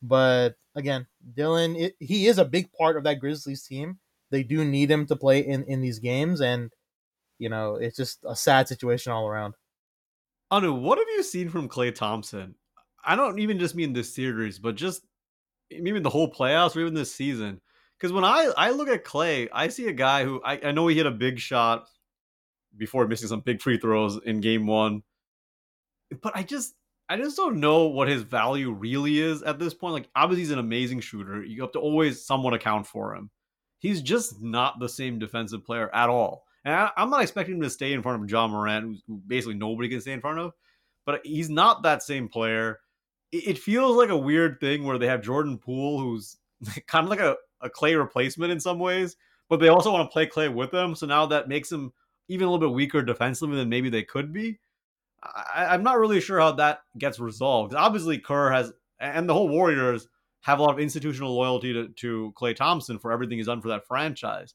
But 0.01 0.55
again, 0.75 1.07
Dillon, 1.33 1.75
it, 1.75 1.95
he 1.99 2.27
is 2.27 2.37
a 2.37 2.45
big 2.45 2.71
part 2.73 2.97
of 2.97 3.03
that 3.03 3.19
Grizzlies 3.19 3.63
team. 3.63 3.99
They 4.29 4.43
do 4.43 4.63
need 4.63 4.91
him 4.91 5.05
to 5.07 5.15
play 5.15 5.39
in 5.39 5.63
in 5.63 5.81
these 5.81 5.99
games, 5.99 6.41
and 6.41 6.71
you 7.39 7.49
know 7.49 7.75
it's 7.75 7.97
just 7.97 8.19
a 8.27 8.35
sad 8.35 8.67
situation 8.67 9.11
all 9.11 9.27
around. 9.27 9.55
Anu, 10.51 10.73
what 10.73 10.97
have 10.97 11.07
you 11.09 11.23
seen 11.23 11.49
from 11.49 11.67
Klay 11.67 11.93
Thompson? 11.93 12.55
I 13.03 13.15
don't 13.15 13.39
even 13.39 13.59
just 13.59 13.75
mean 13.75 13.93
this 13.93 14.13
series, 14.13 14.59
but 14.59 14.75
just 14.75 15.03
even 15.69 16.03
the 16.03 16.09
whole 16.09 16.31
playoffs 16.31 16.75
or 16.75 16.81
even 16.81 16.93
this 16.93 17.13
season. 17.13 17.61
Because 17.97 18.13
when 18.13 18.23
I, 18.23 18.51
I 18.55 18.71
look 18.71 18.89
at 18.89 19.03
Klay, 19.03 19.49
I 19.51 19.69
see 19.69 19.87
a 19.87 19.93
guy 19.93 20.23
who 20.23 20.41
I, 20.43 20.59
I 20.63 20.71
know 20.71 20.87
he 20.87 20.95
hit 20.95 21.05
a 21.05 21.11
big 21.11 21.39
shot 21.39 21.87
before 22.77 23.07
missing 23.07 23.27
some 23.27 23.41
big 23.41 23.61
free 23.61 23.77
throws 23.77 24.19
in 24.23 24.39
game 24.39 24.67
one. 24.67 25.03
But 26.21 26.35
I 26.35 26.43
just 26.43 26.75
I 27.09 27.17
just 27.17 27.37
don't 27.37 27.59
know 27.59 27.85
what 27.85 28.07
his 28.07 28.23
value 28.23 28.71
really 28.71 29.19
is 29.19 29.41
at 29.43 29.59
this 29.59 29.73
point. 29.73 29.93
Like 29.93 30.09
obviously 30.15 30.43
he's 30.43 30.51
an 30.51 30.59
amazing 30.59 30.99
shooter. 30.99 31.43
You 31.43 31.61
have 31.61 31.71
to 31.73 31.79
always 31.79 32.25
somewhat 32.25 32.53
account 32.53 32.85
for 32.85 33.15
him. 33.15 33.29
He's 33.79 34.01
just 34.01 34.41
not 34.41 34.79
the 34.79 34.89
same 34.89 35.19
defensive 35.19 35.63
player 35.63 35.93
at 35.93 36.09
all. 36.09 36.45
And 36.65 36.75
I, 36.75 36.91
am 36.97 37.09
not 37.09 37.21
expecting 37.21 37.55
him 37.55 37.61
to 37.61 37.69
stay 37.69 37.93
in 37.93 38.01
front 38.01 38.21
of 38.21 38.29
Ja 38.29 38.47
Morant, 38.47 38.97
who 39.07 39.21
basically 39.25 39.55
nobody 39.55 39.87
can 39.87 40.01
stay 40.01 40.11
in 40.11 40.19
front 40.19 40.39
of. 40.39 40.53
But 41.05 41.21
he's 41.23 41.49
not 41.49 41.83
that 41.83 42.03
same 42.03 42.27
player. 42.27 42.79
It, 43.31 43.47
it 43.47 43.57
feels 43.57 43.95
like 43.95 44.09
a 44.09 44.17
weird 44.17 44.59
thing 44.59 44.83
where 44.83 44.97
they 44.97 45.07
have 45.07 45.21
Jordan 45.21 45.57
Poole, 45.57 45.99
who's 45.99 46.37
kind 46.87 47.05
of 47.05 47.09
like 47.09 47.21
a, 47.21 47.37
a 47.61 47.69
Klay 47.69 47.97
replacement 47.97 48.51
in 48.51 48.59
some 48.59 48.79
ways, 48.79 49.15
but 49.47 49.61
they 49.61 49.69
also 49.69 49.93
want 49.93 50.09
to 50.09 50.11
play 50.11 50.27
Klay 50.27 50.53
with 50.53 50.71
them. 50.71 50.93
So 50.93 51.05
now 51.05 51.25
that 51.27 51.47
makes 51.47 51.71
him 51.71 51.93
even 52.27 52.47
a 52.47 52.51
little 52.51 52.67
bit 52.67 52.75
weaker 52.75 53.01
defensively 53.01 53.55
than 53.55 53.69
maybe 53.69 53.89
they 53.89 54.03
could 54.03 54.33
be. 54.33 54.59
I, 55.23 55.73
am 55.73 55.83
not 55.83 55.99
really 55.99 56.21
sure 56.21 56.39
how 56.39 56.53
that 56.53 56.81
gets 56.97 57.19
resolved. 57.19 57.73
Obviously, 57.73 58.19
Kerr 58.19 58.51
has, 58.51 58.71
and 58.99 59.27
the 59.27 59.33
whole 59.33 59.49
Warriors 59.49 60.07
have 60.41 60.59
a 60.59 60.61
lot 60.61 60.73
of 60.73 60.79
institutional 60.79 61.35
loyalty 61.35 61.73
to, 61.73 61.89
to 61.89 62.33
Klay 62.37 62.55
Thompson 62.55 62.99
for 62.99 63.11
everything 63.11 63.37
he's 63.37 63.47
done 63.47 63.61
for 63.61 63.69
that 63.69 63.87
franchise. 63.87 64.53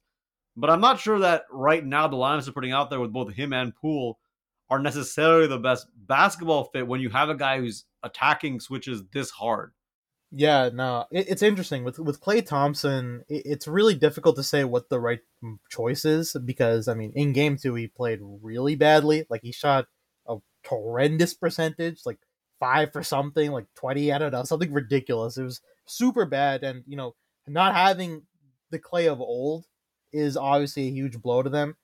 But 0.57 0.71
I'm 0.71 0.81
not 0.81 1.01
sure 1.01 1.19
that 1.21 1.45
right 1.51 1.85
now 1.85 2.09
the 2.09 2.17
lineups 2.17 2.49
are 2.49 2.53
putting 2.53 2.73
out 2.73 2.91
there 2.91 3.01
with 3.01 3.13
both 3.13 3.33
him 3.33 3.53
and 3.53 3.75
Poole 3.75 4.19
are 4.71 4.79
necessarily 4.79 5.47
the 5.47 5.59
best 5.59 5.87
basketball 5.97 6.65
fit 6.65 6.87
when 6.87 7.01
you 7.01 7.11
have 7.11 7.29
a 7.29 7.35
guy 7.35 7.59
who's 7.59 7.85
attacking 8.03 8.61
switches 8.61 9.03
this 9.13 9.31
hard. 9.31 9.73
Yeah, 10.35 10.71
no, 10.73 11.05
it, 11.11 11.29
it's 11.29 11.43
interesting 11.43 11.85
with 11.85 11.99
with 11.99 12.23
Klay 12.23 12.45
Thompson. 12.45 13.23
It, 13.29 13.43
it's 13.45 13.69
really 13.69 13.95
difficult 13.95 14.37
to 14.37 14.43
say 14.43 14.65
what 14.65 14.89
the 14.89 14.99
right 14.99 15.21
choice 15.71 16.07
is 16.07 16.35
because 16.45 16.89
I 16.89 16.95
mean, 16.95 17.13
in 17.15 17.35
game 17.35 17.59
two 17.59 17.75
he 17.75 17.87
played 17.87 18.21
really 18.23 18.75
badly. 18.75 19.27
Like 19.29 19.43
he 19.43 19.53
shot 19.53 19.89
horrendous 20.67 21.35
percentage, 21.35 22.01
like 22.07 22.19
five 22.61 22.93
for 22.93 23.03
something, 23.03 23.51
like 23.53 23.67
twenty. 23.75 24.13
I 24.13 24.19
don't 24.19 24.33
know, 24.33 24.45
something 24.45 24.73
ridiculous. 24.73 25.37
It 25.37 25.45
was 25.45 25.61
super 25.87 26.27
bad, 26.27 26.65
and 26.65 26.85
you 26.87 26.97
know, 26.97 27.15
not 27.47 27.75
having 27.75 28.23
the 28.71 28.79
Klay 28.79 29.11
of 29.11 29.21
old 29.21 29.67
is 30.13 30.37
obviously 30.37 30.89
a 30.89 30.93
huge 30.93 31.21
blow 31.21 31.43
to 31.43 31.51
them. 31.51 31.77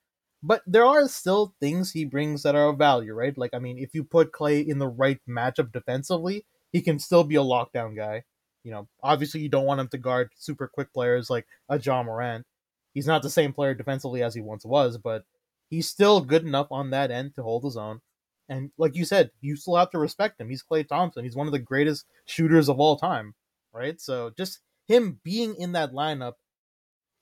But 0.43 0.63
there 0.67 0.87
are 0.87 1.09
still 1.09 1.55
things 1.61 1.91
he 1.91 2.05
brings 2.05 2.43
that 2.45 2.55
are 2.55 2.69
of 2.69 2.79
value, 2.79 3.13
right? 3.13 3.37
Like, 3.37 3.51
I 3.55 3.59
mean, 3.59 3.79
if 3.79 3.91
you 3.93 4.05
put 4.05 4.33
Klay 4.33 4.67
in 4.67 4.79
the 4.79 4.89
right 4.89 5.19
matchup 5.29 5.73
defensively, 5.73 6.45
he 6.71 6.81
can 6.81 6.99
still 7.01 7.25
be 7.25 7.35
a 7.35 7.41
lockdown 7.41 7.97
guy 7.97 8.23
you 8.69 8.75
know, 8.75 8.87
obviously 9.03 9.41
you 9.41 9.49
don't 9.49 9.65
want 9.65 9.81
him 9.81 9.89
to 9.89 9.97
guard 9.99 10.29
super 10.37 10.69
quick 10.69 10.93
players 10.93 11.31
like 11.31 11.47
a 11.71 11.79
Ja 11.79 12.03
Morant. 12.03 12.45
He's 12.93 13.07
not 13.07 13.23
the 13.23 13.31
same 13.31 13.55
player 13.55 13.73
defensively 13.73 14.23
as 14.23 14.35
he 14.35 14.43
once 14.43 14.65
was, 14.65 14.99
but 14.99 15.25
he's 15.71 15.89
still 15.89 16.21
good 16.21 16.45
enough 16.45 16.67
on 16.71 16.91
that 16.91 17.11
end 17.11 17.35
to 17.37 17.43
hold 17.43 17.65
his 17.65 17.79
own. 17.79 18.01
And 18.49 18.71
like 18.79 18.95
you 18.97 19.05
said, 19.05 19.31
you 19.41 19.57
still 19.57 19.77
have 19.77 19.91
to 19.91 19.99
respect 19.99 20.41
him. 20.41 20.49
He's 20.49 20.63
Klay 20.63 20.87
Thompson. 20.87 21.25
He's 21.25 21.37
one 21.37 21.47
of 21.47 21.53
the 21.53 21.59
greatest 21.59 22.07
shooters 22.25 22.69
of 22.69 22.81
all 22.81 22.97
time, 22.97 23.35
right? 23.73 24.01
So 24.01 24.33
just 24.37 24.61
him 24.87 25.21
being 25.23 25.55
in 25.57 25.73
that 25.73 25.93
lineup, 25.93 26.35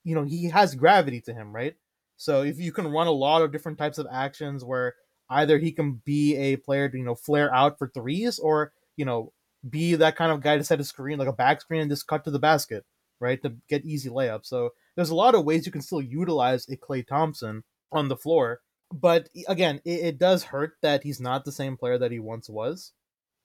you 0.05 0.15
know, 0.15 0.23
he 0.23 0.51
has 0.51 0.75
gravity 0.75 1.21
to 1.23 1.35
him, 1.35 1.53
right? 1.53 1.75
So 2.17 2.43
if 2.43 2.59
you 2.59 2.73
can 2.73 2.87
run 2.89 3.09
a 3.09 3.13
lot 3.13 3.43
of 3.43 3.53
different 3.53 3.79
types 3.79 3.99
of 3.99 4.07
actions 4.11 4.65
where 4.65 4.95
either 5.29 5.59
he 5.59 5.73
can 5.73 6.01
be 6.05 6.37
a 6.37 6.57
player 6.57 6.89
to, 6.89 6.97
you 6.97 7.05
know, 7.05 7.17
flare 7.17 7.53
out 7.53 7.79
for 7.79 7.89
threes 7.89 8.39
or, 8.39 8.73
you 8.97 9.05
know, 9.05 9.33
be 9.69 9.97
that 9.97 10.17
kind 10.17 10.31
of 10.31 10.41
guy 10.41 10.57
to 10.57 10.65
set 10.65 10.81
a 10.81 10.85
screen, 10.85 11.19
like 11.19 11.29
a 11.29 11.33
back 11.33 11.61
screen, 11.61 11.81
and 11.81 11.91
just 11.91 12.07
cut 12.07 12.23
to 12.25 12.31
the 12.31 12.39
basket, 12.39 12.85
right, 13.21 13.43
to 13.43 13.57
get 13.69 13.85
easy 13.85 14.09
layups. 14.09 14.47
So 14.47 14.71
there's 14.95 15.11
a 15.11 15.15
lot 15.15 15.35
of 15.35 15.45
ways 15.45 15.67
you 15.67 15.73
can 15.73 15.83
still 15.83 16.01
utilize 16.01 16.69
a 16.69 16.77
Klay 16.77 17.05
Thompson 17.05 17.65
on 17.91 18.09
the 18.09 18.17
floor. 18.17 18.61
But 18.93 19.29
again, 19.49 19.81
it, 19.85 20.01
it 20.05 20.19
does 20.19 20.45
hurt 20.45 20.75
that 20.83 21.03
he's 21.03 21.21
not 21.21 21.45
the 21.45 21.53
same 21.53 21.77
player 21.77 21.99
that 21.99 22.13
he 22.13 22.21
once 22.21 22.49
was. 22.49 22.93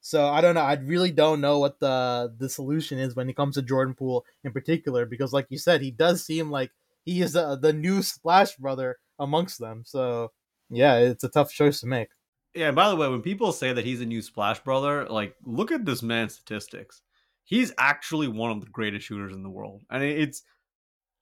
So 0.02 0.28
I 0.28 0.42
don't 0.42 0.56
know. 0.56 0.62
I 0.62 0.74
really 0.74 1.12
don't 1.12 1.42
know 1.42 1.60
what 1.60 1.80
the 1.80 2.34
the 2.38 2.50
solution 2.50 2.98
is 2.98 3.16
when 3.16 3.30
it 3.30 3.36
comes 3.36 3.56
to 3.56 3.62
Jordan 3.62 3.94
Poole 3.94 4.26
in 4.44 4.52
particular, 4.52 5.06
because 5.06 5.32
like 5.32 5.46
you 5.50 5.60
said, 5.60 5.82
he 5.82 5.92
does 5.92 6.26
seem 6.26 6.50
like 6.50 6.72
he 7.06 7.22
is 7.22 7.34
the, 7.34 7.56
the 7.56 7.74
new 7.74 8.02
Splash 8.02 8.56
brother 8.56 8.98
amongst 9.20 9.60
them. 9.60 9.84
So 9.86 10.32
yeah, 10.70 10.98
it's 10.98 11.24
a 11.24 11.30
tough 11.30 11.52
choice 11.52 11.82
to 11.82 11.88
make. 11.88 12.10
Yeah, 12.56 12.68
and 12.68 12.76
by 12.76 12.90
the 12.90 12.96
way, 12.96 13.08
when 13.08 13.22
people 13.22 13.52
say 13.52 13.74
that 13.74 13.86
he's 13.86 14.02
a 14.02 14.06
new 14.06 14.22
Splash 14.22 14.60
brother, 14.62 15.08
like 15.08 15.36
look 15.46 15.72
at 15.72 15.86
this 15.86 16.02
man's 16.02 16.34
statistics. 16.34 17.02
He's 17.44 17.74
actually 17.78 18.28
one 18.28 18.52
of 18.52 18.62
the 18.62 18.72
greatest 18.72 19.06
shooters 19.06 19.34
in 19.34 19.44
the 19.44 19.50
world. 19.50 19.82
And 19.90 20.04
it's 20.04 20.44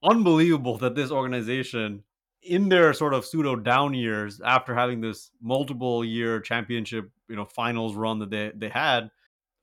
unbelievable 0.02 0.78
that 0.78 0.94
this 0.94 1.10
organization 1.10 2.04
in 2.42 2.68
their 2.68 2.92
sort 2.92 3.14
of 3.14 3.24
pseudo 3.24 3.56
down 3.56 3.94
years 3.94 4.40
after 4.40 4.74
having 4.74 5.00
this 5.00 5.30
multiple 5.42 6.04
year 6.04 6.40
championship, 6.40 7.10
you 7.28 7.36
know, 7.36 7.44
finals 7.44 7.94
run 7.94 8.18
that 8.18 8.30
they 8.30 8.52
they 8.56 8.68
had, 8.68 9.10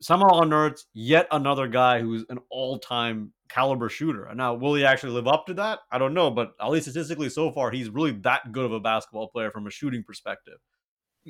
somehow 0.02 0.42
unearths 0.42 0.86
yet 0.94 1.28
another 1.32 1.68
guy 1.68 2.00
who's 2.00 2.26
an 2.30 2.40
all-time 2.50 3.32
caliber 3.50 3.90
shooter. 3.90 4.26
and 4.26 4.38
Now, 4.38 4.54
will 4.54 4.76
he 4.76 4.86
actually 4.86 5.14
live 5.14 5.28
up 5.28 5.46
to 5.48 5.54
that? 5.56 5.80
I 5.92 5.98
don't 5.98 6.14
know, 6.14 6.30
but 6.30 6.54
at 6.62 6.70
least 6.70 6.86
statistically 6.86 7.30
so 7.30 7.52
far, 7.52 7.72
he's 7.72 7.90
really 7.90 8.12
that 8.22 8.52
good 8.52 8.66
of 8.66 8.74
a 8.74 8.80
basketball 8.80 9.30
player 9.30 9.52
from 9.52 9.68
a 9.68 9.72
shooting 9.72 10.04
perspective. 10.04 10.58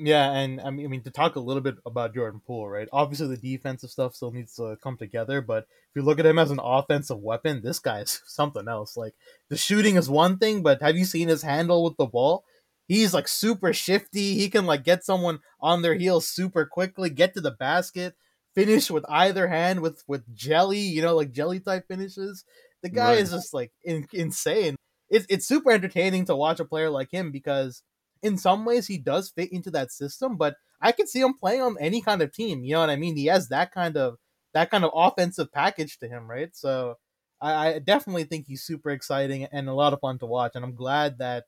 Yeah, 0.00 0.30
and 0.30 0.60
I 0.60 0.70
mean, 0.70 0.86
I 0.86 0.88
mean 0.88 1.02
to 1.02 1.10
talk 1.10 1.34
a 1.34 1.40
little 1.40 1.60
bit 1.60 1.74
about 1.84 2.14
Jordan 2.14 2.40
Poole, 2.46 2.68
right? 2.68 2.88
Obviously, 2.92 3.26
the 3.26 3.36
defensive 3.36 3.90
stuff 3.90 4.14
still 4.14 4.30
needs 4.30 4.54
to 4.54 4.76
come 4.80 4.96
together, 4.96 5.40
but 5.40 5.64
if 5.64 5.96
you 5.96 6.02
look 6.02 6.20
at 6.20 6.26
him 6.26 6.38
as 6.38 6.52
an 6.52 6.60
offensive 6.62 7.18
weapon, 7.18 7.62
this 7.62 7.80
guy's 7.80 8.22
something 8.26 8.68
else. 8.68 8.96
Like 8.96 9.14
the 9.48 9.56
shooting 9.56 9.96
is 9.96 10.08
one 10.08 10.38
thing, 10.38 10.62
but 10.62 10.80
have 10.82 10.96
you 10.96 11.04
seen 11.04 11.26
his 11.26 11.42
handle 11.42 11.82
with 11.82 11.96
the 11.96 12.06
ball? 12.06 12.44
He's 12.86 13.12
like 13.12 13.26
super 13.26 13.72
shifty. 13.72 14.34
He 14.34 14.48
can 14.48 14.66
like 14.66 14.84
get 14.84 15.04
someone 15.04 15.40
on 15.60 15.82
their 15.82 15.94
heels 15.94 16.28
super 16.28 16.64
quickly, 16.64 17.10
get 17.10 17.34
to 17.34 17.40
the 17.40 17.50
basket, 17.50 18.14
finish 18.54 18.92
with 18.92 19.04
either 19.08 19.48
hand 19.48 19.80
with 19.80 20.04
with 20.06 20.32
jelly, 20.32 20.78
you 20.78 21.02
know, 21.02 21.16
like 21.16 21.32
jelly 21.32 21.58
type 21.58 21.88
finishes. 21.88 22.44
The 22.84 22.88
guy 22.88 23.14
right. 23.14 23.18
is 23.18 23.32
just 23.32 23.52
like 23.52 23.72
in, 23.82 24.06
insane. 24.12 24.76
It's 25.10 25.26
it's 25.28 25.48
super 25.48 25.72
entertaining 25.72 26.26
to 26.26 26.36
watch 26.36 26.60
a 26.60 26.64
player 26.64 26.88
like 26.88 27.10
him 27.10 27.32
because 27.32 27.82
in 28.22 28.38
some 28.38 28.64
ways 28.64 28.86
he 28.86 28.98
does 28.98 29.30
fit 29.30 29.52
into 29.52 29.70
that 29.72 29.92
system, 29.92 30.36
but 30.36 30.56
I 30.80 30.92
could 30.92 31.08
see 31.08 31.20
him 31.20 31.34
playing 31.34 31.62
on 31.62 31.76
any 31.80 32.00
kind 32.00 32.22
of 32.22 32.32
team. 32.32 32.64
You 32.64 32.74
know 32.74 32.80
what 32.80 32.90
I 32.90 32.96
mean? 32.96 33.16
He 33.16 33.26
has 33.26 33.48
that 33.48 33.72
kind 33.72 33.96
of 33.96 34.16
that 34.54 34.70
kind 34.70 34.84
of 34.84 34.90
offensive 34.94 35.52
package 35.52 35.98
to 35.98 36.08
him, 36.08 36.28
right? 36.28 36.54
So 36.54 36.96
I, 37.40 37.74
I 37.74 37.78
definitely 37.78 38.24
think 38.24 38.46
he's 38.46 38.62
super 38.62 38.90
exciting 38.90 39.44
and 39.44 39.68
a 39.68 39.74
lot 39.74 39.92
of 39.92 40.00
fun 40.00 40.18
to 40.20 40.26
watch. 40.26 40.52
And 40.54 40.64
I'm 40.64 40.74
glad 40.74 41.18
that 41.18 41.44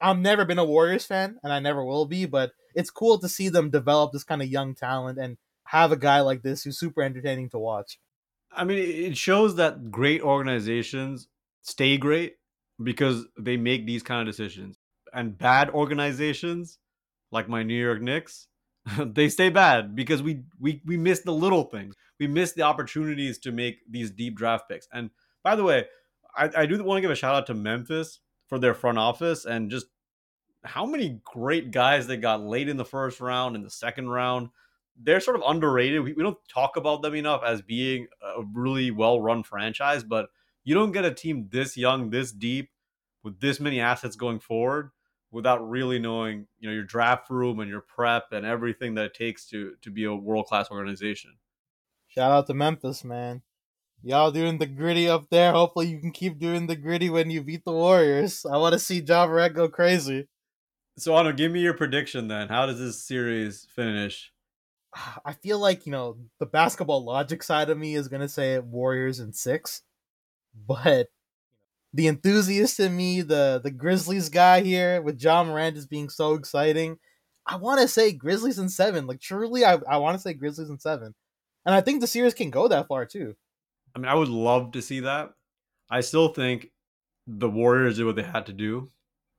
I've 0.00 0.18
never 0.18 0.44
been 0.44 0.58
a 0.58 0.64
Warriors 0.64 1.06
fan 1.06 1.38
and 1.42 1.52
I 1.52 1.60
never 1.60 1.84
will 1.84 2.06
be, 2.06 2.26
but 2.26 2.52
it's 2.74 2.90
cool 2.90 3.18
to 3.18 3.28
see 3.28 3.48
them 3.48 3.70
develop 3.70 4.12
this 4.12 4.24
kind 4.24 4.42
of 4.42 4.48
young 4.48 4.74
talent 4.74 5.18
and 5.18 5.38
have 5.66 5.92
a 5.92 5.96
guy 5.96 6.20
like 6.20 6.42
this 6.42 6.62
who's 6.62 6.78
super 6.78 7.02
entertaining 7.02 7.48
to 7.50 7.58
watch. 7.58 7.98
I 8.52 8.64
mean, 8.64 8.78
it 8.78 9.16
shows 9.16 9.56
that 9.56 9.90
great 9.90 10.20
organizations 10.20 11.28
stay 11.62 11.96
great 11.96 12.34
because 12.82 13.26
they 13.38 13.56
make 13.56 13.86
these 13.86 14.02
kind 14.02 14.20
of 14.20 14.26
decisions 14.26 14.76
and 15.14 15.38
bad 15.38 15.70
organizations 15.70 16.78
like 17.30 17.48
my 17.48 17.62
New 17.62 17.80
York 17.80 18.02
Knicks, 18.02 18.48
they 18.98 19.28
stay 19.28 19.48
bad 19.48 19.94
because 19.94 20.22
we 20.22 20.42
we 20.60 20.82
we 20.84 20.96
miss 20.96 21.20
the 21.20 21.32
little 21.32 21.64
things. 21.64 21.94
We 22.18 22.26
miss 22.26 22.52
the 22.52 22.62
opportunities 22.62 23.38
to 23.40 23.52
make 23.52 23.78
these 23.88 24.10
deep 24.10 24.36
draft 24.36 24.68
picks. 24.68 24.88
And 24.92 25.10
by 25.42 25.56
the 25.56 25.64
way, 25.64 25.86
I, 26.36 26.50
I 26.56 26.66
do 26.66 26.82
want 26.82 26.98
to 26.98 27.00
give 27.02 27.10
a 27.10 27.16
shout 27.16 27.34
out 27.34 27.46
to 27.46 27.54
Memphis 27.54 28.20
for 28.48 28.58
their 28.58 28.74
front 28.74 28.98
office 28.98 29.44
and 29.44 29.70
just 29.70 29.86
how 30.64 30.86
many 30.86 31.20
great 31.24 31.70
guys 31.70 32.06
they 32.06 32.16
got 32.16 32.42
late 32.42 32.68
in 32.68 32.76
the 32.76 32.84
first 32.84 33.20
round 33.20 33.56
and 33.56 33.64
the 33.64 33.70
second 33.70 34.08
round. 34.08 34.48
They're 34.96 35.20
sort 35.20 35.36
of 35.36 35.42
underrated. 35.44 36.02
We, 36.02 36.12
we 36.12 36.22
don't 36.22 36.38
talk 36.48 36.76
about 36.76 37.02
them 37.02 37.14
enough 37.14 37.42
as 37.44 37.62
being 37.62 38.06
a 38.22 38.42
really 38.52 38.90
well 38.92 39.20
run 39.20 39.42
franchise, 39.42 40.04
but 40.04 40.28
you 40.62 40.74
don't 40.74 40.92
get 40.92 41.04
a 41.04 41.12
team 41.12 41.48
this 41.50 41.76
young, 41.76 42.10
this 42.10 42.30
deep, 42.30 42.70
with 43.24 43.40
this 43.40 43.58
many 43.58 43.80
assets 43.80 44.14
going 44.14 44.38
forward 44.38 44.90
without 45.34 45.68
really 45.68 45.98
knowing, 45.98 46.46
you 46.60 46.68
know, 46.68 46.74
your 46.74 46.84
draft 46.84 47.28
room 47.28 47.58
and 47.58 47.68
your 47.68 47.80
prep 47.80 48.32
and 48.32 48.46
everything 48.46 48.94
that 48.94 49.06
it 49.06 49.14
takes 49.14 49.44
to 49.46 49.74
to 49.82 49.90
be 49.90 50.04
a 50.04 50.14
world 50.14 50.46
class 50.46 50.70
organization. 50.70 51.32
Shout 52.06 52.30
out 52.30 52.46
to 52.46 52.54
Memphis, 52.54 53.04
man. 53.04 53.42
Y'all 54.00 54.30
doing 54.30 54.58
the 54.58 54.66
gritty 54.66 55.08
up 55.08 55.28
there. 55.30 55.52
Hopefully 55.52 55.88
you 55.88 55.98
can 55.98 56.12
keep 56.12 56.38
doing 56.38 56.68
the 56.68 56.76
gritty 56.76 57.10
when 57.10 57.30
you 57.30 57.42
beat 57.42 57.64
the 57.64 57.72
Warriors. 57.72 58.46
I 58.46 58.58
want 58.58 58.74
to 58.74 58.78
see 58.78 59.02
Morant 59.06 59.54
go 59.54 59.68
crazy. 59.68 60.28
So 60.96 61.16
Ano, 61.16 61.32
give 61.32 61.50
me 61.50 61.60
your 61.60 61.74
prediction 61.74 62.28
then. 62.28 62.48
How 62.48 62.66
does 62.66 62.78
this 62.78 63.02
series 63.02 63.66
finish? 63.74 64.32
I 65.24 65.32
feel 65.32 65.58
like 65.58 65.84
you 65.84 65.92
know 65.92 66.18
the 66.38 66.46
basketball 66.46 67.04
logic 67.04 67.42
side 67.42 67.70
of 67.70 67.76
me 67.76 67.96
is 67.96 68.06
gonna 68.06 68.28
say 68.28 68.60
Warriors 68.60 69.18
in 69.18 69.32
six, 69.32 69.82
but 70.54 71.08
the 71.94 72.08
enthusiast 72.08 72.80
in 72.80 72.96
me, 72.96 73.22
the 73.22 73.60
the 73.62 73.70
Grizzlies 73.70 74.28
guy 74.28 74.60
here 74.60 75.00
with 75.00 75.22
Ja 75.22 75.44
Morant 75.44 75.76
just 75.76 75.88
being 75.88 76.10
so 76.10 76.34
exciting, 76.34 76.98
I 77.46 77.56
want 77.56 77.80
to 77.80 77.88
say 77.88 78.12
Grizzlies 78.12 78.58
in 78.58 78.68
seven. 78.68 79.06
Like 79.06 79.20
truly, 79.20 79.64
I 79.64 79.78
I 79.88 79.98
want 79.98 80.16
to 80.16 80.20
say 80.20 80.34
Grizzlies 80.34 80.70
in 80.70 80.78
seven, 80.78 81.14
and 81.64 81.74
I 81.74 81.80
think 81.80 82.00
the 82.00 82.08
series 82.08 82.34
can 82.34 82.50
go 82.50 82.66
that 82.66 82.88
far 82.88 83.06
too. 83.06 83.36
I 83.94 84.00
mean, 84.00 84.08
I 84.08 84.14
would 84.14 84.28
love 84.28 84.72
to 84.72 84.82
see 84.82 85.00
that. 85.00 85.30
I 85.88 86.00
still 86.00 86.28
think 86.28 86.72
the 87.28 87.48
Warriors 87.48 87.96
did 87.96 88.06
what 88.06 88.16
they 88.16 88.24
had 88.24 88.46
to 88.46 88.52
do. 88.52 88.90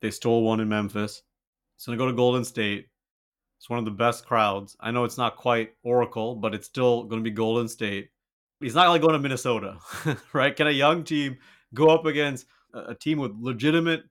They 0.01 0.09
stole 0.09 0.43
one 0.43 0.61
in 0.61 0.69
Memphis. 0.69 1.23
It's 1.75 1.85
gonna 1.85 1.97
go 1.97 2.07
to 2.07 2.13
Golden 2.13 2.45
State. 2.45 2.87
It's 3.59 3.69
one 3.69 3.79
of 3.79 3.85
the 3.85 3.91
best 3.91 4.25
crowds. 4.25 4.77
I 4.79 4.91
know 4.91 5.03
it's 5.03 5.17
not 5.17 5.35
quite 5.35 5.73
Oracle, 5.83 6.35
but 6.35 6.55
it's 6.55 6.67
still 6.67 7.03
gonna 7.03 7.21
be 7.21 7.31
Golden 7.31 7.67
State. 7.67 8.11
He's 8.61 8.75
not 8.75 8.87
like 8.87 9.01
going 9.01 9.13
to 9.13 9.19
Minnesota, 9.19 9.77
right? 10.33 10.55
Can 10.55 10.67
a 10.67 10.71
young 10.71 11.03
team 11.03 11.37
go 11.75 11.89
up 11.89 12.05
against 12.05 12.47
a 12.73 12.95
team 12.95 13.19
with 13.19 13.31
legitimate 13.39 14.03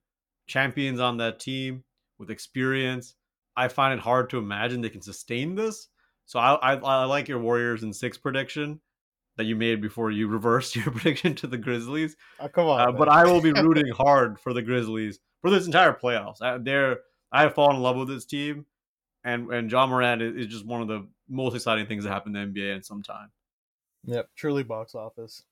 champions 0.47 0.99
on 0.99 1.17
that 1.17 1.39
team 1.39 1.83
with 2.17 2.31
experience? 2.31 3.15
I 3.57 3.67
find 3.67 3.93
it 3.93 4.03
hard 4.03 4.29
to 4.31 4.37
imagine 4.37 4.81
they 4.81 4.89
can 4.89 5.01
sustain 5.01 5.55
this. 5.55 5.87
So 6.25 6.39
I, 6.39 6.53
I, 6.55 6.75
I 6.75 7.05
like 7.05 7.27
your 7.27 7.39
Warriors 7.39 7.83
in 7.83 7.93
six 7.93 8.17
prediction 8.17 8.79
that 9.37 9.45
you 9.45 9.55
made 9.55 9.81
before 9.81 10.11
you 10.11 10.27
reversed 10.29 10.75
your 10.75 10.91
prediction 10.91 11.35
to 11.35 11.47
the 11.47 11.57
Grizzlies. 11.57 12.15
Oh, 12.39 12.47
come 12.47 12.67
on, 12.67 12.81
uh, 12.81 12.91
but 12.91 13.09
I 13.09 13.25
will 13.25 13.41
be 13.41 13.51
rooting 13.61 13.91
hard 13.93 14.39
for 14.39 14.53
the 14.53 14.61
Grizzlies 14.61 15.19
for 15.41 15.49
this 15.49 15.65
entire 15.65 15.93
playoffs. 15.93 16.41
I, 16.41 16.57
they're 16.57 16.99
I 17.31 17.43
have 17.43 17.53
fallen 17.53 17.77
in 17.77 17.81
love 17.81 17.97
with 17.97 18.07
this 18.07 18.25
team, 18.25 18.65
and 19.23 19.51
and 19.51 19.71
Ja 19.71 19.85
Morant 19.85 20.21
is, 20.21 20.45
is 20.45 20.47
just 20.47 20.65
one 20.65 20.81
of 20.81 20.87
the 20.87 21.07
most 21.29 21.55
exciting 21.55 21.85
things 21.85 22.03
that 22.03 22.11
happened 22.11 22.35
in 22.37 22.53
the 22.53 22.61
NBA 22.61 22.75
in 22.75 22.83
some 22.83 23.03
time. 23.03 23.29
Yep, 24.05 24.29
truly 24.35 24.63
box 24.63 24.95
office. 24.95 25.43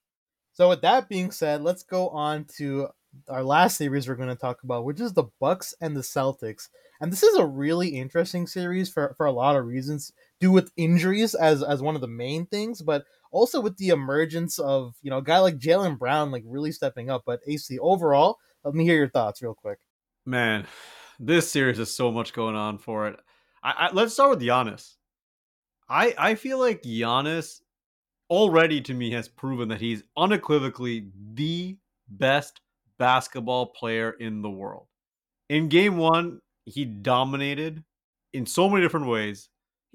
So 0.53 0.69
with 0.69 0.81
that 0.81 1.09
being 1.09 1.31
said, 1.31 1.61
let's 1.61 1.83
go 1.83 2.09
on 2.09 2.45
to 2.57 2.87
our 3.27 3.43
last 3.43 3.77
series 3.77 4.07
we're 4.07 4.15
going 4.15 4.29
to 4.29 4.35
talk 4.35 4.63
about, 4.63 4.85
which 4.85 4.99
is 4.99 5.13
the 5.13 5.25
Bucks 5.39 5.73
and 5.81 5.95
the 5.95 6.01
Celtics. 6.01 6.69
And 7.01 7.11
this 7.11 7.23
is 7.23 7.35
a 7.35 7.45
really 7.45 7.89
interesting 7.89 8.47
series 8.47 8.89
for, 8.89 9.13
for 9.17 9.25
a 9.25 9.31
lot 9.31 9.55
of 9.55 9.65
reasons, 9.65 10.13
due 10.39 10.51
with 10.51 10.71
injuries 10.77 11.35
as 11.35 11.63
as 11.63 11.81
one 11.81 11.95
of 11.95 12.01
the 12.01 12.07
main 12.07 12.45
things, 12.45 12.81
but 12.81 13.05
also 13.31 13.59
with 13.59 13.77
the 13.77 13.89
emergence 13.89 14.59
of 14.59 14.95
you 15.01 15.09
know 15.09 15.17
a 15.17 15.23
guy 15.23 15.39
like 15.39 15.57
Jaylen 15.57 15.97
Brown 15.97 16.31
like 16.31 16.43
really 16.45 16.71
stepping 16.71 17.09
up. 17.09 17.23
But 17.25 17.41
AC 17.47 17.77
overall, 17.79 18.37
let 18.63 18.73
me 18.73 18.83
hear 18.83 18.95
your 18.95 19.09
thoughts 19.09 19.41
real 19.41 19.55
quick. 19.55 19.79
Man, 20.25 20.65
this 21.19 21.51
series 21.51 21.79
is 21.79 21.93
so 21.93 22.11
much 22.11 22.31
going 22.31 22.55
on 22.55 22.77
for 22.77 23.07
it. 23.07 23.19
I, 23.63 23.71
I, 23.71 23.91
let's 23.91 24.13
start 24.13 24.29
with 24.29 24.41
Giannis. 24.41 24.95
I 25.89 26.13
I 26.17 26.35
feel 26.35 26.59
like 26.59 26.83
Giannis 26.83 27.59
already 28.29 28.81
to 28.81 28.93
me 28.93 29.11
has 29.11 29.27
proven 29.27 29.69
that 29.69 29.81
he's 29.81 30.03
unequivocally 30.17 31.07
the 31.33 31.77
best 32.07 32.61
basketball 32.97 33.67
player 33.67 34.11
in 34.11 34.41
the 34.41 34.49
world. 34.49 34.87
In 35.49 35.69
game 35.69 35.97
one, 35.97 36.39
he 36.65 36.85
dominated 36.85 37.83
in 38.33 38.45
so 38.45 38.69
many 38.69 38.81
different 38.81 39.07
ways. 39.07 39.49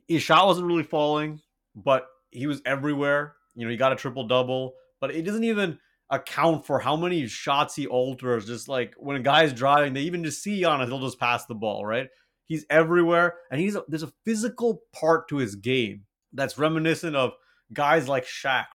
His 0.07 0.23
shot 0.23 0.47
wasn't 0.47 0.67
really 0.67 0.83
falling, 0.83 1.41
but 1.75 2.07
he 2.31 2.47
was 2.47 2.63
everywhere. 2.65 3.35
You 3.55 3.65
know, 3.65 3.71
he 3.71 3.77
got 3.77 3.93
a 3.93 3.97
triple 3.97 4.27
double, 4.27 4.75
but 5.01 5.11
it 5.11 5.23
doesn't 5.23 5.45
even 5.45 5.79
account 6.11 6.67
for 6.67 6.79
how 6.79 6.97
many 6.97 7.27
shots 7.27 7.75
he 7.75 7.87
alters. 7.87 8.47
Just 8.47 8.69
like 8.69 8.95
when 8.99 9.17
a 9.17 9.21
guy's 9.21 9.53
driving, 9.53 9.93
they 9.93 10.03
even 10.03 10.25
just 10.25 10.43
see 10.43 10.65
on 10.65 10.81
it, 10.81 10.87
he'll 10.87 11.01
just 11.01 11.21
pass 11.21 11.47
the 11.47 11.55
ball, 11.55 11.85
right? 11.85 12.09
He's 12.47 12.65
everywhere, 12.71 13.37
and 13.51 13.61
he's 13.61 13.77
a, 13.77 13.85
there's 13.89 14.03
a 14.03 14.13
physical 14.25 14.83
part 14.95 15.29
to 15.29 15.37
his 15.37 15.55
game 15.55 16.05
that's 16.33 16.57
reminiscent 16.59 17.15
of 17.15 17.33
guys 17.73 18.09
like 18.09 18.25
Shaq. 18.25 18.67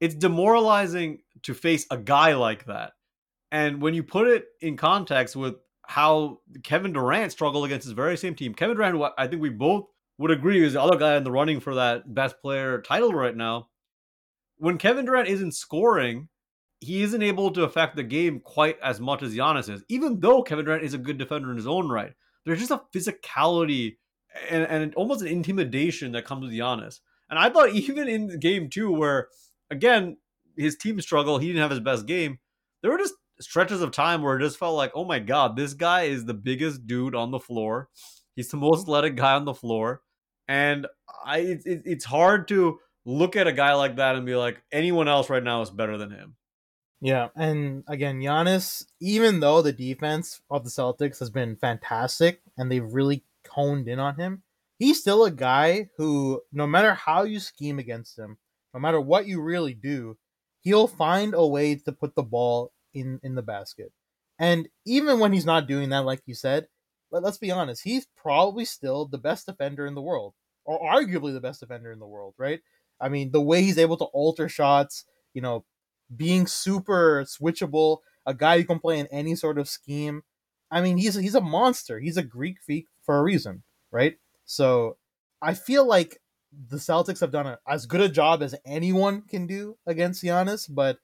It's 0.00 0.14
demoralizing 0.14 1.20
to 1.42 1.54
face 1.54 1.86
a 1.90 1.96
guy 1.96 2.34
like 2.34 2.66
that. 2.66 2.92
And 3.50 3.80
when 3.80 3.94
you 3.94 4.02
put 4.02 4.28
it 4.28 4.46
in 4.60 4.76
context 4.76 5.36
with 5.36 5.54
how 5.86 6.40
Kevin 6.62 6.92
Durant 6.92 7.32
struggled 7.32 7.64
against 7.64 7.84
his 7.84 7.92
very 7.92 8.16
same 8.16 8.34
team, 8.34 8.54
Kevin 8.54 8.76
Durant, 8.76 9.12
I 9.16 9.26
think 9.26 9.40
we 9.40 9.50
both 9.50 9.86
would 10.18 10.30
agree, 10.30 10.64
is 10.64 10.72
the 10.72 10.82
other 10.82 10.98
guy 10.98 11.16
in 11.16 11.24
the 11.24 11.30
running 11.30 11.60
for 11.60 11.74
that 11.76 12.12
best 12.12 12.40
player 12.40 12.80
title 12.82 13.12
right 13.12 13.36
now. 13.36 13.68
When 14.58 14.78
Kevin 14.78 15.04
Durant 15.04 15.28
isn't 15.28 15.52
scoring, 15.52 16.28
he 16.80 17.02
isn't 17.02 17.22
able 17.22 17.50
to 17.52 17.64
affect 17.64 17.96
the 17.96 18.02
game 18.02 18.40
quite 18.40 18.78
as 18.82 19.00
much 19.00 19.22
as 19.22 19.34
Giannis 19.34 19.72
is, 19.72 19.82
even 19.88 20.20
though 20.20 20.42
Kevin 20.42 20.64
Durant 20.64 20.84
is 20.84 20.94
a 20.94 20.98
good 20.98 21.18
defender 21.18 21.50
in 21.50 21.56
his 21.56 21.66
own 21.66 21.88
right. 21.88 22.12
There's 22.44 22.60
just 22.60 22.70
a 22.70 22.82
physicality 22.94 23.96
and, 24.50 24.64
and 24.64 24.94
almost 24.94 25.22
an 25.22 25.28
intimidation 25.28 26.12
that 26.12 26.24
comes 26.24 26.44
with 26.44 26.52
Giannis. 26.52 27.00
And 27.30 27.38
I 27.38 27.50
thought 27.50 27.70
even 27.74 28.08
in 28.08 28.38
game 28.40 28.68
two, 28.68 28.92
where 28.92 29.28
again 29.70 30.16
his 30.56 30.76
team 30.76 31.00
struggled, 31.00 31.42
he 31.42 31.48
didn't 31.48 31.62
have 31.62 31.70
his 31.70 31.80
best 31.80 32.06
game. 32.06 32.38
There 32.82 32.90
were 32.90 32.98
just 32.98 33.14
stretches 33.40 33.82
of 33.82 33.90
time 33.90 34.22
where 34.22 34.36
it 34.36 34.42
just 34.42 34.58
felt 34.58 34.76
like, 34.76 34.92
oh 34.94 35.04
my 35.04 35.18
god, 35.18 35.56
this 35.56 35.74
guy 35.74 36.02
is 36.02 36.24
the 36.24 36.34
biggest 36.34 36.86
dude 36.86 37.14
on 37.14 37.30
the 37.30 37.40
floor. 37.40 37.88
He's 38.34 38.48
the 38.48 38.56
most 38.56 38.82
athletic 38.82 39.16
guy 39.16 39.34
on 39.34 39.44
the 39.44 39.54
floor, 39.54 40.02
and 40.46 40.86
I 41.24 41.38
it, 41.38 41.62
it's 41.64 42.04
hard 42.04 42.48
to 42.48 42.78
look 43.04 43.36
at 43.36 43.46
a 43.46 43.52
guy 43.52 43.74
like 43.74 43.96
that 43.96 44.16
and 44.16 44.26
be 44.26 44.34
like, 44.34 44.62
anyone 44.72 45.08
else 45.08 45.30
right 45.30 45.42
now 45.42 45.62
is 45.62 45.70
better 45.70 45.96
than 45.96 46.10
him. 46.10 46.36
Yeah, 47.00 47.28
and 47.36 47.84
again, 47.88 48.20
Giannis, 48.20 48.84
even 49.00 49.40
though 49.40 49.62
the 49.62 49.72
defense 49.72 50.40
of 50.50 50.64
the 50.64 50.70
Celtics 50.70 51.18
has 51.18 51.30
been 51.30 51.56
fantastic 51.56 52.40
and 52.56 52.70
they've 52.70 52.84
really 52.84 53.24
honed 53.48 53.88
in 53.88 53.98
on 53.98 54.16
him, 54.16 54.42
he's 54.78 55.00
still 55.00 55.24
a 55.24 55.30
guy 55.30 55.88
who, 55.96 56.42
no 56.52 56.66
matter 56.66 56.94
how 56.94 57.24
you 57.24 57.40
scheme 57.40 57.78
against 57.78 58.18
him, 58.18 58.38
no 58.74 58.80
matter 58.80 59.00
what 59.00 59.26
you 59.26 59.40
really 59.40 59.74
do, 59.74 60.16
he'll 60.60 60.88
find 60.88 61.34
a 61.34 61.46
way 61.46 61.74
to 61.76 61.92
put 61.92 62.14
the 62.14 62.22
ball 62.22 62.72
in 62.94 63.20
in 63.22 63.34
the 63.34 63.42
basket. 63.42 63.92
And 64.38 64.68
even 64.84 65.18
when 65.18 65.32
he's 65.32 65.46
not 65.46 65.66
doing 65.66 65.88
that, 65.90 66.04
like 66.04 66.20
you 66.26 66.34
said, 66.34 66.68
let, 67.10 67.22
let's 67.22 67.38
be 67.38 67.50
honest, 67.50 67.82
he's 67.84 68.06
probably 68.16 68.64
still 68.64 69.06
the 69.06 69.18
best 69.18 69.46
defender 69.46 69.86
in 69.86 69.94
the 69.94 70.02
world, 70.02 70.34
or 70.64 70.78
arguably 70.80 71.32
the 71.32 71.40
best 71.40 71.60
defender 71.60 71.92
in 71.92 71.98
the 71.98 72.06
world, 72.06 72.34
right? 72.38 72.60
I 73.00 73.08
mean, 73.08 73.30
the 73.30 73.40
way 73.40 73.62
he's 73.62 73.78
able 73.78 73.96
to 73.98 74.04
alter 74.06 74.48
shots, 74.48 75.04
you 75.34 75.42
know, 75.42 75.64
being 76.14 76.46
super 76.46 77.24
switchable, 77.24 77.98
a 78.26 78.34
guy 78.34 78.58
who 78.58 78.64
can 78.64 78.78
play 78.78 78.98
in 78.98 79.06
any 79.08 79.34
sort 79.34 79.58
of 79.58 79.68
scheme. 79.68 80.22
I 80.70 80.80
mean, 80.80 80.98
he's 80.98 81.14
he's 81.14 81.34
a 81.34 81.40
monster. 81.40 82.00
He's 82.00 82.16
a 82.16 82.22
Greek 82.22 82.56
freak 82.64 82.88
for 83.02 83.18
a 83.18 83.22
reason, 83.22 83.62
right? 83.92 84.16
So 84.46 84.96
I 85.42 85.54
feel 85.54 85.86
like 85.86 86.20
the 86.68 86.76
Celtics 86.76 87.20
have 87.20 87.32
done 87.32 87.46
a, 87.46 87.58
as 87.68 87.86
good 87.86 88.00
a 88.00 88.08
job 88.08 88.42
as 88.42 88.54
anyone 88.64 89.22
can 89.22 89.46
do 89.46 89.76
against 89.86 90.24
Giannis, 90.24 90.66
but 90.72 90.98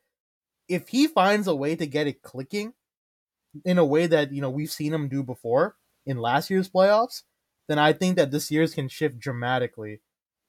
if 0.69 0.89
he 0.89 1.07
finds 1.07 1.47
a 1.47 1.55
way 1.55 1.77
to 1.77 1.87
get 1.87 2.07
it 2.07 2.23
clicking 2.23 2.73
in 3.65 3.77
a 3.79 3.85
way 3.85 4.07
that 4.07 4.33
you 4.33 4.41
know 4.41 4.49
we've 4.49 4.71
seen 4.71 4.95
him 4.95 5.09
do 5.09 5.23
before 5.23 5.77
in 6.07 6.17
last 6.17 6.49
year's 6.49 6.71
playoffs, 6.71 7.23
then 7.69 7.79
I 7.79 7.93
think 7.93 8.17
that 8.17 8.31
this 8.31 8.51
year's 8.51 8.75
can 8.75 8.89
shift 8.89 9.19
dramatically. 9.19 10.01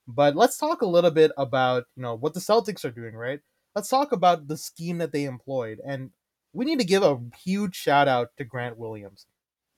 But 0.07 0.35
let's 0.35 0.57
talk 0.57 0.81
a 0.81 0.87
little 0.87 1.11
bit 1.11 1.31
about 1.37 1.85
you 1.95 2.03
know 2.03 2.15
what 2.15 2.33
the 2.33 2.39
Celtics 2.39 2.85
are 2.85 2.91
doing, 2.91 3.15
right? 3.15 3.39
Let's 3.75 3.89
talk 3.89 4.11
about 4.11 4.47
the 4.47 4.57
scheme 4.57 4.99
that 4.99 5.11
they 5.11 5.25
employed, 5.25 5.79
and 5.85 6.11
we 6.53 6.65
need 6.65 6.79
to 6.79 6.85
give 6.85 7.03
a 7.03 7.19
huge 7.43 7.75
shout 7.75 8.07
out 8.07 8.29
to 8.37 8.45
Grant 8.45 8.77
Williams 8.77 9.25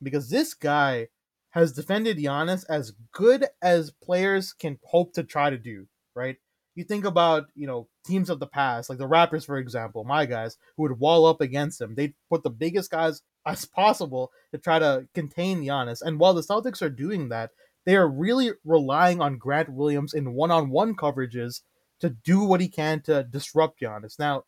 because 0.04 0.30
this 0.30 0.54
guy 0.54 1.08
has 1.56 1.72
defended 1.72 2.18
Giannis 2.18 2.66
as 2.70 2.92
good 3.14 3.46
as 3.62 3.90
players 4.04 4.52
can 4.52 4.78
hope 4.84 5.14
to 5.14 5.24
try 5.24 5.50
to 5.50 5.58
do, 5.58 5.88
right? 6.14 6.36
You 6.76 6.84
think 6.84 7.06
about, 7.06 7.46
you 7.56 7.66
know, 7.66 7.88
teams 8.06 8.30
of 8.30 8.40
the 8.40 8.48
past, 8.48 8.90
like 8.90 9.00
the 9.00 9.08
Raptors, 9.08 9.46
for 9.46 9.58
example, 9.58 10.04
my 10.04 10.26
guys, 10.26 10.58
who 10.76 10.84
would 10.84 11.00
wall 11.00 11.26
up 11.26 11.40
against 11.40 11.80
him. 11.80 11.96
They'd 11.96 12.14
put 12.30 12.44
the 12.44 12.50
biggest 12.50 12.92
guys 12.92 13.22
as 13.46 13.64
possible 13.64 14.32
to 14.52 14.58
try 14.58 14.80
to 14.80 15.08
contain 15.16 15.64
Giannis. 15.64 16.02
And 16.02 16.20
while 16.20 16.34
the 16.34 16.42
Celtics 16.42 16.82
are 16.82 16.90
doing 16.90 17.30
that, 17.30 17.52
they 17.86 17.96
are 17.96 18.08
really 18.08 18.52
relying 18.66 19.22
on 19.22 19.38
Grant 19.38 19.70
Williams 19.70 20.14
in 20.14 20.34
one 20.34 20.52
on 20.52 20.70
one 20.70 20.96
coverages 20.96 21.62
to 22.02 22.10
do 22.10 22.44
what 22.44 22.60
he 22.60 22.68
can 22.68 23.02
to 23.04 23.24
disrupt 23.24 23.80
Giannis. 23.80 24.20
Now, 24.20 24.44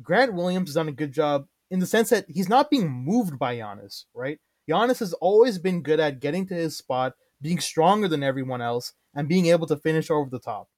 Grant 0.00 0.32
Williams 0.32 0.70
has 0.70 0.76
done 0.76 0.88
a 0.88 0.92
good 0.92 1.12
job 1.12 1.46
in 1.70 1.80
the 1.80 1.86
sense 1.86 2.08
that 2.10 2.24
he's 2.28 2.48
not 2.48 2.70
being 2.70 2.90
moved 2.90 3.38
by 3.38 3.56
Giannis, 3.56 4.04
right? 4.14 4.38
Giannis 4.68 5.00
has 5.00 5.12
always 5.14 5.58
been 5.58 5.82
good 5.82 6.00
at 6.00 6.20
getting 6.20 6.46
to 6.46 6.54
his 6.54 6.76
spot, 6.76 7.14
being 7.40 7.60
stronger 7.60 8.08
than 8.08 8.22
everyone 8.22 8.62
else, 8.62 8.92
and 9.14 9.28
being 9.28 9.46
able 9.46 9.66
to 9.66 9.76
finish 9.76 10.10
over 10.10 10.30
the 10.30 10.38
top. 10.38 10.68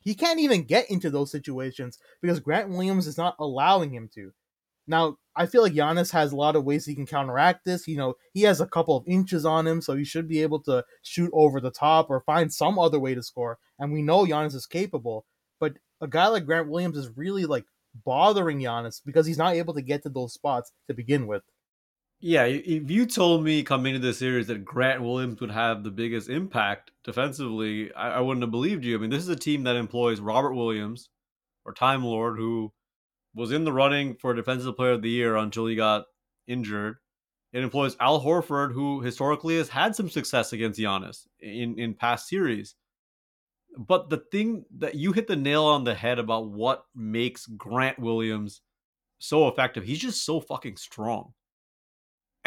He 0.00 0.14
can't 0.14 0.40
even 0.40 0.62
get 0.62 0.90
into 0.90 1.10
those 1.10 1.30
situations 1.30 1.98
because 2.22 2.40
Grant 2.40 2.70
Williams 2.70 3.06
is 3.06 3.18
not 3.18 3.36
allowing 3.38 3.92
him 3.92 4.08
to. 4.14 4.32
Now, 4.86 5.16
I 5.36 5.46
feel 5.46 5.62
like 5.62 5.74
Giannis 5.74 6.12
has 6.12 6.32
a 6.32 6.36
lot 6.36 6.56
of 6.56 6.64
ways 6.64 6.86
he 6.86 6.94
can 6.94 7.04
counteract 7.06 7.64
this. 7.64 7.86
You 7.86 7.98
know, 7.98 8.14
he 8.32 8.42
has 8.42 8.60
a 8.60 8.66
couple 8.66 8.96
of 8.96 9.06
inches 9.06 9.44
on 9.44 9.66
him, 9.66 9.82
so 9.82 9.94
he 9.94 10.04
should 10.04 10.26
be 10.28 10.42
able 10.42 10.60
to 10.62 10.84
shoot 11.02 11.30
over 11.34 11.60
the 11.60 11.70
top 11.70 12.08
or 12.08 12.20
find 12.20 12.52
some 12.52 12.78
other 12.78 12.98
way 12.98 13.14
to 13.14 13.22
score. 13.22 13.58
And 13.78 13.92
we 13.92 14.00
know 14.00 14.24
Giannis 14.24 14.54
is 14.54 14.66
capable, 14.66 15.26
but 15.60 15.74
a 16.00 16.08
guy 16.08 16.28
like 16.28 16.46
Grant 16.46 16.68
Williams 16.68 16.96
is 16.96 17.16
really 17.16 17.44
like 17.44 17.66
bothering 18.04 18.60
Giannis 18.60 19.02
because 19.04 19.26
he's 19.26 19.38
not 19.38 19.54
able 19.54 19.74
to 19.74 19.82
get 19.82 20.02
to 20.04 20.08
those 20.08 20.32
spots 20.32 20.72
to 20.86 20.94
begin 20.94 21.26
with. 21.26 21.42
Yeah, 22.20 22.46
if 22.46 22.90
you 22.90 23.06
told 23.06 23.44
me 23.44 23.62
coming 23.62 23.94
into 23.94 24.06
the 24.06 24.12
series 24.12 24.48
that 24.48 24.64
Grant 24.64 25.02
Williams 25.02 25.40
would 25.40 25.52
have 25.52 25.84
the 25.84 25.90
biggest 25.92 26.28
impact 26.28 26.90
defensively, 27.04 27.94
I, 27.94 28.14
I 28.14 28.20
wouldn't 28.20 28.42
have 28.42 28.50
believed 28.50 28.84
you. 28.84 28.96
I 28.96 29.00
mean, 29.00 29.10
this 29.10 29.22
is 29.22 29.28
a 29.28 29.36
team 29.36 29.62
that 29.64 29.76
employs 29.76 30.18
Robert 30.18 30.54
Williams, 30.54 31.10
or 31.64 31.72
Time 31.72 32.02
Lord, 32.02 32.36
who 32.36 32.72
was 33.34 33.52
in 33.52 33.62
the 33.62 33.72
running 33.72 34.16
for 34.16 34.34
Defensive 34.34 34.74
Player 34.74 34.92
of 34.92 35.02
the 35.02 35.10
Year 35.10 35.36
until 35.36 35.66
he 35.66 35.76
got 35.76 36.06
injured. 36.48 36.96
It 37.52 37.62
employs 37.62 37.96
Al 38.00 38.20
Horford, 38.20 38.72
who 38.72 39.00
historically 39.00 39.56
has 39.56 39.68
had 39.68 39.94
some 39.94 40.10
success 40.10 40.52
against 40.52 40.80
Giannis 40.80 41.26
in, 41.38 41.78
in 41.78 41.94
past 41.94 42.28
series. 42.28 42.74
But 43.78 44.10
the 44.10 44.24
thing 44.32 44.64
that 44.78 44.96
you 44.96 45.12
hit 45.12 45.28
the 45.28 45.36
nail 45.36 45.64
on 45.64 45.84
the 45.84 45.94
head 45.94 46.18
about 46.18 46.50
what 46.50 46.84
makes 46.96 47.46
Grant 47.46 48.00
Williams 48.00 48.60
so 49.20 49.46
effective, 49.46 49.84
he's 49.84 50.00
just 50.00 50.24
so 50.24 50.40
fucking 50.40 50.76
strong. 50.76 51.32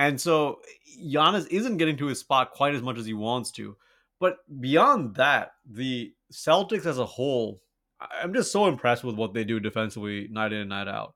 And 0.02 0.20
so 0.20 0.62
Giannis 1.00 1.48
isn't 1.52 1.78
getting 1.78 1.96
to 1.98 2.08
his 2.08 2.20
spot 2.20 2.54
quite 2.54 2.74
as 2.74 2.82
much 2.82 2.98
as 2.98 3.06
he 3.06 3.14
wants 3.14 3.52
to. 3.52 3.78
But 4.20 4.38
beyond 4.60 5.14
that, 5.18 5.52
the 5.64 6.12
Celtics 6.34 6.88
as 6.88 6.98
a 6.98 7.06
whole, 7.06 7.62
I'm 8.00 8.34
just 8.34 8.52
so 8.52 8.66
impressed 8.66 9.04
with 9.04 9.16
what 9.16 9.36
they 9.36 9.44
do 9.44 9.60
defensively 9.60 10.28
night 10.32 10.54
in 10.54 10.62
and 10.62 10.70
night 10.70 10.88
out. 10.88 11.14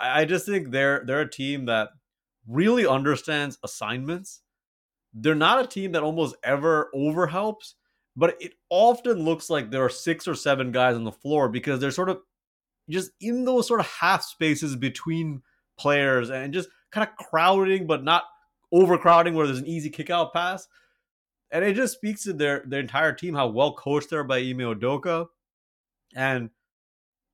I 0.00 0.24
just 0.24 0.46
think 0.46 0.70
they're 0.70 1.04
they're 1.06 1.20
a 1.20 1.30
team 1.30 1.66
that 1.66 1.90
really 2.48 2.86
understands 2.86 3.58
assignments. 3.62 4.40
They're 5.12 5.34
not 5.34 5.62
a 5.62 5.68
team 5.68 5.92
that 5.92 6.02
almost 6.02 6.36
ever 6.42 6.88
overhelps, 6.94 7.74
but 8.16 8.38
it 8.40 8.54
often 8.70 9.26
looks 9.26 9.50
like 9.50 9.70
there 9.70 9.84
are 9.84 9.90
six 9.90 10.26
or 10.26 10.34
seven 10.34 10.72
guys 10.72 10.96
on 10.96 11.04
the 11.04 11.12
floor 11.12 11.50
because 11.50 11.80
they're 11.80 11.90
sort 11.90 12.08
of 12.08 12.20
just 12.88 13.10
in 13.20 13.44
those 13.44 13.68
sort 13.68 13.80
of 13.80 13.86
half 13.86 14.22
spaces 14.22 14.74
between 14.74 15.42
players 15.78 16.30
and 16.30 16.54
just 16.54 16.70
kind 16.90 17.08
of 17.08 17.16
crowding, 17.16 17.86
but 17.86 18.04
not 18.04 18.24
overcrowding 18.72 19.34
where 19.34 19.46
there's 19.46 19.58
an 19.58 19.66
easy 19.66 19.90
kick 19.90 20.10
out 20.10 20.32
pass. 20.32 20.66
And 21.50 21.64
it 21.64 21.74
just 21.74 21.94
speaks 21.94 22.24
to 22.24 22.32
their 22.32 22.64
their 22.66 22.80
entire 22.80 23.12
team, 23.12 23.34
how 23.34 23.48
well 23.48 23.74
coached 23.74 24.10
they 24.10 24.16
are 24.16 24.24
by 24.24 24.38
Ime 24.38 24.58
Udoka. 24.58 25.26
And 26.14 26.50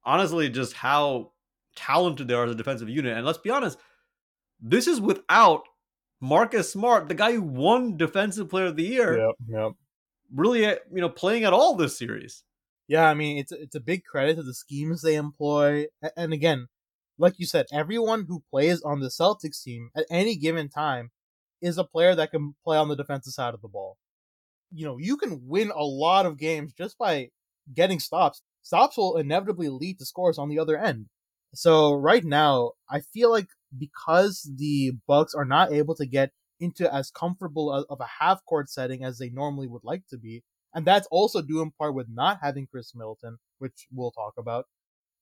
honestly, 0.04 0.48
just 0.48 0.74
how 0.74 1.32
talented 1.76 2.28
they 2.28 2.34
are 2.34 2.44
as 2.44 2.52
a 2.52 2.56
defensive 2.56 2.88
unit. 2.88 3.16
And 3.16 3.24
let's 3.24 3.38
be 3.38 3.50
honest, 3.50 3.78
this 4.60 4.86
is 4.86 5.00
without 5.00 5.62
Marcus 6.20 6.72
Smart, 6.72 7.08
the 7.08 7.14
guy 7.14 7.32
who 7.32 7.42
won 7.42 7.96
Defensive 7.96 8.48
Player 8.48 8.66
of 8.66 8.76
the 8.76 8.84
Year. 8.84 9.18
Yep, 9.18 9.34
yep. 9.48 9.72
Really, 10.34 10.64
eh, 10.64 10.76
you 10.92 11.00
know, 11.00 11.08
playing 11.08 11.44
at 11.44 11.52
all 11.52 11.74
this 11.74 11.98
series. 11.98 12.44
Yeah, 12.88 13.08
I 13.08 13.14
mean, 13.14 13.38
it's 13.38 13.52
it's 13.52 13.74
a 13.74 13.80
big 13.80 14.04
credit 14.04 14.36
to 14.36 14.42
the 14.42 14.54
schemes 14.54 15.02
they 15.02 15.16
employ, 15.16 15.86
and 16.16 16.32
again, 16.32 16.68
like 17.22 17.38
you 17.38 17.46
said, 17.46 17.66
everyone 17.72 18.26
who 18.28 18.42
plays 18.50 18.82
on 18.82 18.98
the 18.98 19.06
Celtics 19.06 19.62
team 19.62 19.90
at 19.96 20.06
any 20.10 20.34
given 20.34 20.68
time 20.68 21.12
is 21.60 21.78
a 21.78 21.84
player 21.84 22.16
that 22.16 22.32
can 22.32 22.56
play 22.64 22.76
on 22.76 22.88
the 22.88 22.96
defensive 22.96 23.32
side 23.32 23.54
of 23.54 23.62
the 23.62 23.68
ball. 23.68 23.96
You 24.72 24.86
know, 24.86 24.96
you 24.98 25.16
can 25.16 25.40
win 25.46 25.70
a 25.70 25.84
lot 25.84 26.26
of 26.26 26.36
games 26.36 26.72
just 26.76 26.98
by 26.98 27.28
getting 27.72 28.00
stops. 28.00 28.42
Stops 28.62 28.96
will 28.96 29.16
inevitably 29.16 29.68
lead 29.68 30.00
to 30.00 30.04
scores 30.04 30.36
on 30.36 30.48
the 30.48 30.58
other 30.58 30.76
end. 30.76 31.06
So 31.54 31.94
right 31.94 32.24
now, 32.24 32.72
I 32.90 33.00
feel 33.00 33.30
like 33.30 33.46
because 33.78 34.50
the 34.56 34.94
Bucks 35.06 35.32
are 35.32 35.44
not 35.44 35.72
able 35.72 35.94
to 35.96 36.06
get 36.06 36.32
into 36.58 36.92
as 36.92 37.12
comfortable 37.12 37.72
of 37.88 38.00
a 38.00 38.08
half 38.20 38.44
court 38.46 38.68
setting 38.68 39.04
as 39.04 39.18
they 39.18 39.30
normally 39.30 39.68
would 39.68 39.84
like 39.84 40.02
to 40.10 40.18
be, 40.18 40.42
and 40.74 40.84
that's 40.84 41.06
also 41.12 41.40
due 41.40 41.62
in 41.62 41.70
part 41.70 41.94
with 41.94 42.08
not 42.12 42.38
having 42.42 42.66
Khris 42.66 42.94
Middleton, 42.96 43.38
which 43.58 43.86
we'll 43.92 44.10
talk 44.10 44.34
about. 44.36 44.64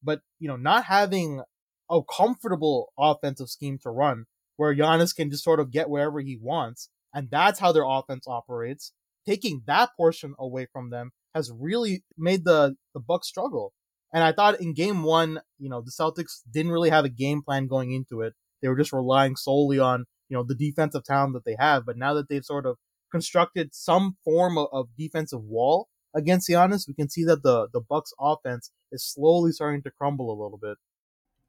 But 0.02 0.22
you 0.38 0.48
know, 0.48 0.56
not 0.56 0.84
having 0.84 1.42
a 1.90 2.00
comfortable 2.02 2.92
offensive 2.98 3.48
scheme 3.48 3.78
to 3.82 3.90
run 3.90 4.24
where 4.56 4.74
Giannis 4.74 5.14
can 5.14 5.30
just 5.30 5.44
sort 5.44 5.60
of 5.60 5.70
get 5.70 5.88
wherever 5.88 6.20
he 6.20 6.38
wants, 6.40 6.90
and 7.14 7.28
that's 7.30 7.58
how 7.58 7.72
their 7.72 7.84
offense 7.86 8.26
operates. 8.28 8.92
Taking 9.26 9.62
that 9.66 9.90
portion 9.96 10.34
away 10.38 10.66
from 10.72 10.90
them 10.90 11.10
has 11.34 11.50
really 11.52 12.04
made 12.16 12.44
the 12.44 12.76
the 12.94 13.00
Bucks 13.00 13.28
struggle. 13.28 13.72
And 14.12 14.24
I 14.24 14.32
thought 14.32 14.60
in 14.60 14.74
game 14.74 15.02
one, 15.02 15.40
you 15.58 15.68
know, 15.70 15.82
the 15.82 15.92
Celtics 15.92 16.40
didn't 16.50 16.72
really 16.72 16.90
have 16.90 17.04
a 17.04 17.10
game 17.10 17.42
plan 17.42 17.68
going 17.68 17.92
into 17.92 18.22
it. 18.22 18.34
They 18.60 18.68
were 18.68 18.76
just 18.76 18.92
relying 18.92 19.36
solely 19.36 19.78
on, 19.78 20.04
you 20.28 20.36
know, 20.36 20.42
the 20.42 20.54
defensive 20.54 21.04
talent 21.04 21.34
that 21.34 21.44
they 21.44 21.56
have. 21.58 21.86
But 21.86 21.96
now 21.96 22.14
that 22.14 22.28
they've 22.28 22.44
sort 22.44 22.66
of 22.66 22.76
constructed 23.12 23.70
some 23.72 24.16
form 24.24 24.58
of, 24.58 24.68
of 24.72 24.88
defensive 24.98 25.42
wall 25.42 25.88
against 26.14 26.48
Giannis, 26.48 26.88
we 26.88 26.94
can 26.94 27.08
see 27.08 27.24
that 27.24 27.42
the, 27.42 27.68
the 27.72 27.80
Bucks 27.80 28.12
offense 28.20 28.72
is 28.90 29.04
slowly 29.06 29.52
starting 29.52 29.82
to 29.82 29.90
crumble 29.90 30.30
a 30.30 30.40
little 30.40 30.58
bit. 30.60 30.76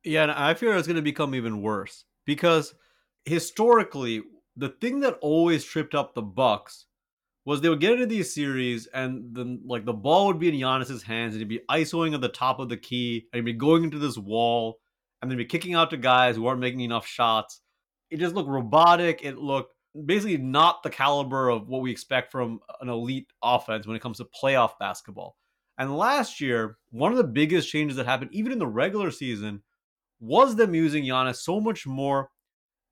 Yeah, 0.04 0.24
and 0.24 0.32
I 0.32 0.54
fear 0.54 0.76
it's 0.76 0.88
going 0.88 0.95
to 0.95 1.02
become 1.02 1.36
even 1.36 1.62
worse 1.62 2.06
because 2.26 2.74
historically, 3.26 4.24
the 4.56 4.70
thing 4.70 5.02
that 5.02 5.18
always 5.22 5.64
tripped 5.64 5.95
up 5.95 6.14
the 6.14 6.22
Bucks 6.22 6.86
was 7.45 7.62
they 7.62 7.70
would 7.70 7.80
get 7.80 7.93
into 7.93 8.06
these 8.06 8.34
series 8.34 8.88
and 8.88 9.36
then 9.36 9.62
like 9.66 9.86
the 9.86 9.93
ball 9.93 10.28
would 10.28 10.39
be 10.39 10.49
in 10.49 10.56
Giannis's 10.56 11.04
hands 11.04 11.34
and 11.34 11.41
he'd 11.41 11.49
be 11.49 11.62
isoing 11.70 12.14
at 12.14 12.22
the 12.22 12.30
top 12.30 12.60
of 12.60 12.70
the 12.70 12.78
key 12.78 13.26
and 13.32 13.39
he'd 13.39 13.52
be 13.52 13.58
going 13.58 13.84
into 13.84 13.97
this 13.97 14.18
wall 14.18 14.80
and 15.22 15.30
then 15.30 15.38
be 15.38 15.45
kicking 15.45 15.74
out 15.74 15.89
to 15.89 15.97
guys 15.97 16.36
who 16.36 16.45
aren't 16.45 16.60
making 16.60 16.82
enough 16.82 17.08
shots. 17.08 17.62
It 18.10 18.20
just 18.20 18.36
looked 18.36 18.49
robotic. 18.49 19.22
It 19.24 19.38
looked 19.38 19.74
basically 20.06 20.38
not 20.38 20.84
the 20.84 20.89
caliber 20.89 21.49
of 21.49 21.68
what 21.68 21.82
we 21.82 21.91
expect 21.91 22.32
from 22.32 22.60
an 22.80 22.89
elite 22.89 23.28
offense 23.43 23.88
when 23.88 23.95
it 23.95 24.02
comes 24.02 24.18
to 24.18 24.26
playoff 24.26 24.72
basketball. 24.80 25.36
And 25.78 25.97
last 25.97 26.41
year, 26.41 26.78
one 26.91 27.12
of 27.12 27.18
the 27.18 27.24
biggest 27.24 27.70
changes 27.70 27.97
that 27.97 28.06
happened, 28.06 28.32
even 28.34 28.52
in 28.52 28.60
the 28.60 28.68
regular 28.68 29.10
season, 29.10 29.64
was 30.22 30.55
them 30.55 30.74
using 30.74 31.03
Giannis 31.03 31.38
so 31.38 31.59
much 31.59 31.86
more 31.86 32.30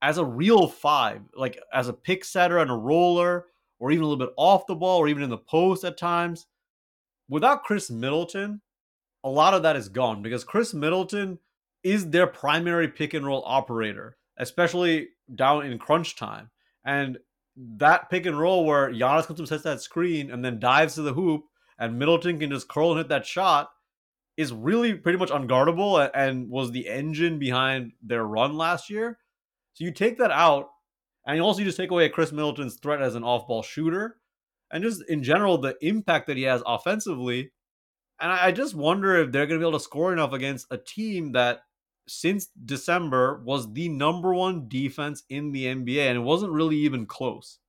as 0.01 0.17
a 0.17 0.25
real 0.25 0.67
five, 0.67 1.21
like 1.35 1.59
as 1.73 1.87
a 1.87 1.93
pick 1.93 2.25
setter 2.25 2.57
and 2.57 2.71
a 2.71 2.75
roller, 2.75 3.45
or 3.79 3.91
even 3.91 4.03
a 4.03 4.07
little 4.07 4.25
bit 4.25 4.33
off 4.35 4.67
the 4.67 4.75
ball, 4.75 4.97
or 4.97 5.07
even 5.07 5.23
in 5.23 5.29
the 5.29 5.37
post 5.37 5.83
at 5.83 5.97
times. 5.97 6.47
Without 7.29 7.63
Khris 7.63 7.91
Middleton, 7.91 8.61
a 9.23 9.29
lot 9.29 9.53
of 9.53 9.63
that 9.63 9.75
is 9.75 9.89
gone 9.89 10.21
because 10.21 10.43
Khris 10.43 10.73
Middleton 10.73 11.39
is 11.83 12.09
their 12.09 12.27
primary 12.27 12.87
pick 12.87 13.13
and 13.13 13.25
roll 13.25 13.43
operator, 13.45 14.17
especially 14.37 15.09
down 15.33 15.65
in 15.65 15.77
crunch 15.77 16.15
time. 16.15 16.49
And 16.83 17.19
that 17.55 18.09
pick 18.09 18.25
and 18.25 18.39
roll 18.39 18.65
where 18.65 18.89
Giannis 18.89 19.27
comes 19.27 19.39
and 19.39 19.47
sets 19.47 19.63
that 19.63 19.81
screen 19.81 20.31
and 20.31 20.43
then 20.43 20.59
dives 20.59 20.95
to 20.95 21.03
the 21.03 21.13
hoop, 21.13 21.43
and 21.77 21.99
Middleton 21.99 22.39
can 22.39 22.49
just 22.49 22.67
curl 22.67 22.91
and 22.91 22.97
hit 22.97 23.09
that 23.09 23.25
shot 23.25 23.69
is 24.39 24.53
really 24.53 24.93
pretty 24.93 25.17
much 25.17 25.31
unguardable 25.31 26.09
and 26.13 26.49
was 26.49 26.71
the 26.71 26.87
engine 26.87 27.39
behind 27.39 27.91
their 28.01 28.23
run 28.23 28.55
last 28.55 28.89
year. 28.89 29.17
So 29.73 29.83
you 29.83 29.91
take 29.91 30.17
that 30.19 30.31
out, 30.31 30.69
and 31.27 31.35
you 31.35 31.43
also 31.43 31.61
just 31.61 31.75
take 31.75 31.91
away 31.91 32.07
Khris 32.07 32.31
Middleton's 32.31 32.77
threat 32.77 33.01
as 33.01 33.15
an 33.15 33.25
off-ball 33.25 33.63
shooter, 33.63 34.15
and 34.71 34.81
just 34.81 35.03
in 35.09 35.23
general 35.23 35.57
the 35.57 35.75
impact 35.81 36.27
that 36.27 36.37
he 36.37 36.43
has 36.43 36.63
offensively. 36.65 37.51
And 38.21 38.31
I 38.31 38.53
just 38.53 38.75
wonder 38.75 39.17
if 39.17 39.33
they're 39.33 39.45
going 39.45 39.59
to 39.59 39.63
be 39.65 39.67
able 39.67 39.77
to 39.77 39.83
score 39.83 40.13
enough 40.13 40.31
against 40.31 40.67
a 40.71 40.77
team 40.77 41.33
that 41.33 41.63
since 42.07 42.47
December 42.63 43.41
was 43.43 43.73
the 43.73 43.89
number 43.89 44.33
one 44.33 44.69
defense 44.69 45.23
in 45.27 45.51
the 45.51 45.65
NBA, 45.65 46.07
and 46.07 46.17
it 46.17 46.21
wasn't 46.21 46.53
really 46.53 46.77
even 46.77 47.05
close. 47.05 47.59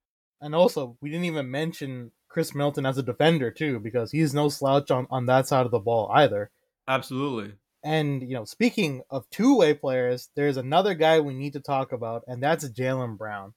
And 0.41 0.55
also, 0.55 0.97
we 1.01 1.11
didn't 1.11 1.25
even 1.25 1.51
mention 1.51 2.13
Khris 2.29 2.55
Middleton 2.55 2.87
as 2.87 2.97
a 2.97 3.03
defender 3.03 3.51
too, 3.51 3.81
because 3.81 4.13
he's 4.13 4.33
no 4.33 4.49
slouch 4.49 4.93
on, 4.93 5.09
on 5.11 5.27
that 5.27 5.49
side 5.49 5.67
of 5.67 5.73
the 5.73 5.81
ball 5.81 6.09
either. 6.15 6.49
Absolutely. 6.91 7.55
And 7.85 8.21
you 8.21 8.35
know, 8.35 8.45
speaking 8.45 9.03
of 9.11 9.31
two-way 9.31 9.75
players, 9.75 10.29
there's 10.35 10.57
another 10.57 10.95
guy 10.95 11.21
we 11.21 11.35
need 11.35 11.53
to 11.53 11.61
talk 11.61 11.93
about, 11.93 12.25
and 12.27 12.43
that's 12.43 12.69
Jaylen 12.69 13.17
Brown. 13.17 13.55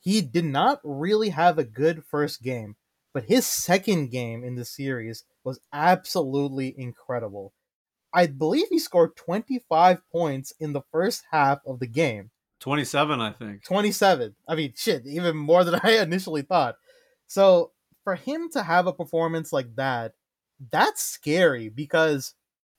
He 0.00 0.22
did 0.22 0.46
not 0.46 0.80
really 0.82 1.28
have 1.28 1.58
a 1.58 1.64
good 1.64 2.04
first 2.10 2.42
game, 2.42 2.76
but 3.12 3.24
his 3.24 3.46
second 3.46 4.10
game 4.10 4.42
in 4.42 4.54
the 4.54 4.64
series 4.64 5.24
was 5.44 5.60
absolutely 5.74 6.74
incredible. 6.76 7.52
I 8.14 8.26
believe 8.26 8.68
he 8.70 8.78
scored 8.78 9.14
25 9.14 9.98
points 10.10 10.54
in 10.58 10.72
the 10.72 10.82
first 10.90 11.24
half 11.30 11.58
of 11.66 11.80
the 11.80 11.86
game. 11.86 12.30
27, 12.60 13.20
I 13.20 13.32
think. 13.32 13.62
27. 13.62 14.34
I 14.48 14.54
mean, 14.54 14.72
shit, 14.74 15.06
even 15.06 15.36
more 15.36 15.64
than 15.64 15.78
I 15.82 15.98
initially 15.98 16.42
thought. 16.42 16.76
So, 17.26 17.72
for 18.04 18.14
him 18.14 18.48
to 18.52 18.62
have 18.62 18.86
a 18.86 18.92
performance 18.94 19.52
like 19.52 19.76
that, 19.76 20.14
that's 20.72 21.02
scary 21.02 21.68
because 21.68 22.34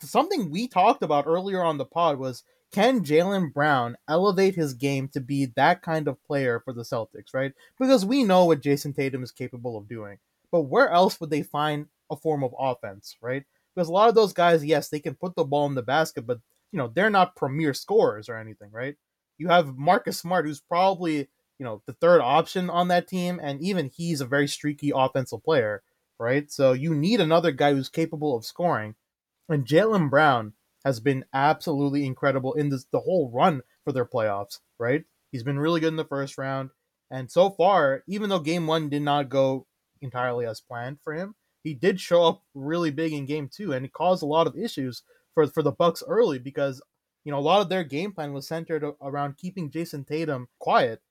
something 0.08 0.50
we 0.50 0.68
talked 0.68 1.04
about 1.04 1.28
earlier 1.28 1.64
on 1.64 1.78
the 1.78 1.86
pod 1.86 2.18
was 2.18 2.44
can 2.72 3.04
Jaylen 3.04 3.54
Brown 3.54 3.98
elevate 4.08 4.56
his 4.56 4.74
game 4.74 5.10
to 5.10 5.20
be 5.20 5.48
that 5.56 5.82
kind 5.82 6.08
of 6.08 6.24
player 6.24 6.62
for 6.64 6.74
the 6.74 6.84
Celtics, 6.84 7.34
right? 7.34 7.52
Because 7.80 8.06
we 8.06 8.24
know 8.24 8.46
what 8.46 8.62
Jayson 8.62 8.94
Tatum 8.96 9.24
is 9.24 9.32
capable 9.32 9.78
of 9.78 9.90
doing. 9.90 10.20
But 10.52 10.62
where 10.62 10.90
else 10.90 11.20
would 11.20 11.30
they 11.30 11.44
find 11.44 11.88
a 12.10 12.16
form 12.16 12.44
of 12.44 12.56
offense, 12.58 13.18
right? 13.22 13.44
Because 13.76 13.90
a 13.90 13.94
lot 13.94 14.10
of 14.10 14.16
those 14.16 14.34
guys, 14.34 14.64
yes, 14.64 14.90
they 14.90 15.00
can 15.00 15.16
put 15.16 15.36
the 15.36 15.44
ball 15.44 15.66
in 15.66 15.76
the 15.76 15.82
basket, 15.82 16.26
but 16.26 16.40
you 16.72 16.78
know, 16.78 16.88
they're 16.94 17.10
not 17.10 17.36
premier 17.36 17.74
scorers 17.74 18.30
or 18.30 18.38
anything, 18.38 18.70
right? 18.72 18.96
You 19.38 19.50
have 19.50 19.78
Marcus 19.78 20.20
Smart, 20.20 20.46
who's 20.46 20.62
probably, 20.62 21.28
you 21.60 21.66
know, 21.66 21.82
the 21.86 21.94
third 21.94 22.22
option 22.22 22.70
on 22.70 22.88
that 22.90 23.08
team, 23.08 23.40
and 23.42 23.62
even 23.62 23.90
he's 23.90 24.22
a 24.22 24.26
very 24.26 24.48
streaky 24.48 24.92
offensive 24.96 25.44
player, 25.44 25.84
right? 26.20 26.50
So 26.52 26.74
you 26.74 26.94
need 26.96 27.20
another 27.20 27.52
guy 27.52 27.74
who's 27.74 27.90
capable 27.90 28.36
of 28.36 28.46
scoring. 28.46 28.96
And 29.50 29.66
Jaylen 29.66 30.10
Brown 30.10 30.54
has 30.86 31.00
been 31.00 31.26
absolutely 31.34 32.06
incredible 32.06 32.54
in 32.54 32.70
this 32.70 32.86
the 32.92 33.00
whole 33.00 33.32
run 33.34 33.62
for 33.84 33.92
their 33.92 34.06
playoffs, 34.06 34.60
right? 34.80 35.04
He's 35.32 35.44
been 35.44 35.60
really 35.60 35.80
good 35.80 35.90
in 35.90 35.96
the 35.96 36.06
first 36.06 36.38
round. 36.38 36.70
And 37.10 37.30
so 37.30 37.50
far, 37.50 38.04
even 38.08 38.30
though 38.30 38.40
game 38.40 38.68
one 38.68 38.90
did 38.90 39.02
not 39.02 39.30
go 39.30 39.68
entirely 40.02 40.46
as 40.46 40.62
planned 40.62 41.00
for 41.04 41.14
him, 41.14 41.36
he 41.64 41.74
did 41.74 42.00
show 42.00 42.24
up 42.24 42.44
really 42.54 42.92
big 42.92 43.14
in 43.14 43.26
game 43.26 43.50
two 43.52 43.74
and 43.74 43.86
it 43.86 43.94
caused 43.94 44.24
a 44.24 44.28
lot 44.28 44.48
of 44.48 44.58
issues 44.58 45.04
for, 45.34 45.46
for 45.48 45.62
the 45.62 45.72
Bucks 45.72 46.04
early 46.08 46.40
because 46.40 46.82
you 47.24 47.32
know 47.32 47.38
a 47.38 47.40
lot 47.40 47.62
of 47.62 47.70
their 47.70 47.84
game 47.84 48.12
plan 48.12 48.34
was 48.34 48.48
centered 48.48 48.84
around 49.02 49.38
keeping 49.38 49.70
Jayson 49.70 50.06
Tatum 50.06 50.48
quiet. 50.60 51.02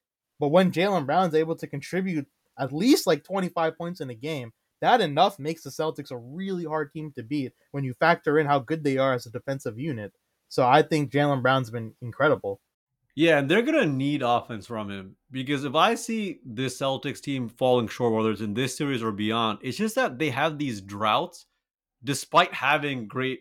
But 0.40 0.48
when 0.48 0.72
Jaylen 0.72 1.06
Brown's 1.06 1.34
able 1.34 1.56
to 1.56 1.66
contribute 1.66 2.26
at 2.58 2.72
least 2.72 3.06
like 3.06 3.24
25 3.24 3.76
points 3.76 4.00
in 4.00 4.10
a 4.10 4.14
game, 4.14 4.52
that 4.80 5.00
enough 5.00 5.38
makes 5.38 5.62
the 5.62 5.70
Celtics 5.70 6.10
a 6.10 6.16
really 6.16 6.64
hard 6.64 6.92
team 6.92 7.12
to 7.16 7.22
beat 7.22 7.52
when 7.72 7.84
you 7.84 7.94
factor 7.94 8.38
in 8.38 8.46
how 8.46 8.58
good 8.58 8.82
they 8.82 8.98
are 8.98 9.14
as 9.14 9.26
a 9.26 9.30
defensive 9.30 9.78
unit. 9.78 10.12
So 10.48 10.66
I 10.66 10.82
think 10.82 11.12
Jaylen 11.12 11.42
Brown's 11.42 11.70
been 11.70 11.94
incredible. 12.02 12.60
Yeah, 13.14 13.38
and 13.38 13.50
they're 13.50 13.62
gonna 13.62 13.86
need 13.86 14.22
offense 14.22 14.66
from 14.66 14.90
him 14.90 15.16
because 15.30 15.64
if 15.64 15.74
I 15.74 15.94
see 15.94 16.40
this 16.44 16.78
Celtics 16.78 17.20
team 17.20 17.48
falling 17.48 17.88
short, 17.88 18.12
whether 18.12 18.30
it's 18.30 18.40
in 18.40 18.54
this 18.54 18.76
series 18.76 19.02
or 19.02 19.12
beyond, 19.12 19.58
it's 19.62 19.76
just 19.76 19.96
that 19.96 20.18
they 20.18 20.30
have 20.30 20.58
these 20.58 20.80
droughts, 20.80 21.46
despite 22.02 22.54
having 22.54 23.08
great 23.08 23.40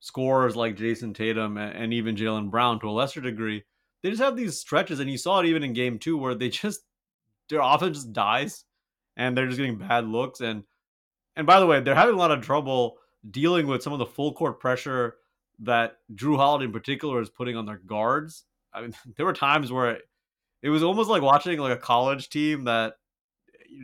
scorers 0.00 0.56
like 0.56 0.76
Jayson 0.76 1.14
Tatum 1.14 1.56
and 1.58 1.92
even 1.92 2.16
Jaylen 2.16 2.50
Brown 2.50 2.80
to 2.80 2.88
a 2.88 2.90
lesser 2.90 3.20
degree. 3.20 3.64
They 4.02 4.10
just 4.10 4.22
have 4.22 4.36
these 4.36 4.58
stretches, 4.58 5.00
and 5.00 5.10
you 5.10 5.18
saw 5.18 5.40
it 5.40 5.46
even 5.46 5.64
in 5.64 5.72
Game 5.72 5.98
Two 5.98 6.16
where 6.16 6.34
they 6.34 6.48
just 6.50 6.80
their 7.48 7.60
offense 7.60 7.98
just 7.98 8.12
dies, 8.12 8.64
and 9.16 9.36
they're 9.36 9.46
just 9.46 9.58
getting 9.58 9.78
bad 9.78 10.06
looks. 10.06 10.40
And 10.40 10.62
and 11.38 11.46
by 11.46 11.60
the 11.60 11.66
way, 11.66 11.80
they're 11.80 11.94
having 11.94 12.16
a 12.16 12.18
lot 12.18 12.32
of 12.32 12.44
trouble 12.44 12.98
dealing 13.30 13.68
with 13.68 13.82
some 13.82 13.92
of 13.92 14.00
the 14.00 14.06
full 14.06 14.32
court 14.32 14.58
pressure 14.58 15.14
that 15.60 15.98
Jrue 16.12 16.36
Holiday 16.36 16.64
in 16.64 16.72
particular 16.72 17.22
is 17.22 17.30
putting 17.30 17.56
on 17.56 17.64
their 17.64 17.78
guards. 17.78 18.44
I 18.74 18.82
mean, 18.82 18.92
there 19.16 19.24
were 19.24 19.32
times 19.32 19.70
where 19.70 19.92
it, 19.92 20.02
it 20.62 20.68
was 20.68 20.82
almost 20.82 21.08
like 21.08 21.22
watching 21.22 21.58
like 21.60 21.78
a 21.78 21.80
college 21.80 22.28
team 22.28 22.64
that 22.64 22.94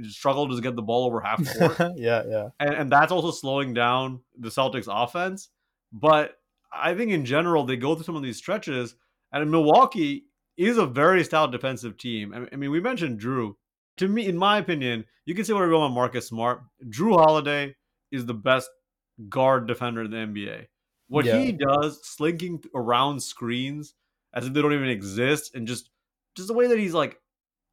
struggled 0.03 0.51
to 0.51 0.61
get 0.61 0.75
the 0.75 0.83
ball 0.83 1.07
over 1.07 1.21
half 1.21 1.45
court. 1.57 1.79
yeah, 1.97 2.25
yeah. 2.29 2.49
And, 2.59 2.75
and 2.75 2.93
that's 2.93 3.13
also 3.13 3.31
slowing 3.31 3.73
down 3.73 4.21
the 4.37 4.49
Celtics 4.49 4.89
offense. 4.89 5.51
But 5.93 6.37
I 6.73 6.95
think 6.97 7.13
in 7.13 7.25
general, 7.25 7.65
they 7.65 7.77
go 7.77 7.95
through 7.95 8.05
some 8.05 8.17
of 8.17 8.25
these 8.25 8.37
stretches. 8.37 8.97
And 9.31 9.49
Milwaukee 9.49 10.25
is 10.57 10.77
a 10.77 10.87
very 10.87 11.23
stout 11.23 11.53
defensive 11.53 11.97
team. 11.99 12.49
I 12.53 12.57
mean, 12.57 12.73
we 12.73 12.81
mentioned 12.81 13.21
Jrue. 13.21 13.55
To 13.99 14.09
me, 14.09 14.27
in 14.27 14.37
my 14.37 14.59
opinion, 14.59 15.05
you 15.25 15.35
can 15.35 15.45
say 15.45 15.53
whatever 15.53 15.73
you 15.73 15.79
want 15.79 15.95
Marcus 15.95 16.29
Smart. 16.29 16.63
Jrue 16.89 17.17
Holiday 17.17 17.75
is 18.11 18.27
the 18.27 18.35
best 18.35 18.69
guard 19.29 19.67
defender 19.67 20.03
in 20.03 20.11
the 20.11 20.17
NBA. 20.17 20.67
What 21.09 21.25
yeah. 21.25 21.39
he 21.39 21.53
does, 21.53 22.01
slinking 22.03 22.63
around 22.75 23.23
screens 23.23 23.95
as 24.33 24.47
if 24.47 24.53
they 24.53 24.63
don't 24.63 24.73
even 24.73 24.89
exist, 24.89 25.55
and 25.55 25.67
just 25.67 25.91
just 26.35 26.49
the 26.49 26.55
way 26.55 26.67
that 26.67 26.79
he's 26.79 26.95
like 26.95 27.19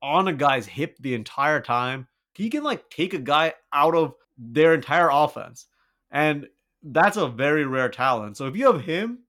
on 0.02 0.28
a 0.28 0.34
guy's 0.34 0.68
hip 0.68 0.98
the 1.00 1.16
entire 1.16 1.60
time, 1.60 2.08
he 2.34 2.50
can 2.50 2.64
like 2.64 2.90
take 2.90 3.14
a 3.14 3.20
guy 3.20 3.54
out 3.74 3.96
of 3.96 4.14
their 4.38 4.74
entire 4.74 5.10
offense, 5.12 5.66
and 6.12 6.48
that's 6.84 7.18
a 7.18 7.28
very 7.28 7.66
rare 7.66 7.90
talent. 7.90 8.38
So 8.38 8.48
if 8.48 8.56
you 8.56 8.72
have 8.72 8.82
him, 8.82 9.20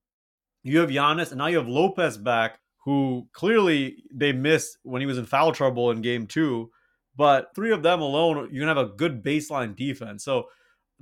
you 0.62 0.80
have 0.80 0.90
Giannis, 0.90 1.30
and 1.30 1.38
now 1.38 1.46
you 1.46 1.58
have 1.58 1.68
Lopez 1.68 2.16
back, 2.16 2.58
who 2.84 3.28
clearly 3.32 4.04
they 4.12 4.32
missed 4.32 4.78
when 4.82 5.00
he 5.00 5.06
was 5.06 5.18
in 5.18 5.26
foul 5.26 5.52
trouble 5.52 5.90
in 5.90 6.02
Game 6.02 6.26
Two. 6.26 6.70
But 7.16 7.54
three 7.54 7.72
of 7.72 7.82
them 7.82 8.00
alone, 8.00 8.48
you're 8.50 8.66
gonna 8.66 8.80
have 8.80 8.90
a 8.90 8.94
good 8.94 9.22
baseline 9.22 9.76
defense. 9.76 10.24
So 10.24 10.48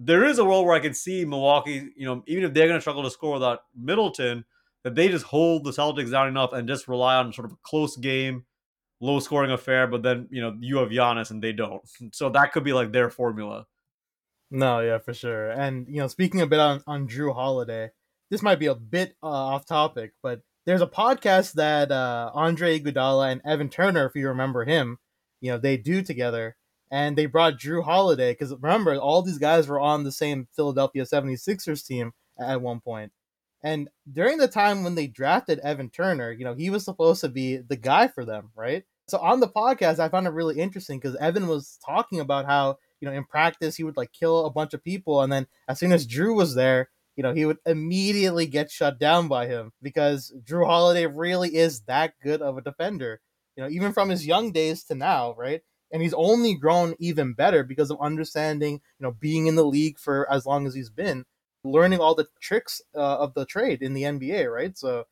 there 0.03 0.25
is 0.25 0.39
a 0.39 0.45
world 0.45 0.67
where 0.67 0.75
I 0.75 0.81
can 0.81 0.95
see 0.95 1.25
Milwaukee, 1.25 1.91
you 1.95 2.07
know, 2.07 2.23
even 2.27 2.45
if 2.45 2.55
they're 2.55 2.69
to 2.69 2.81
struggle 2.81 3.03
to 3.03 3.11
score 3.11 3.35
without 3.35 3.61
Middleton, 3.77 4.45
that 4.83 4.95
they 4.95 5.09
just 5.09 5.27
hold 5.27 5.65
the 5.65 5.73
Celtics 5.73 6.11
down 6.11 6.27
enough 6.27 6.55
and 6.55 6.67
just 6.67 6.89
rely 6.89 7.17
on 7.17 7.33
sort 7.33 7.45
of 7.45 7.53
a 7.53 7.59
close 7.63 7.97
game, 7.97 8.47
low 9.01 9.21
scoring 9.21 9.51
affair. 9.51 9.87
But 9.87 10.03
then, 10.03 10.27
you 10.31 10.41
know, 10.41 10.57
you 10.59 10.79
have 10.79 10.89
Giannis 10.89 11.31
and 11.31 11.43
they 11.43 11.53
don't. 11.53 11.83
So 12.13 12.31
that 12.31 12.53
could 12.53 12.65
be 12.65 12.73
like 12.73 12.93
their 12.93 13.11
formula. 13.11 13.67
No, 14.51 14.81
yeah, 14.81 14.99
for 14.99 15.13
sure. 15.13 15.51
And, 15.51 15.87
you 15.87 16.01
know, 16.01 16.09
speaking 16.09 16.41
a 16.41 16.47
bit 16.47 16.59
on, 16.59 16.83
on 16.87 17.07
Jrue 17.07 17.35
Holiday, 17.35 17.91
this 18.31 18.43
might 18.43 18.59
be 18.59 18.67
a 18.67 18.75
bit 18.75 19.17
uh, 19.23 19.27
off 19.27 19.67
topic, 19.67 20.13
but 20.23 20.41
there's 20.67 20.83
a 20.83 20.87
podcast 20.87 21.55
that 21.55 21.93
uh, 21.93 22.31
Andre 22.35 22.81
Iguodala 22.81 23.33
and 23.33 23.43
Evan 23.45 23.69
Turner, 23.69 24.07
if 24.07 24.15
you 24.15 24.29
remember 24.29 24.65
him, 24.65 24.99
you 25.41 25.51
know, 25.51 25.59
they 25.59 25.77
do 25.77 26.03
together 26.03 26.57
and 26.91 27.17
they 27.17 27.27
brought 27.27 27.59
Jrue 27.59 27.85
Holiday 27.85 28.33
because 28.33 28.55
remember 28.61 28.97
all 28.97 29.23
these 29.23 29.39
guys 29.39 29.69
were 29.69 29.81
on 29.81 30.05
the 30.05 30.13
same 30.13 30.49
Philadelphia 30.55 31.05
76ers 31.05 31.87
team 31.87 32.13
at 32.39 32.61
one 32.61 32.81
point. 32.81 33.13
And 33.63 33.89
during 34.11 34.39
the 34.39 34.49
time 34.49 34.85
when 34.85 34.95
they 34.95 35.07
drafted 35.07 35.59
Evan 35.61 35.91
Turner, 35.91 36.33
you 36.33 36.45
know, 36.45 36.55
he 36.55 36.71
was 36.71 36.85
supposed 36.85 37.21
to 37.21 37.29
be 37.29 37.59
the 37.59 37.77
guy 37.77 38.09
for 38.09 38.25
them, 38.25 38.51
right? 38.57 38.85
So 39.09 39.19
on 39.19 39.41
the 39.41 39.49
podcast, 39.49 39.99
I 39.99 40.09
found 40.09 40.27
it 40.27 40.33
really 40.33 40.59
interesting 40.59 40.99
because 40.99 41.17
Evan 41.17 41.47
was 41.47 41.79
talking 41.85 42.21
about 42.21 42.47
how, 42.47 42.79
you 43.01 43.09
know, 43.09 43.15
in 43.15 43.25
practice 43.25 43.77
he 43.77 43.85
would 43.85 43.97
like 43.97 44.13
kill 44.13 44.47
a 44.47 44.51
bunch 44.51 44.73
of 44.73 44.83
people 44.83 45.21
and 45.21 45.33
then 45.33 45.47
as 45.69 45.79
soon 45.79 45.93
as 45.93 46.07
Jrue 46.07 46.35
was 46.35 46.55
there, 46.55 46.89
you 47.17 47.23
know, 47.23 47.35
he 47.35 47.45
would 47.45 47.59
immediately 47.67 48.47
get 48.47 48.71
shut 48.71 48.99
down 48.99 49.29
by 49.29 49.47
him 49.47 49.73
because 49.83 50.33
Jrue 50.45 50.65
Holiday 50.65 51.07
really 51.07 51.55
is 51.55 51.83
that 51.83 52.15
good 52.23 52.41
of 52.41 52.57
a 52.57 52.63
defender. 52.63 53.21
You 53.61 53.67
know, 53.67 53.71
even 53.71 53.93
from 53.93 54.09
his 54.09 54.27
young 54.27 54.53
days 54.53 54.85
to 54.85 54.95
now, 54.95 55.35
right? 55.37 55.63
and 55.91 56.03
he's 56.03 56.15
only 56.15 56.55
grown 56.55 56.95
even 56.99 57.33
better 57.33 57.65
because 57.65 57.91
of 57.91 58.01
understanding, 58.01 58.75
you 58.75 59.05
know, 59.05 59.13
being 59.13 59.47
in 59.47 59.57
the 59.57 59.65
league 59.65 59.99
for 59.99 60.31
as 60.33 60.47
long 60.47 60.67
as 60.67 60.75
he's 60.75 60.91
been, 60.91 61.25
learning 61.65 62.01
all 62.01 62.15
the 62.15 62.29
tricks 62.41 62.81
uh, 62.95 63.19
of 63.19 63.35
the 63.35 63.45
trade 63.45 63.83
in 63.83 63.95
the 63.95 64.05
NBA, 64.05 64.53
right? 64.53 64.77
So, 64.79 65.05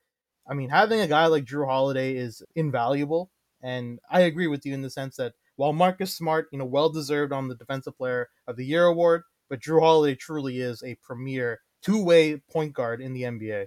I 0.49 0.55
mean, 0.55 0.70
having 0.70 1.01
a 1.01 1.09
guy 1.09 1.26
like 1.26 1.44
Jrue 1.44 1.66
Holiday 1.66 2.16
is 2.16 2.42
invaluable, 2.55 3.30
and 3.62 3.99
I 4.11 4.20
agree 4.20 4.46
with 4.46 4.64
you 4.64 4.72
in 4.72 4.82
the 4.82 4.90
sense 4.90 5.16
that 5.16 5.34
while 5.57 5.72
Marcus 5.72 6.14
Smart, 6.14 6.49
you 6.53 6.59
know, 6.59 6.64
well 6.64 6.88
deserved 6.88 7.32
on 7.32 7.49
the 7.49 7.57
Defensive 7.57 7.96
Player 7.99 8.28
of 8.46 8.57
the 8.57 8.64
Year 8.64 8.84
award, 8.84 9.22
but 9.51 9.61
Jrue 9.61 9.80
Holiday 9.80 10.14
truly 10.14 10.61
is 10.61 10.82
a 10.82 10.96
premier 11.03 11.61
two-way 11.82 12.36
point 12.51 12.72
guard 12.72 13.01
in 13.01 13.12
the 13.12 13.22
NBA. 13.22 13.66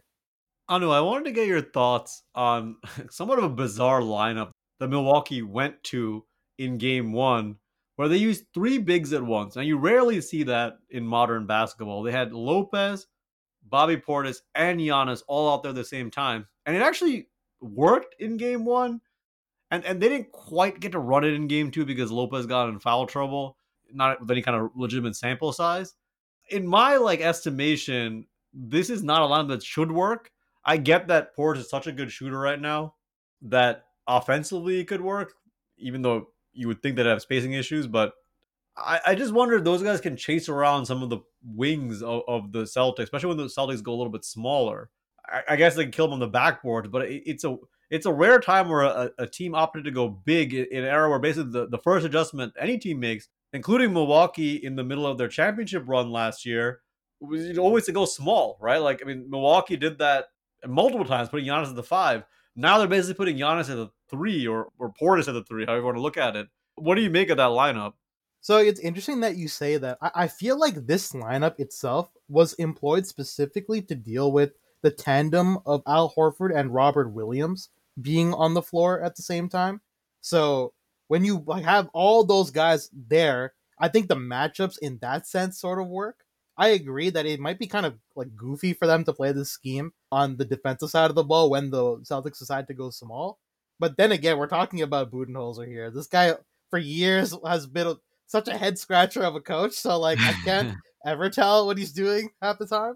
Anu, 0.70 0.90
I 0.90 1.02
wanted 1.02 1.26
to 1.26 1.32
get 1.32 1.48
your 1.48 1.62
thoughts 1.62 2.24
on 2.34 2.78
somewhat 3.10 3.40
of 3.40 3.44
a 3.44 3.50
bizarre 3.50 4.00
lineup 4.00 4.52
that 4.82 4.90
Milwaukee 4.90 5.44
went 5.44 5.84
to 5.84 6.26
in 6.58 6.80
game 6.80 7.14
one 7.14 7.56
where 7.98 8.08
they 8.08 8.18
used 8.18 8.46
three 8.52 8.80
bigs 8.80 9.14
at 9.14 9.22
once. 9.22 9.56
Now, 9.56 9.62
you 9.62 9.78
rarely 9.78 10.20
see 10.22 10.42
that 10.42 10.80
in 10.90 11.06
modern 11.06 11.46
basketball. 11.46 12.02
They 12.02 12.12
had 12.12 12.34
Lopez, 12.34 13.06
Bobby 13.70 13.98
Portis, 13.98 14.38
and 14.56 14.80
Giannis 14.80 15.22
all 15.28 15.54
out 15.54 15.62
there 15.62 15.70
at 15.70 15.76
the 15.76 15.84
same 15.84 16.10
time. 16.10 16.48
And 16.66 16.76
it 16.76 16.82
actually 16.82 17.28
worked 17.62 18.16
in 18.20 18.38
game 18.38 18.66
one. 18.66 19.02
And, 19.70 19.86
and 19.86 20.02
they 20.02 20.10
didn't 20.10 20.32
quite 20.32 20.80
get 20.80 20.94
to 20.94 21.00
run 21.00 21.26
it 21.26 21.36
in 21.36 21.48
game 21.48 21.70
two 21.70 21.86
because 21.86 22.12
Lopez 22.12 22.48
got 22.48 22.68
in 22.70 22.80
foul 22.80 23.06
trouble, 23.06 23.58
not 23.94 24.20
with 24.20 24.32
any 24.32 24.42
kind 24.42 24.60
of 24.60 24.72
legitimate 24.74 25.16
sample 25.16 25.54
size. 25.54 25.94
In 26.50 26.66
my 26.66 26.98
like 26.98 27.22
estimation, 27.22 28.26
this 28.52 28.90
is 28.90 29.04
not 29.04 29.22
a 29.22 29.28
line 29.28 29.48
that 29.50 29.62
should 29.62 29.92
work. 29.92 30.32
I 30.66 30.78
get 30.78 31.08
that 31.10 31.38
Portis 31.38 31.60
is 31.60 31.70
such 31.70 31.86
a 31.86 31.92
good 31.92 32.12
shooter 32.12 32.40
right 32.40 32.60
now 32.60 32.96
that 33.44 33.86
offensively 34.18 34.80
it 34.80 34.88
could 34.88 35.01
work, 35.01 35.34
even 35.78 36.01
though 36.01 36.28
you 36.53 36.68
would 36.68 36.82
think 36.82 36.95
they'd 36.95 37.05
have 37.05 37.22
spacing 37.22 37.53
issues, 37.53 37.88
but 37.88 38.14
I, 38.78 38.99
I 39.07 39.16
just 39.16 39.34
wonder 39.34 39.55
if 39.55 39.64
those 39.64 39.84
guys 39.84 40.01
can 40.01 40.16
chase 40.16 40.49
around 40.49 40.86
some 40.86 41.03
of 41.03 41.09
the 41.09 41.20
wings 41.43 42.01
of, 42.01 42.22
of 42.28 42.51
the 42.51 42.64
Celtics, 42.64 43.03
especially 43.03 43.30
when 43.30 43.38
the 43.38 43.45
Celtics 43.45 43.84
go 43.84 43.93
a 43.93 43.95
little 43.95 44.12
bit 44.12 44.26
smaller. 44.26 44.89
I, 45.28 45.41
I 45.49 45.55
guess 45.55 45.76
they 45.76 45.84
can 45.84 45.91
kill 45.91 46.07
them 46.07 46.14
on 46.14 46.20
the 46.20 46.28
backboard, 46.28 46.91
but 46.91 47.03
it, 47.03 47.24
it's 47.26 47.43
a 47.43 47.57
it's 47.89 48.05
a 48.05 48.14
rare 48.14 48.39
time 48.39 48.70
where 48.70 48.84
a, 48.84 49.12
a 49.18 49.28
team 49.28 49.53
opted 49.53 49.84
to 49.84 49.91
go 49.91 50.07
big 50.07 50.53
in, 50.53 50.66
an 50.72 50.86
era 50.86 51.09
where 51.09 51.20
basically 51.20 51.51
the, 51.51 51.68
the 51.68 51.78
first 51.78 52.05
adjustment 52.05 52.53
any 52.57 52.78
team 52.78 52.99
makes, 53.01 53.28
including 53.51 53.91
Milwaukee 53.91 54.55
in 54.55 54.76
the 54.76 54.84
middle 54.84 55.05
of 55.05 55.18
their 55.18 55.28
championship 55.28 55.84
run 55.86 56.09
last 56.09 56.45
year, 56.45 56.82
was 57.20 57.57
always 57.57 57.86
to 57.86 57.91
go 57.91 58.05
small, 58.05 58.57
right? 58.62 58.82
Like 58.82 59.01
I 59.03 59.05
mean, 59.05 59.30
Milwaukee 59.30 59.78
did 59.78 59.99
that 59.99 60.26
multiple 60.66 61.05
times, 61.05 61.30
putting 61.30 61.47
Giannis 61.47 61.70
at 61.70 61.76
the 61.76 61.84
five. 61.84 62.24
Now 62.56 62.78
they're 62.78 62.88
basically 62.88 63.14
putting 63.16 63.38
Giannis 63.38 63.70
at 63.70 63.78
the 63.78 63.89
three 64.10 64.45
or, 64.47 64.70
or 64.78 64.93
Portis 65.02 65.28
at 65.28 65.34
the 65.34 65.43
three, 65.43 65.66
however 65.66 65.80
you 65.80 65.86
want 65.86 65.97
to 65.97 66.02
look 66.02 66.18
at 66.18 66.36
it. 66.36 66.47
What 66.76 66.95
do 66.95 67.02
you 67.02 67.10
make 67.10 67.30
of 67.30 67.38
that 67.38 67.49
lineup? 67.49 67.93
So 68.41 68.58
it's 68.58 68.80
interesting 68.80 69.20
that 69.22 69.38
you 69.38 69.47
say 69.47 69.78
that. 69.78 69.97
I, 70.02 70.12
I 70.16 70.28
feel 70.28 70.60
like 70.60 70.88
this 70.88 71.12
lineup 71.12 71.60
itself 71.60 72.10
was 72.28 72.54
employed 72.54 73.06
specifically 73.06 73.82
to 73.84 73.95
deal 73.95 74.32
with 74.32 74.54
the 74.82 74.91
tandem 74.91 75.60
of 75.66 75.84
Al 75.88 76.14
Horford 76.16 76.56
and 76.56 76.74
Robert 76.74 77.14
Williams 77.14 77.70
being 78.02 78.34
on 78.34 78.54
the 78.54 78.62
floor 78.62 79.02
at 79.02 79.16
the 79.16 79.22
same 79.22 79.47
time. 79.47 79.82
So 80.22 80.74
when 81.08 81.24
you 81.24 81.43
like 81.45 81.64
have 81.64 81.89
all 81.93 82.24
those 82.24 82.52
guys 82.52 82.89
there, 82.93 83.54
I 83.78 83.88
think 83.88 84.08
the 84.08 84.16
matchups 84.16 84.78
in 84.82 84.97
that 85.02 85.28
sense 85.28 85.60
sort 85.60 85.80
of 85.80 85.88
work. 85.88 86.26
I 86.62 86.68
agree 86.68 87.09
that 87.09 87.26
it 87.26 87.39
might 87.39 87.57
be 87.57 87.66
kind 87.66 87.88
of 87.88 87.95
like 88.16 88.36
goofy 88.36 88.74
for 88.74 88.86
them 88.86 89.03
to 89.05 89.14
play 89.14 89.32
this 89.32 89.49
scheme 89.49 89.93
on 90.12 90.38
the 90.38 90.45
defensive 90.45 90.91
side 90.91 91.09
of 91.09 91.16
the 91.16 91.24
ball 91.24 91.49
when 91.49 91.72
the 91.72 91.97
Celtics 92.01 92.38
decide 92.38 92.68
to 92.68 92.76
go 92.76 92.91
small. 92.91 93.39
But 93.80 93.97
then 93.97 94.12
again, 94.12 94.38
we're 94.38 94.45
talking 94.45 94.84
about 94.84 95.12
Budenholzer 95.12 95.68
here. 95.68 95.89
This 95.89 96.05
guy 96.05 96.36
for 96.70 96.78
years 96.78 97.36
has 97.43 97.66
been 97.66 97.88
a, 97.88 97.95
such 98.28 98.47
a 98.47 98.55
head 98.55 98.78
scratcher 98.78 99.24
of 99.24 99.34
a 99.34 99.41
coach, 99.41 99.74
so 99.74 99.97
like 99.97 100.20
I 100.22 100.34
can't 100.45 100.76
ever 101.05 101.32
tell 101.32 101.66
what 101.66 101.80
he's 101.80 101.93
doing 101.93 102.30
half 102.43 102.59
the 102.59 102.68
time. 102.68 102.93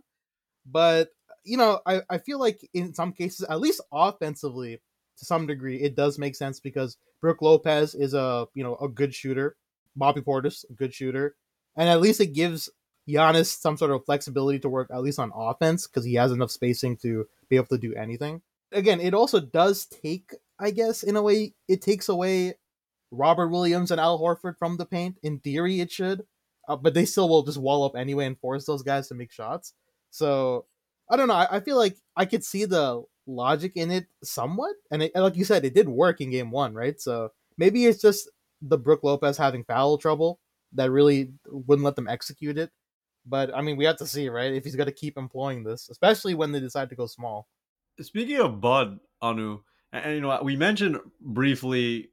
But 0.68 1.10
you 1.44 1.58
know, 1.58 1.80
I, 1.88 2.04
I 2.08 2.20
feel 2.20 2.40
like 2.40 2.70
in 2.76 2.94
some 2.94 3.14
cases, 3.14 3.48
at 3.50 3.60
least 3.60 3.82
offensively, 3.92 4.80
to 5.18 5.26
some 5.26 5.48
degree, 5.48 5.82
it 5.82 5.96
does 5.96 6.20
make 6.20 6.36
sense 6.36 6.60
because 6.60 6.98
Brook 7.20 7.42
Lopez 7.42 7.96
is 7.96 8.14
a 8.14 8.48
you 8.54 8.64
know 8.64 8.76
a 8.76 8.88
good 8.88 9.16
shooter, 9.16 9.56
Bobby 9.96 10.22
Portis 10.22 10.66
a 10.70 10.74
good 10.74 10.94
shooter, 10.94 11.36
and 11.76 11.90
at 11.90 12.00
least 12.00 12.22
it 12.22 12.34
gives 12.34 12.70
Giannis 13.08 13.60
some 13.60 13.78
sort 13.78 13.92
of 13.92 14.06
flexibility 14.06 14.60
to 14.60 14.70
work 14.70 14.90
at 14.92 15.02
least 15.02 15.20
on 15.20 15.32
offense 15.36 15.88
because 15.88 16.06
he 16.06 16.16
has 16.16 16.32
enough 16.32 16.52
spacing 16.52 16.98
to 16.98 17.28
be 17.50 17.56
able 17.56 17.68
to 17.68 17.78
do 17.78 17.94
anything. 17.94 18.42
Again, 18.72 19.00
it 19.00 19.14
also 19.14 19.40
does 19.40 19.86
take, 19.86 20.34
I 20.60 20.72
guess, 20.72 21.04
in 21.04 21.16
a 21.16 21.22
way, 21.22 21.54
it 21.68 21.82
takes 21.82 22.10
away 22.10 22.56
Robert 23.12 23.50
Williams 23.50 23.92
and 23.92 24.02
Al 24.02 24.20
Horford 24.20 24.58
from 24.58 24.78
the 24.78 24.86
paint. 24.86 25.18
In 25.24 25.40
theory, 25.40 25.80
it 25.80 25.92
should, 25.92 26.26
uh, 26.68 26.76
but 26.76 26.94
they 26.94 27.06
still 27.06 27.30
will 27.30 27.44
just 27.44 27.58
wall 27.58 27.84
up 27.86 27.96
anyway 27.96 28.26
and 28.26 28.40
force 28.40 28.66
those 28.66 28.82
guys 28.82 29.08
to 29.08 29.16
make 29.16 29.32
shots. 29.32 29.74
So 30.10 30.66
I 31.10 31.16
don't 31.16 31.28
know. 31.28 31.36
I, 31.36 31.58
I 31.58 31.60
feel 31.60 31.78
like 31.78 31.98
I 32.18 32.26
could 32.26 32.44
see 32.44 32.66
the 32.66 33.04
logic 33.28 33.74
in 33.76 33.92
it 33.92 34.08
somewhat, 34.24 34.76
and 34.92 35.04
it, 35.04 35.16
like 35.16 35.36
you 35.36 35.46
said, 35.46 35.64
it 35.64 35.76
did 35.76 35.88
work 35.88 36.22
in 36.22 36.32
game 36.32 36.52
one, 36.52 36.74
right? 36.74 37.00
So 37.00 37.32
maybe 37.58 37.86
it's 37.86 38.02
just 38.02 38.30
the 38.62 38.78
Brook 38.78 39.04
Lopez 39.04 39.38
having 39.38 39.64
foul 39.64 39.98
trouble 39.98 40.40
that 40.74 40.92
really 40.92 41.32
wouldn't 41.48 41.86
let 41.86 41.96
them 41.96 42.08
execute 42.08 42.58
it. 42.58 42.72
But 43.26 43.56
I 43.56 43.62
mean, 43.62 43.78
we 43.78 43.86
have 43.86 43.98
to 43.98 44.08
see, 44.08 44.30
right? 44.30 44.54
If 44.54 44.64
he's 44.64 44.76
going 44.76 44.88
to 44.88 44.94
keep 44.94 45.18
employing 45.18 45.64
this, 45.64 45.90
especially 45.90 46.36
when 46.36 46.52
they 46.52 46.60
decide 46.60 46.90
to 46.90 46.96
go 46.96 47.08
small. 47.08 47.48
Speaking 48.00 48.38
of 48.38 48.62
Bud 48.62 49.00
Anu, 49.22 49.60
and, 49.92 50.06
and 50.06 50.16
you 50.16 50.22
know, 50.22 50.40
we 50.44 50.56
mentioned 50.56 51.00
briefly 51.22 52.10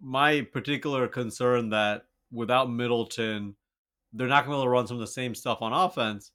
my 0.00 0.42
particular 0.52 1.08
concern 1.08 1.70
that 1.70 2.04
without 2.32 2.70
Middleton, 2.70 3.56
they're 4.12 4.28
not 4.28 4.46
going 4.46 4.52
to 4.52 4.56
be 4.56 4.60
able 4.60 4.64
to 4.64 4.70
run 4.70 4.86
some 4.86 4.96
of 4.96 5.00
the 5.00 5.06
same 5.06 5.34
stuff 5.34 5.62
on 5.62 5.72
offense. 5.72 6.32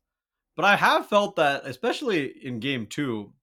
But 0.56 0.66
I 0.66 0.76
have 0.76 1.08
felt 1.08 1.36
that, 1.38 1.66
especially 1.66 2.34
in 2.44 2.60
game 2.60 2.86
two, 2.86 3.34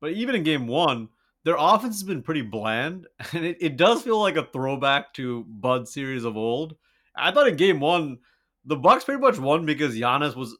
but 0.00 0.12
even 0.12 0.34
in 0.34 0.42
game 0.42 0.66
one, 0.66 1.08
their 1.44 1.56
offense 1.58 1.96
has 1.96 2.02
been 2.02 2.22
pretty 2.22 2.42
bland. 2.42 3.06
And 3.32 3.44
it, 3.44 3.58
it 3.60 3.76
does 3.76 4.02
feel 4.02 4.20
like 4.20 4.36
a 4.36 4.48
throwback 4.52 5.12
to 5.14 5.44
Bud 5.48 5.88
series 5.88 6.24
of 6.24 6.36
old. 6.36 6.76
I 7.16 7.30
thought 7.30 7.48
in 7.48 7.56
game 7.56 7.80
one, 7.80 8.18
the 8.66 8.76
Bucks 8.76 9.04
pretty 9.04 9.20
much 9.20 9.38
won 9.38 9.64
because 9.64 9.94
Giannis 9.94 10.36
was 10.36 10.56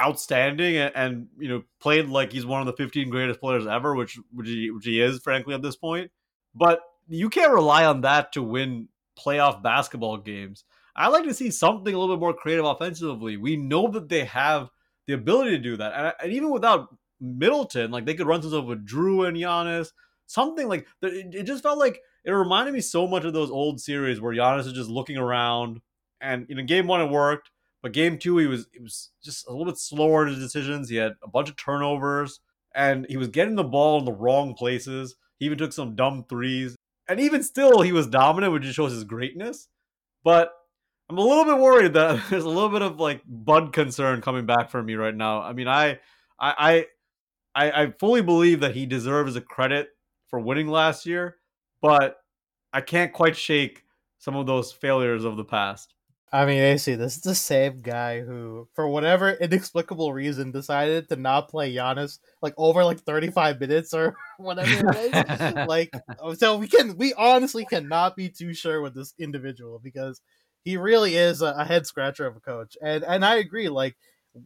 outstanding 0.00 0.76
and, 0.76 0.92
and, 0.96 1.28
you 1.38 1.48
know 1.48 1.62
played 1.80 2.08
like 2.08 2.32
he's 2.32 2.44
one 2.44 2.60
of 2.60 2.66
the 2.66 2.72
15 2.72 3.10
greatest 3.10 3.40
players 3.40 3.66
ever, 3.66 3.94
which 3.94 4.18
which 4.32 4.48
he, 4.48 4.70
which 4.70 4.84
he 4.84 5.00
is, 5.00 5.20
frankly, 5.20 5.54
at 5.54 5.62
this 5.62 5.76
point. 5.76 6.10
But 6.54 6.80
you 7.08 7.30
can't 7.30 7.52
rely 7.52 7.84
on 7.84 8.00
that 8.02 8.32
to 8.32 8.42
win 8.42 8.88
playoff 9.18 9.62
basketball 9.62 10.18
games. 10.18 10.64
I 10.96 11.08
like 11.08 11.24
to 11.24 11.34
see 11.34 11.50
something 11.50 11.94
a 11.94 11.98
little 11.98 12.16
bit 12.16 12.20
more 12.20 12.34
creative 12.34 12.64
offensively. 12.64 13.36
We 13.36 13.56
know 13.56 13.88
that 13.88 14.08
they 14.08 14.24
have 14.24 14.70
the 15.06 15.14
ability 15.14 15.50
to 15.50 15.58
do 15.58 15.76
that, 15.76 15.92
and, 15.94 16.12
and 16.22 16.32
even 16.32 16.50
without 16.50 16.88
Middleton, 17.20 17.90
like 17.90 18.06
they 18.06 18.14
could 18.14 18.26
run 18.26 18.40
themselves 18.40 18.68
with 18.68 18.86
Jrue 18.86 19.28
and 19.28 19.36
Giannis, 19.36 19.88
something 20.26 20.68
like 20.68 20.86
that. 21.00 21.12
It, 21.12 21.34
it 21.34 21.42
just 21.44 21.62
felt 21.62 21.78
like 21.78 22.00
it 22.24 22.30
reminded 22.32 22.74
me 22.74 22.80
so 22.80 23.06
much 23.06 23.24
of 23.24 23.32
those 23.32 23.50
old 23.50 23.80
series 23.80 24.20
where 24.20 24.34
Giannis 24.34 24.66
is 24.66 24.72
just 24.72 24.90
looking 24.90 25.16
around, 25.16 25.80
and 26.24 26.46
you 26.48 26.56
know, 26.56 26.62
game 26.62 26.86
one 26.86 27.00
it 27.00 27.10
worked, 27.10 27.50
but 27.82 27.92
game 27.92 28.18
two 28.18 28.38
he 28.38 28.46
was 28.46 28.66
it 28.72 28.82
was 28.82 29.10
just 29.22 29.46
a 29.46 29.50
little 29.50 29.66
bit 29.66 29.78
slower 29.78 30.26
in 30.26 30.34
his 30.34 30.42
decisions. 30.42 30.88
He 30.88 30.96
had 30.96 31.12
a 31.22 31.28
bunch 31.28 31.48
of 31.48 31.56
turnovers, 31.56 32.40
and 32.74 33.06
he 33.08 33.16
was 33.16 33.28
getting 33.28 33.54
the 33.54 33.64
ball 33.64 33.98
in 33.98 34.04
the 34.04 34.12
wrong 34.12 34.54
places. 34.54 35.14
He 35.38 35.46
even 35.46 35.58
took 35.58 35.72
some 35.72 35.94
dumb 35.94 36.24
threes, 36.28 36.76
and 37.08 37.20
even 37.20 37.42
still, 37.42 37.82
he 37.82 37.92
was 37.92 38.06
dominant, 38.06 38.52
which 38.52 38.62
just 38.62 38.76
shows 38.76 38.92
his 38.92 39.04
greatness. 39.04 39.68
But 40.22 40.52
I'm 41.10 41.18
a 41.18 41.22
little 41.22 41.44
bit 41.44 41.58
worried 41.58 41.92
that 41.92 42.22
there's 42.30 42.44
a 42.44 42.48
little 42.48 42.70
bit 42.70 42.82
of 42.82 42.98
like 42.98 43.22
Bud 43.26 43.72
concern 43.72 44.22
coming 44.22 44.46
back 44.46 44.70
for 44.70 44.82
me 44.82 44.94
right 44.94 45.14
now. 45.14 45.42
I 45.42 45.52
mean, 45.52 45.68
I, 45.68 45.98
I, 46.40 46.86
I, 47.54 47.70
I 47.70 47.90
fully 47.98 48.22
believe 48.22 48.60
that 48.60 48.74
he 48.74 48.86
deserves 48.86 49.36
a 49.36 49.40
credit 49.40 49.90
for 50.28 50.40
winning 50.40 50.68
last 50.68 51.06
year, 51.06 51.36
but 51.82 52.16
I 52.72 52.80
can't 52.80 53.12
quite 53.12 53.36
shake 53.36 53.82
some 54.18 54.36
of 54.36 54.46
those 54.46 54.72
failures 54.72 55.24
of 55.24 55.36
the 55.36 55.44
past. 55.44 55.93
I 56.32 56.46
mean, 56.46 56.58
AC, 56.58 56.96
this 56.96 57.16
is 57.16 57.22
the 57.22 57.34
same 57.34 57.80
guy 57.80 58.20
who, 58.20 58.66
for 58.74 58.88
whatever 58.88 59.30
inexplicable 59.30 60.12
reason, 60.12 60.50
decided 60.50 61.08
to 61.08 61.16
not 61.16 61.48
play 61.48 61.72
Giannis 61.72 62.18
like 62.42 62.54
over 62.56 62.84
like 62.84 63.00
35 63.00 63.60
minutes 63.60 63.94
or 63.94 64.16
whatever 64.38 64.90
it 64.96 65.14
is. 65.14 65.54
like, 65.68 65.94
oh, 66.18 66.34
so 66.34 66.56
we 66.56 66.66
can, 66.66 66.96
we 66.96 67.14
honestly 67.14 67.64
cannot 67.64 68.16
be 68.16 68.28
too 68.28 68.52
sure 68.52 68.82
with 68.82 68.94
this 68.94 69.14
individual 69.16 69.80
because 69.82 70.20
he 70.64 70.76
really 70.76 71.16
is 71.16 71.40
a, 71.40 71.54
a 71.56 71.64
head 71.64 71.86
scratcher 71.86 72.26
of 72.26 72.36
a 72.36 72.40
coach. 72.40 72.76
And 72.82 73.04
and 73.04 73.24
I 73.24 73.36
agree, 73.36 73.68
like 73.68 73.96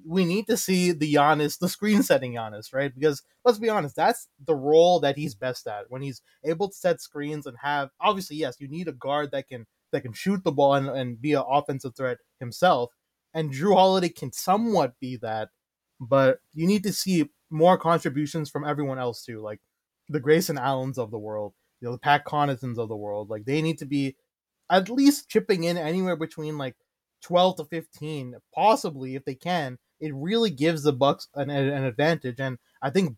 we 0.05 0.24
need 0.24 0.47
to 0.49 0.57
see 0.57 0.93
the 0.93 1.14
Giannis, 1.14 1.59
the 1.59 1.68
screen 1.68 2.03
setting 2.03 2.35
Giannis, 2.35 2.74
right? 2.74 2.93
Because 2.95 3.22
let's 3.45 3.59
be 3.59 3.70
honest, 3.70 3.97
that's 3.97 4.29
the 4.45 4.55
role 4.55 5.01
that 5.01 5.16
he's 5.16 5.35
best 5.35 5.66
at. 5.66 5.87
When 5.89 6.03
he's 6.03 6.20
able 6.45 6.68
to 6.68 6.74
set 6.74 7.01
screens 7.01 7.47
and 7.47 7.57
have 7.62 7.91
obviously, 8.01 8.37
yes, 8.37 8.57
you 8.59 8.68
need 8.68 8.89
a 8.89 8.93
guard 8.93 9.31
that 9.31 9.49
can 9.49 9.66
that 9.93 10.03
can 10.03 10.12
shoot 10.12 10.45
the 10.45 10.53
ball 10.53 10.74
and, 10.74 10.89
and 10.89 11.20
be 11.20 11.32
an 11.32 11.45
offensive 11.49 11.97
threat 11.97 12.18
himself. 12.41 12.93
And 13.34 13.53
Jrue 13.53 13.74
Holiday 13.74 14.09
can 14.09 14.32
somewhat 14.32 14.95
be 15.01 15.16
that, 15.18 15.51
but 16.01 16.39
you 16.53 16.66
need 16.66 16.82
to 16.84 16.93
see 16.93 17.30
more 17.51 17.78
contributions 17.78 18.51
from 18.51 18.64
everyone 18.64 18.99
else 18.99 19.24
too, 19.24 19.41
like 19.41 19.61
the 20.09 20.20
Grayson 20.20 20.59
Allens 20.59 20.99
of 20.99 21.11
the 21.11 21.18
world, 21.18 21.55
you 21.80 21.86
know, 21.86 21.93
the 21.93 21.99
Pat 21.99 22.24
Connaughtons 22.24 22.78
of 22.78 22.89
the 22.89 22.97
world. 22.97 23.30
Like 23.30 23.45
they 23.45 23.62
need 23.62 23.78
to 23.78 23.86
be 23.86 24.16
at 24.70 24.91
least 24.91 25.28
chipping 25.28 25.64
in 25.64 25.76
anywhere 25.76 26.16
between 26.16 26.59
like 26.59 26.76
12 27.22 27.57
to 27.57 27.64
15 27.64 28.34
possibly 28.55 29.14
if 29.14 29.24
they 29.24 29.34
can 29.34 29.78
it 30.01 30.14
really 30.14 30.51
gives 30.51 30.82
the 30.82 30.93
bucks 30.93 31.28
an, 31.34 31.51
an 31.51 31.84
advantage 31.84 32.39
and 32.39 32.59
i 32.80 32.91
think 32.91 33.16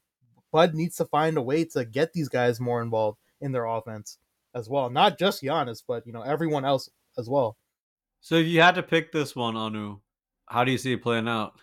bud 0.52 0.74
needs 0.74 0.96
to 0.96 1.04
find 1.04 1.36
a 1.36 1.42
way 1.42 1.64
to 1.64 1.84
get 1.84 2.12
these 2.12 2.28
guys 2.28 2.60
more 2.60 2.82
involved 2.82 3.18
in 3.40 3.52
their 3.52 3.66
offense 3.66 4.18
as 4.54 4.68
well 4.68 4.90
not 4.90 5.18
just 5.18 5.42
Giannis 5.42 5.82
but 5.86 6.06
you 6.06 6.12
know 6.12 6.22
everyone 6.22 6.64
else 6.64 6.88
as 7.18 7.28
well 7.28 7.56
so 8.20 8.36
if 8.36 8.46
you 8.46 8.60
had 8.60 8.74
to 8.74 8.82
pick 8.82 9.12
this 9.12 9.34
one 9.34 9.56
anu 9.56 9.98
how 10.46 10.64
do 10.64 10.72
you 10.72 10.78
see 10.78 10.92
it 10.92 11.02
playing 11.02 11.28
out 11.28 11.54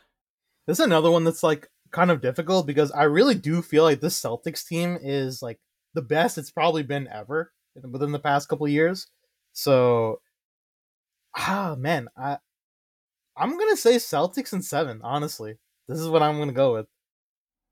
this 0.65 0.79
is 0.79 0.85
another 0.85 1.11
one 1.11 1.23
that's 1.23 1.43
like 1.43 1.67
kind 1.91 2.11
of 2.11 2.21
difficult 2.21 2.67
because 2.67 2.91
i 2.91 3.03
really 3.03 3.35
do 3.35 3.61
feel 3.61 3.83
like 3.83 4.01
this 4.01 4.21
celtics 4.21 4.67
team 4.67 4.97
is 5.01 5.41
like 5.41 5.59
the 5.93 6.01
best 6.01 6.37
it's 6.37 6.51
probably 6.51 6.83
been 6.83 7.07
ever 7.07 7.51
within 7.91 8.11
the 8.11 8.19
past 8.19 8.49
couple 8.49 8.67
years 8.67 9.07
so, 9.57 10.21
ah, 11.35 11.75
man, 11.79 12.09
I 12.15 12.37
I'm 13.35 13.57
gonna 13.57 13.75
say 13.75 13.95
Celtics 13.95 14.53
in 14.53 14.61
seven. 14.61 15.01
Honestly, 15.03 15.55
this 15.87 15.97
is 15.97 16.07
what 16.07 16.21
I'm 16.21 16.37
gonna 16.37 16.51
go 16.53 16.73
with. 16.73 16.85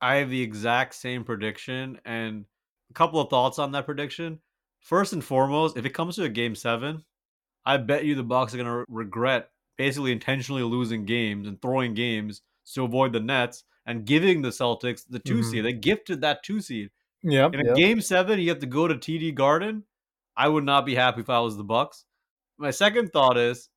I 0.01 0.15
have 0.15 0.31
the 0.31 0.41
exact 0.41 0.95
same 0.95 1.23
prediction, 1.23 1.99
and 2.03 2.45
a 2.89 2.93
couple 2.93 3.19
of 3.21 3.29
thoughts 3.29 3.59
on 3.59 3.71
that 3.73 3.85
prediction. 3.85 4.39
First 4.85 5.13
and 5.13 5.23
foremost, 5.23 5.77
if 5.77 5.85
it 5.85 5.95
comes 5.95 6.15
to 6.15 6.23
a 6.23 6.29
game 6.29 6.53
seven, 6.53 7.03
I 7.65 7.77
bet 7.77 8.05
you 8.05 8.13
the 8.13 8.21
Bucks 8.21 8.53
are 8.53 8.57
gonna 8.57 8.85
regret 8.87 9.49
basically 9.77 10.11
intentionally 10.11 10.61
losing 10.61 11.05
games 11.05 11.47
and 11.47 11.59
throwing 11.59 11.95
games 11.95 12.43
to 12.73 12.83
avoid 12.83 13.11
the 13.11 13.19
Nets 13.19 13.63
and 13.87 14.05
giving 14.05 14.43
the 14.43 14.49
Celtics 14.49 15.03
the 15.09 15.17
2 15.17 15.33
mm-hmm. 15.33 15.49
seed. 15.49 15.65
They 15.65 15.73
gifted 15.73 16.21
that 16.21 16.43
two 16.43 16.61
seed. 16.61 16.91
Yeah. 17.23 17.47
In 17.47 17.61
a 17.61 17.65
yep. 17.65 17.75
game 17.75 17.99
seven, 17.99 18.39
you 18.39 18.49
have 18.49 18.59
to 18.59 18.67
go 18.67 18.87
to 18.87 18.93
TD 18.93 19.33
Garden 19.33 19.83
I 20.37 20.47
would 20.47 20.65
not 20.65 20.85
be 20.85 20.95
happy 20.95 21.21
if 21.21 21.29
I 21.29 21.39
was 21.39 21.57
the 21.57 21.63
Bucks. 21.63 22.05
My 22.57 22.71
second 22.71 23.11
thought 23.11 23.37
is 23.37 23.69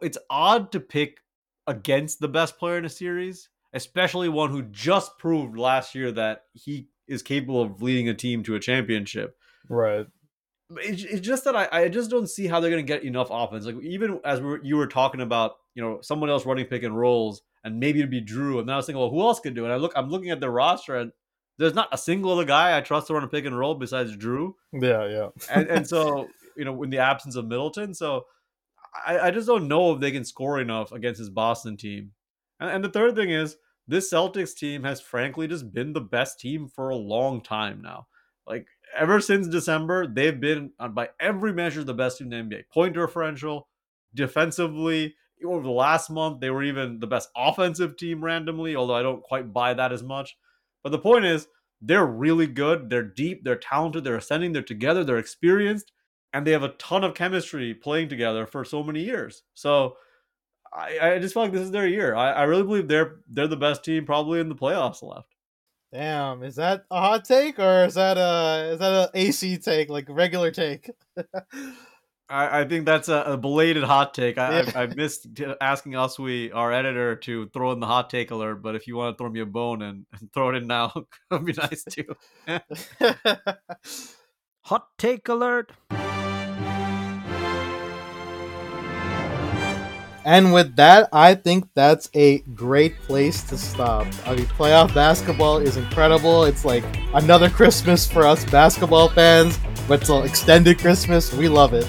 it's 0.00 0.18
odd 0.30 0.72
to 0.72 0.80
pick 0.80 1.18
against 1.66 2.20
the 2.20 2.28
best 2.28 2.58
player 2.58 2.78
in 2.78 2.84
a 2.84 2.88
series, 2.88 3.48
especially 3.72 4.28
one 4.28 4.50
who 4.50 4.62
just 4.62 5.18
proved 5.18 5.58
last 5.58 5.94
year 5.94 6.12
that 6.12 6.44
he 6.54 6.88
is 7.06 7.22
capable 7.22 7.62
of 7.62 7.82
leading 7.82 8.08
a 8.08 8.14
team 8.14 8.42
to 8.44 8.54
a 8.54 8.60
championship. 8.60 9.36
Right. 9.68 10.06
It's, 10.76 11.02
it's 11.02 11.26
just 11.26 11.44
that 11.44 11.56
I, 11.56 11.68
I 11.72 11.88
just 11.88 12.10
don't 12.10 12.28
see 12.28 12.46
how 12.46 12.60
they're 12.60 12.70
going 12.70 12.84
to 12.84 12.92
get 12.92 13.02
enough 13.04 13.28
offense. 13.30 13.64
Like 13.64 13.82
even 13.82 14.20
as 14.24 14.40
we 14.40 14.58
you 14.62 14.76
were 14.76 14.86
talking 14.86 15.20
about, 15.20 15.56
you 15.74 15.82
know, 15.82 16.00
someone 16.02 16.28
else 16.28 16.44
running 16.44 16.66
pick 16.66 16.82
and 16.82 16.96
rolls, 16.96 17.42
and 17.64 17.80
maybe 17.80 18.00
it'd 18.00 18.10
be 18.10 18.22
Jrue. 18.22 18.58
And 18.58 18.68
then 18.68 18.74
I 18.74 18.76
was 18.76 18.86
thinking, 18.86 19.00
well, 19.00 19.10
who 19.10 19.20
else 19.22 19.40
could 19.40 19.54
do 19.54 19.64
it? 19.64 19.70
I 19.70 19.76
look, 19.76 19.92
I'm 19.96 20.10
looking 20.10 20.30
at 20.30 20.40
the 20.40 20.50
roster, 20.50 20.96
and 20.96 21.12
there's 21.58 21.74
not 21.74 21.88
a 21.90 21.98
single 21.98 22.32
other 22.32 22.44
guy 22.44 22.76
I 22.76 22.82
trust 22.82 23.06
to 23.06 23.14
run 23.14 23.24
a 23.24 23.28
pick 23.28 23.46
and 23.46 23.58
roll 23.58 23.74
besides 23.74 24.16
Jrue. 24.16 24.52
Yeah, 24.72 25.06
yeah. 25.06 25.28
and 25.50 25.68
and 25.68 25.88
so 25.88 26.28
you 26.56 26.64
know, 26.64 26.82
in 26.82 26.90
the 26.90 26.98
absence 26.98 27.36
of 27.36 27.46
Middleton, 27.46 27.94
so 27.94 28.26
I, 29.06 29.18
I 29.18 29.30
just 29.30 29.46
don't 29.46 29.68
know 29.68 29.94
if 29.94 30.00
they 30.00 30.10
can 30.10 30.24
score 30.24 30.60
enough 30.60 30.92
against 30.92 31.20
this 31.20 31.30
Boston 31.30 31.76
team. 31.76 32.12
And, 32.60 32.70
and 32.70 32.84
the 32.84 32.90
third 32.90 33.14
thing 33.16 33.30
is 33.30 33.56
this 33.86 34.12
Celtics 34.12 34.54
team 34.54 34.84
has 34.84 35.00
frankly 35.00 35.48
just 35.48 35.72
been 35.72 35.92
the 35.92 36.00
best 36.00 36.40
team 36.40 36.68
for 36.68 36.90
a 36.90 36.96
long 36.96 37.40
time 37.40 37.80
now. 37.82 38.06
Like 38.46 38.66
ever 38.96 39.20
since 39.20 39.48
December, 39.48 40.06
they've 40.06 40.38
been 40.38 40.72
uh, 40.78 40.88
by 40.88 41.10
every 41.20 41.52
measure 41.52 41.84
the 41.84 41.94
best 41.94 42.18
team 42.18 42.32
in 42.32 42.48
the 42.48 42.56
NBA. 42.56 42.68
Point 42.72 42.94
differential, 42.94 43.68
defensively, 44.14 45.14
over 45.44 45.62
the 45.62 45.70
last 45.70 46.10
month, 46.10 46.40
they 46.40 46.50
were 46.50 46.62
even 46.62 46.98
the 47.00 47.06
best 47.06 47.30
offensive 47.36 47.96
team 47.96 48.24
randomly, 48.24 48.74
although 48.74 48.94
I 48.94 49.02
don't 49.02 49.22
quite 49.22 49.52
buy 49.52 49.74
that 49.74 49.92
as 49.92 50.02
much. 50.02 50.36
But 50.82 50.90
the 50.90 50.98
point 50.98 51.24
is, 51.24 51.48
they're 51.80 52.06
really 52.06 52.46
good. 52.46 52.90
They're 52.90 53.02
deep. 53.02 53.44
They're 53.44 53.56
talented. 53.56 54.04
They're 54.04 54.16
ascending. 54.16 54.52
They're 54.52 54.62
together. 54.62 55.04
They're 55.04 55.18
experienced, 55.18 55.92
and 56.32 56.46
they 56.46 56.52
have 56.52 56.64
a 56.64 56.70
ton 56.70 57.04
of 57.04 57.14
chemistry 57.14 57.74
playing 57.74 58.08
together 58.08 58.46
for 58.46 58.64
so 58.64 58.82
many 58.82 59.04
years. 59.04 59.42
So 59.54 59.96
I, 60.72 60.98
I 61.00 61.18
just 61.18 61.34
feel 61.34 61.44
like 61.44 61.52
this 61.52 61.62
is 61.62 61.70
their 61.70 61.86
year. 61.86 62.14
I, 62.14 62.30
I 62.32 62.42
really 62.44 62.64
believe 62.64 62.88
they're 62.88 63.20
they're 63.28 63.46
the 63.46 63.56
best 63.56 63.84
team 63.84 64.04
probably 64.04 64.40
in 64.40 64.48
the 64.48 64.54
playoffs 64.54 65.02
left. 65.02 65.34
Damn, 65.92 66.42
is 66.42 66.56
that 66.56 66.84
a 66.90 67.00
hot 67.00 67.24
take 67.24 67.58
or 67.58 67.84
is 67.86 67.94
that 67.94 68.18
a 68.18 68.72
is 68.72 68.78
that 68.78 68.92
a 68.92 69.10
AC 69.14 69.56
take, 69.58 69.88
like 69.88 70.06
regular 70.08 70.50
take? 70.50 70.90
I, 72.30 72.60
I 72.60 72.64
think 72.68 72.84
that's 72.84 73.08
a, 73.08 73.22
a 73.22 73.36
belated 73.38 73.84
hot 73.84 74.12
take. 74.12 74.36
I, 74.36 74.60
Yeah. 74.60 74.70
I, 74.74 74.82
I 74.82 74.86
missed 74.86 75.34
t- 75.34 75.46
asking 75.60 75.92
Uswe, 75.92 76.54
our 76.54 76.72
editor, 76.72 77.16
to 77.16 77.48
throw 77.54 77.72
in 77.72 77.80
the 77.80 77.86
hot 77.86 78.10
take 78.10 78.30
alert. 78.30 78.56
But 78.56 78.74
if 78.76 78.86
you 78.86 78.96
want 78.96 79.16
to 79.16 79.22
throw 79.22 79.30
me 79.30 79.40
a 79.40 79.46
bone 79.46 79.80
and, 79.80 80.04
and 80.20 80.32
throw 80.32 80.50
it 80.50 80.56
in 80.56 80.66
now, 80.66 80.92
it'd 81.32 81.44
be 81.46 81.54
nice 81.54 81.84
too. 81.84 82.14
Hot 84.64 84.88
take 84.98 85.28
alert. 85.28 85.72
And 90.24 90.52
with 90.52 90.76
that, 90.76 91.08
I 91.12 91.34
think 91.34 91.68
that's 91.74 92.10
a 92.14 92.38
great 92.54 92.98
place 93.00 93.42
to 93.44 93.56
stop. 93.56 94.06
I 94.26 94.34
mean, 94.34 94.46
playoff 94.46 94.94
basketball 94.94 95.58
is 95.58 95.76
incredible. 95.76 96.44
It's 96.44 96.64
like 96.64 96.84
another 97.14 97.48
Christmas 97.48 98.10
for 98.10 98.26
us 98.26 98.44
basketball 98.44 99.08
fans, 99.08 99.58
but 99.86 100.00
it's 100.00 100.10
an 100.10 100.24
extended 100.24 100.78
Christmas. 100.78 101.32
We 101.32 101.48
love 101.48 101.72
it. 101.72 101.86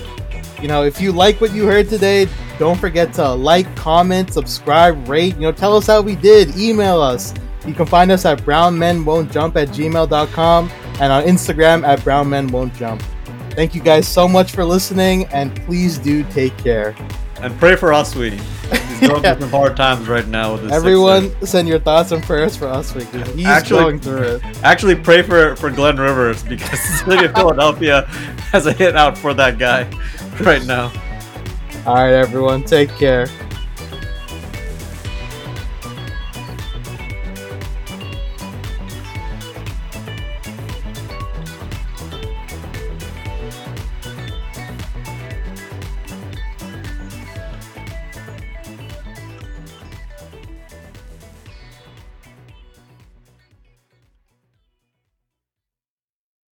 You 0.61 0.67
know, 0.67 0.83
if 0.83 1.01
you 1.01 1.11
like 1.11 1.39
what 1.41 1.53
you 1.53 1.65
heard 1.65 1.89
today, 1.89 2.27
don't 2.57 2.79
forget 2.79 3.13
to 3.13 3.29
like, 3.29 3.73
comment, 3.75 4.33
subscribe, 4.33 5.07
rate. 5.07 5.35
You 5.35 5.41
know, 5.41 5.51
tell 5.51 5.75
us 5.75 5.87
how 5.87 6.01
we 6.01 6.15
did. 6.15 6.55
Email 6.57 7.01
us. 7.01 7.33
You 7.65 7.73
can 7.73 7.85
find 7.85 8.11
us 8.11 8.25
at 8.25 8.39
brownmenwon'tjump 8.39 9.55
at 9.55 9.69
gmail.com 9.69 10.71
and 10.99 11.13
on 11.13 11.23
Instagram 11.23 11.87
at 11.87 11.99
brownmenwon'tjump. 11.99 13.01
Thank 13.53 13.75
you 13.75 13.81
guys 13.81 14.07
so 14.07 14.27
much 14.27 14.51
for 14.51 14.63
listening, 14.63 15.25
and 15.27 15.55
please 15.65 15.97
do 15.97 16.23
take 16.31 16.55
care. 16.57 16.95
And 17.41 17.57
pray 17.59 17.75
for 17.75 17.89
Uswe. 17.89 18.31
He's 18.99 19.07
going 19.09 19.21
through 19.23 19.39
some 19.39 19.49
hard 19.49 19.77
times 19.77 20.07
right 20.09 20.27
now 20.27 20.53
with 20.53 20.63
this. 20.63 20.71
Everyone, 20.73 21.31
send 21.45 21.67
your 21.69 21.79
thoughts 21.79 22.11
and 22.11 22.21
prayers 22.21 22.57
for 22.57 22.67
us 22.67 22.91
because 22.91 23.27
he's 23.33 23.45
Actually- 23.45 23.79
going 23.79 23.99
through 23.99 24.21
it. 24.23 24.41
Actually, 24.63 24.95
pray 24.95 25.21
for 25.21 25.55
for 25.55 25.69
Glenn 25.71 25.97
Rivers 25.97 26.43
because 26.43 26.69
the 26.71 27.03
city 27.09 27.25
of 27.25 27.33
Philadelphia 27.33 28.01
has 28.51 28.65
a 28.67 28.73
hit 28.73 28.95
out 28.97 29.17
for 29.17 29.33
that 29.35 29.57
guy 29.57 29.89
right 30.41 30.65
now. 30.65 30.91
All 31.85 31.95
right, 31.95 32.13
everyone, 32.13 32.63
take 32.63 32.89
care. 32.97 33.27